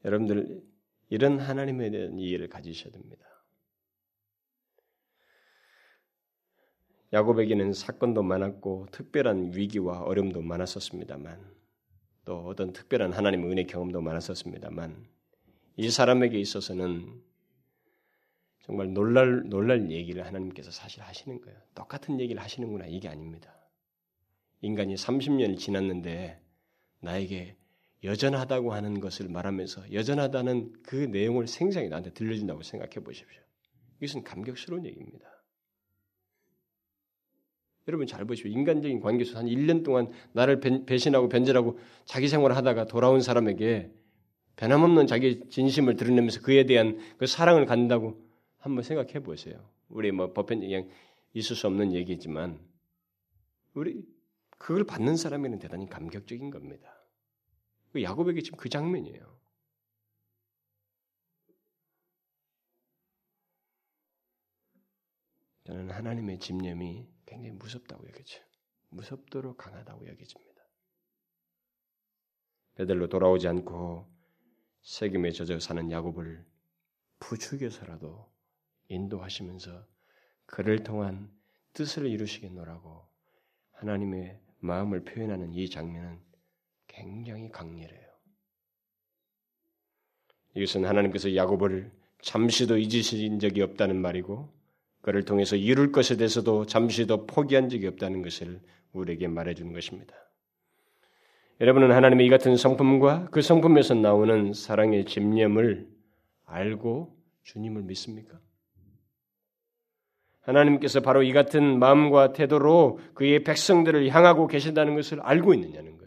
여러분들 0.05 0.62
이런 1.09 1.38
하나님에 1.38 1.90
대한 1.90 2.18
이해를 2.18 2.48
가지셔야 2.48 2.92
됩니다. 2.92 3.26
야곱에게는 7.12 7.74
사건도 7.74 8.22
많았고 8.22 8.86
특별한 8.90 9.53
위기와 9.55 10.00
어려움도 10.03 10.40
많았었습니다만 10.40 11.55
또 12.24 12.46
어떤 12.46 12.72
특별한 12.72 13.12
하나님의 13.12 13.50
은혜 13.50 13.64
경험도 13.64 14.00
많았었습니다만 14.00 15.07
이 15.76 15.90
사람에게 15.90 16.38
있어서는 16.38 17.22
정말 18.62 18.94
놀랄 18.94 19.42
놀랄 19.48 19.90
얘기를 19.90 20.24
하나님께서 20.24 20.70
사실 20.70 21.03
하시는 21.03 21.40
거예요. 21.40 21.59
똑같은 21.74 22.20
얘기를 22.20 22.40
하시는구나 22.40 22.86
이게 22.86 23.09
아닙니다. 23.09 23.55
인간이 24.61 24.94
30년을 24.94 25.59
지났는데 25.59 26.40
나에게 27.00 27.57
여전하다고 28.05 28.72
하는 28.72 29.00
것을 29.00 29.28
말하면서 29.28 29.92
여전하다는 29.92 30.82
그 30.82 30.96
내용을 30.96 31.46
생생히 31.46 31.88
나한테 31.88 32.12
들려준다고 32.12 32.62
생각해 32.62 32.94
보십시오. 33.05 33.40
이것은 34.00 34.24
감격스러운 34.24 34.84
얘기입니다. 34.86 35.26
여러분 37.88 38.07
잘 38.07 38.24
보십시오. 38.24 38.50
인간적인 38.50 39.00
관계에서 39.00 39.38
한 39.38 39.46
1년 39.46 39.84
동안 39.84 40.11
나를 40.32 40.61
배신하고 40.86 41.28
변절하고 41.28 41.78
자기 42.05 42.28
생활을 42.28 42.57
하다가 42.57 42.86
돌아온 42.86 43.20
사람에게 43.20 43.92
변함없는 44.57 45.07
자기 45.07 45.48
진심을 45.48 45.96
드러내면서 45.96 46.42
그에 46.42 46.64
대한 46.64 46.98
그 47.18 47.26
사랑을 47.26 47.66
갖는다고 47.66 48.20
한번 48.59 48.84
생각해 48.84 49.20
보세요. 49.20 49.68
우리 49.88 50.12
뭐 50.12 50.32
법현 50.32 50.61
그냥 50.61 50.88
있을 51.34 51.57
수 51.57 51.66
없는 51.66 51.92
얘기지만 51.92 52.61
우리 53.74 54.05
그걸 54.59 54.84
받는 54.84 55.16
사람에게는 55.16 55.59
대단히 55.59 55.88
감격적인 55.88 56.50
겁니다. 56.50 57.01
그 57.93 58.03
야곱에게 58.03 58.40
지금 58.40 58.59
그 58.59 58.68
장면이에요. 58.68 59.40
저는 65.64 65.90
하나님의 65.90 66.38
집념이 66.38 67.09
굉장히 67.26 67.53
무섭다고 67.53 68.07
여기죠. 68.09 68.43
무섭도록 68.88 69.57
강하다고 69.59 70.09
여겨집니다. 70.09 70.62
베들로 72.74 73.09
돌아오지 73.09 73.47
않고 73.49 74.11
세금에 74.80 75.30
젖어 75.30 75.61
사는 75.61 75.90
야곱을 75.90 76.45
부추겨서라도 77.20 78.32
인도하시면서 78.88 79.86
그를 80.47 80.82
통한 80.82 81.30
뜻을 81.74 82.07
이루시겠노라고 82.07 83.07
하나님의 83.72 84.40
마음을 84.59 85.05
표현하는 85.05 85.53
이 85.53 85.68
장면은 85.70 86.32
굉장히 86.93 87.51
강렬해요. 87.51 88.12
이것은 90.55 90.84
하나님께서 90.84 91.34
야곱을 91.34 91.90
잠시도 92.20 92.78
잊으신 92.78 93.38
적이 93.40 93.62
없다는 93.62 94.01
말이고 94.01 94.53
그를 95.01 95.24
통해서 95.24 95.57
이룰 95.57 95.90
것에 95.90 96.16
대해서도 96.16 96.66
잠시도 96.66 97.26
포기한 97.26 97.68
적이 97.68 97.88
없다는 97.88 98.22
것을 98.22 98.61
우리에게 98.93 99.28
말해주는 99.28 99.72
것입니다. 99.72 100.14
여러분은 101.61 101.93
하나님의 101.93 102.26
이 102.26 102.28
같은 102.28 102.57
성품과 102.57 103.28
그 103.30 103.43
성품에서 103.43 103.95
나오는 103.95 104.53
사랑의 104.53 105.05
집념을 105.05 105.88
알고 106.45 107.16
주님을 107.45 107.82
믿습니까? 107.82 108.40
하나님께서 110.40 111.01
바로 111.01 111.22
이 111.22 111.32
같은 111.32 111.78
마음과 111.78 112.32
태도로 112.32 112.99
그의 113.14 113.45
백성들을 113.45 114.09
향하고 114.09 114.49
계신다는 114.49 114.95
것을 114.97 115.20
알고 115.20 115.55
있느냐는 115.55 115.97
거예요. 115.99 116.01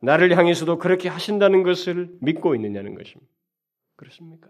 나를 0.00 0.36
향해서도 0.36 0.78
그렇게 0.78 1.08
하신다는 1.08 1.62
것을 1.62 2.10
믿고 2.20 2.54
있느냐는 2.54 2.94
것입니다. 2.94 3.32
그렇습니까? 3.96 4.48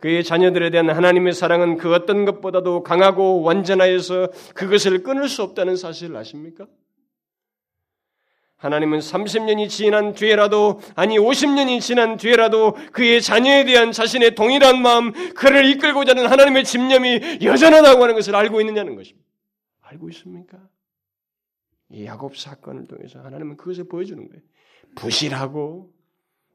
그의 0.00 0.24
자녀들에 0.24 0.70
대한 0.70 0.90
하나님의 0.90 1.32
사랑은 1.32 1.76
그 1.76 1.94
어떤 1.94 2.24
것보다도 2.24 2.82
강하고 2.82 3.42
완전하여서 3.42 4.32
그것을 4.54 5.04
끊을 5.04 5.28
수 5.28 5.42
없다는 5.44 5.76
사실을 5.76 6.16
아십니까? 6.16 6.66
하나님은 8.56 8.98
30년이 8.98 9.68
지난 9.68 10.12
뒤에라도 10.12 10.80
아니 10.94 11.18
50년이 11.18 11.80
지난 11.80 12.16
뒤에라도 12.16 12.74
그의 12.92 13.22
자녀에 13.22 13.64
대한 13.64 13.92
자신의 13.92 14.34
동일한 14.34 14.82
마음 14.82 15.12
그를 15.34 15.64
이끌고자 15.66 16.12
하는 16.12 16.26
하나님의 16.26 16.64
집념이 16.64 17.38
여전하다고 17.42 18.02
하는 18.02 18.14
것을 18.14 18.34
알고 18.34 18.60
있느냐는 18.60 18.96
것입니다. 18.96 19.28
알고 19.82 20.08
있습니까? 20.10 20.58
이 21.92 22.06
야곱 22.06 22.36
사건을 22.36 22.86
통해서 22.86 23.20
하나님은 23.20 23.56
그것을 23.56 23.84
보여주는 23.84 24.26
거예요. 24.26 24.42
부실하고 24.96 25.90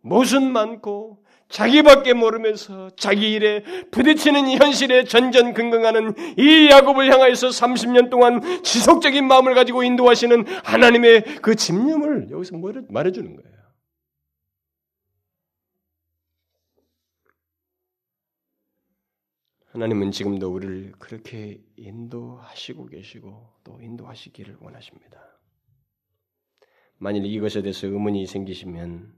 모순 0.01 0.51
많고 0.51 1.23
자기밖에 1.49 2.13
모르면서 2.13 2.89
자기 2.97 3.31
일에 3.31 3.63
부딪히는 3.91 4.49
현실에 4.49 5.05
전전긍긍하는 5.05 6.13
이 6.38 6.69
야곱을 6.69 7.11
향하여서 7.11 7.49
30년 7.49 8.09
동안 8.09 8.41
지속적인 8.63 9.25
마음을 9.25 9.53
가지고 9.53 9.83
인도하시는 9.83 10.45
하나님의 10.63 11.23
그 11.41 11.55
집념을 11.55 12.29
여기서 12.31 12.57
말해주는 12.89 13.35
거예요. 13.35 13.56
하나님은 19.78 20.09
지금도 20.09 20.51
우리를 20.51 20.93
그렇게 20.93 21.63
인도하시고 21.75 22.88
계시고 22.88 23.47
또 23.63 23.80
인도하시기를 23.80 24.57
원하십니다. 24.59 25.39
만일 26.97 27.28
이것에 27.28 27.61
대해서 27.61 27.86
의문이 27.86 28.25
생기시면 28.25 29.15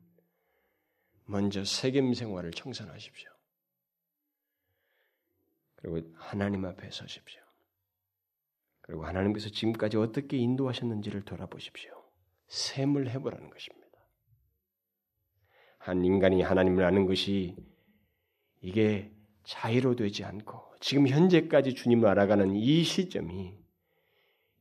먼저 1.24 1.64
세겜 1.64 2.14
생활을 2.14 2.52
청산하십시오. 2.52 3.32
그리고 5.78 6.02
하나님 6.16 6.66
앞에 6.66 6.92
서십시오. 6.92 7.42
그리고 8.82 9.06
하나님께서 9.06 9.48
지금까지 9.48 9.96
어떻게 9.96 10.36
인도하셨는지를 10.36 11.22
돌아보십시오. 11.22 12.04
셈을 12.48 13.10
해보라는 13.12 13.50
것입니다. 13.50 13.88
한 15.78 16.04
인간이 16.04 16.42
하나님을 16.42 16.84
아는 16.84 17.06
것이 17.06 17.56
이게 18.60 19.18
자유로 19.50 19.96
되지 19.96 20.24
않고 20.26 20.62
지금 20.80 21.08
현재까지 21.08 21.74
주님을 21.74 22.08
알아가는 22.08 22.56
이 22.56 22.84
시점이 22.84 23.58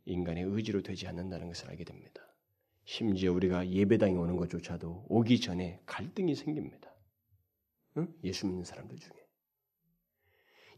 인간의 0.07 0.45
의지로 0.45 0.83
되지 0.83 1.07
않는다는 1.07 1.49
것을 1.49 1.69
알게 1.69 1.85
됩니다. 1.85 2.23
심지어 2.87 3.35
우리가 3.35 3.69
예배당에 3.69 4.15
오는 4.15 4.37
것조차도 4.39 5.05
오기 5.11 5.41
전에 5.41 5.79
갈등이 5.85 6.35
생깁니다. 6.35 6.91
응? 7.99 8.09
예수 8.25 8.47
믿는 8.47 8.65
사람들 8.65 8.99
중에. 8.99 9.13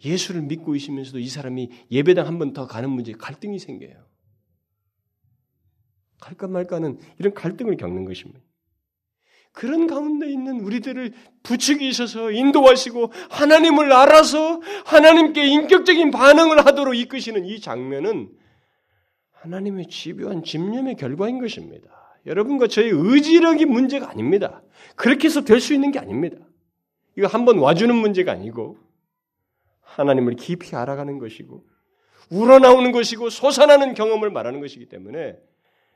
예수를 0.05 0.43
믿고 0.43 0.75
있으면서도 0.75 1.21
이 1.21 1.29
사람이 1.29 1.71
예배당 1.93 2.27
한 2.27 2.39
번 2.39 2.53
더 2.53 2.67
가는 2.67 2.91
문제에 2.91 3.15
갈등이 3.15 3.61
생겨요. 3.61 4.05
갈까 6.19 6.49
말까는 6.49 6.99
이런 7.21 7.33
갈등을 7.33 7.77
겪는 7.77 8.05
것입니다. 8.07 8.41
그런 9.53 9.86
가운데 9.86 10.30
있는 10.30 10.61
우리들을 10.61 11.12
있어서 11.88 12.30
인도하시고 12.30 13.12
하나님을 13.30 13.92
알아서 13.92 14.61
하나님께 14.84 15.44
인격적인 15.46 16.11
반응을 16.11 16.64
하도록 16.66 16.94
이끄시는 16.94 17.44
이 17.46 17.61
장면은 17.61 18.30
하나님의 19.32 19.86
집요한 19.88 20.42
집념의 20.44 20.96
결과인 20.96 21.40
것입니다. 21.40 21.88
여러분과 22.26 22.66
저의 22.68 22.90
의지력이 22.90 23.64
문제가 23.64 24.11
아닙니다. 24.11 24.62
그렇게 24.96 25.28
해서 25.28 25.42
될 25.42 25.61
수 25.61 25.74
있는 25.74 25.90
게 25.90 25.98
아닙니다. 25.98 26.36
이거 27.16 27.26
한번 27.26 27.59
와주는 27.59 27.94
문제가 27.94 28.32
아니고 28.32 28.78
하나님을 29.80 30.36
깊이 30.36 30.76
알아가는 30.76 31.18
것이고 31.18 31.64
우러나오는 32.30 32.92
것이고 32.92 33.30
솟아나는 33.30 33.94
경험을 33.94 34.30
말하는 34.30 34.61
것이기 34.61 34.86
때문에 34.86 35.36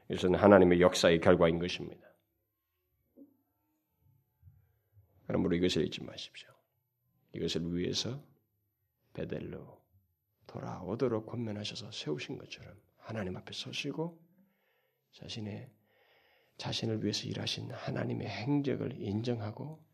이것은 0.09 0.35
하나님의 0.35 0.81
역사의 0.81 1.21
결과인 1.21 1.59
것입니다. 1.59 2.01
그러므로 5.27 5.57
이것을 5.57 5.85
잊지 5.87 6.03
마십시오. 6.03 6.49
이것을 7.33 7.75
위해서 7.75 8.23
베델로 9.15 9.83
돌아오도록 10.47 11.27
권면하셔서 11.27 11.91
세우신 11.91 12.39
것처럼 12.39 12.81
하나님 12.99 13.37
앞에 13.37 13.53
서시고 13.53 14.21
자신의 15.13 15.71
자신을 16.57 17.03
위해서 17.03 17.27
일하신 17.27 17.71
하나님의 17.71 18.29
행적을 18.29 19.01
인정하고 19.01 19.85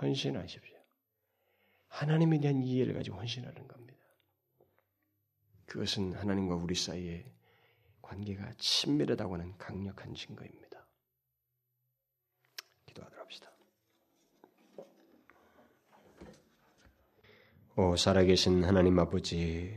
헌신하십시오. 0.00 0.78
하나님에 1.88 2.38
대한 2.40 2.62
이해를 2.62 2.94
가지고 2.94 3.18
헌신하는 3.18 3.66
겁니다. 3.66 4.00
그것은 5.66 6.14
하나님과 6.14 6.56
우리 6.56 6.74
사이에 6.74 7.30
관계가 8.02 8.54
친밀하다고 8.58 9.34
하는 9.34 9.56
강력한 9.56 10.14
증거입니다. 10.14 10.86
기도하도록 12.86 13.24
합시다. 13.24 13.49
오 17.82 17.96
살아계신 17.96 18.62
하나님 18.64 18.98
아버지, 18.98 19.74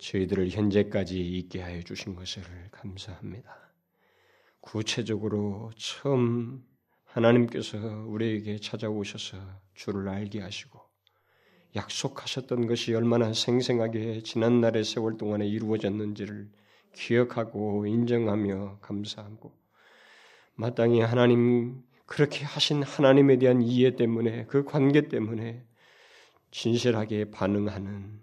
저희들을 0.00 0.48
현재까지 0.48 1.20
있게 1.20 1.62
하여 1.62 1.80
주신 1.82 2.16
것을 2.16 2.42
감사합니다. 2.72 3.56
구체적으로 4.60 5.70
처음 5.76 6.64
하나님께서 7.04 7.78
우리에게 8.08 8.58
찾아오셔서 8.58 9.36
주를 9.74 10.08
알게 10.08 10.40
하시고 10.40 10.80
약속하셨던 11.76 12.66
것이 12.66 12.92
얼마나 12.92 13.32
생생하게 13.32 14.24
지난날의 14.24 14.82
세월 14.82 15.16
동안에 15.16 15.46
이루어졌는지를 15.46 16.50
기억하고 16.92 17.86
인정하며 17.86 18.80
감사하고 18.80 19.52
마땅히 20.56 21.02
하나님 21.02 21.84
그렇게 22.04 22.44
하신 22.44 22.82
하나님에 22.82 23.38
대한 23.38 23.62
이해 23.62 23.94
때문에 23.94 24.46
그 24.46 24.64
관계 24.64 25.02
때문에 25.02 25.67
진실하게 26.50 27.30
반응하는 27.30 28.20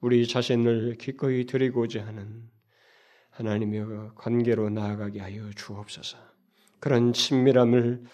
우리 0.00 0.26
자신을 0.26 0.96
기꺼이 0.98 1.46
드리고자 1.46 2.06
하는 2.06 2.48
하나님의 3.30 4.10
관계로 4.14 4.70
나아가게 4.70 5.20
하여 5.20 5.50
주옵소서. 5.50 6.18
그런 6.78 7.12
친밀함을 7.12 8.04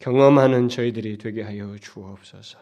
경험하는 0.00 0.68
저희들이 0.68 1.18
되게 1.18 1.42
하여 1.42 1.76
주옵소서. 1.78 2.58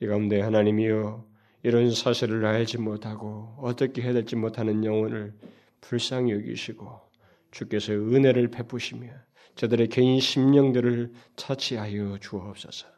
이 0.00 0.06
가운데 0.06 0.40
하나님이여 0.40 1.26
이런 1.62 1.90
사실을 1.90 2.44
알지 2.44 2.78
못하고 2.78 3.56
어떻게 3.58 4.02
해야 4.02 4.12
될지 4.12 4.36
못하는 4.36 4.84
영혼을 4.84 5.34
불쌍히 5.80 6.32
여기시고 6.32 7.00
주께서 7.50 7.92
은혜를 7.92 8.48
베푸시며 8.50 9.10
저들의 9.56 9.88
개인 9.88 10.20
심령들을 10.20 11.12
차치하여 11.36 12.18
주옵소서. 12.20 12.97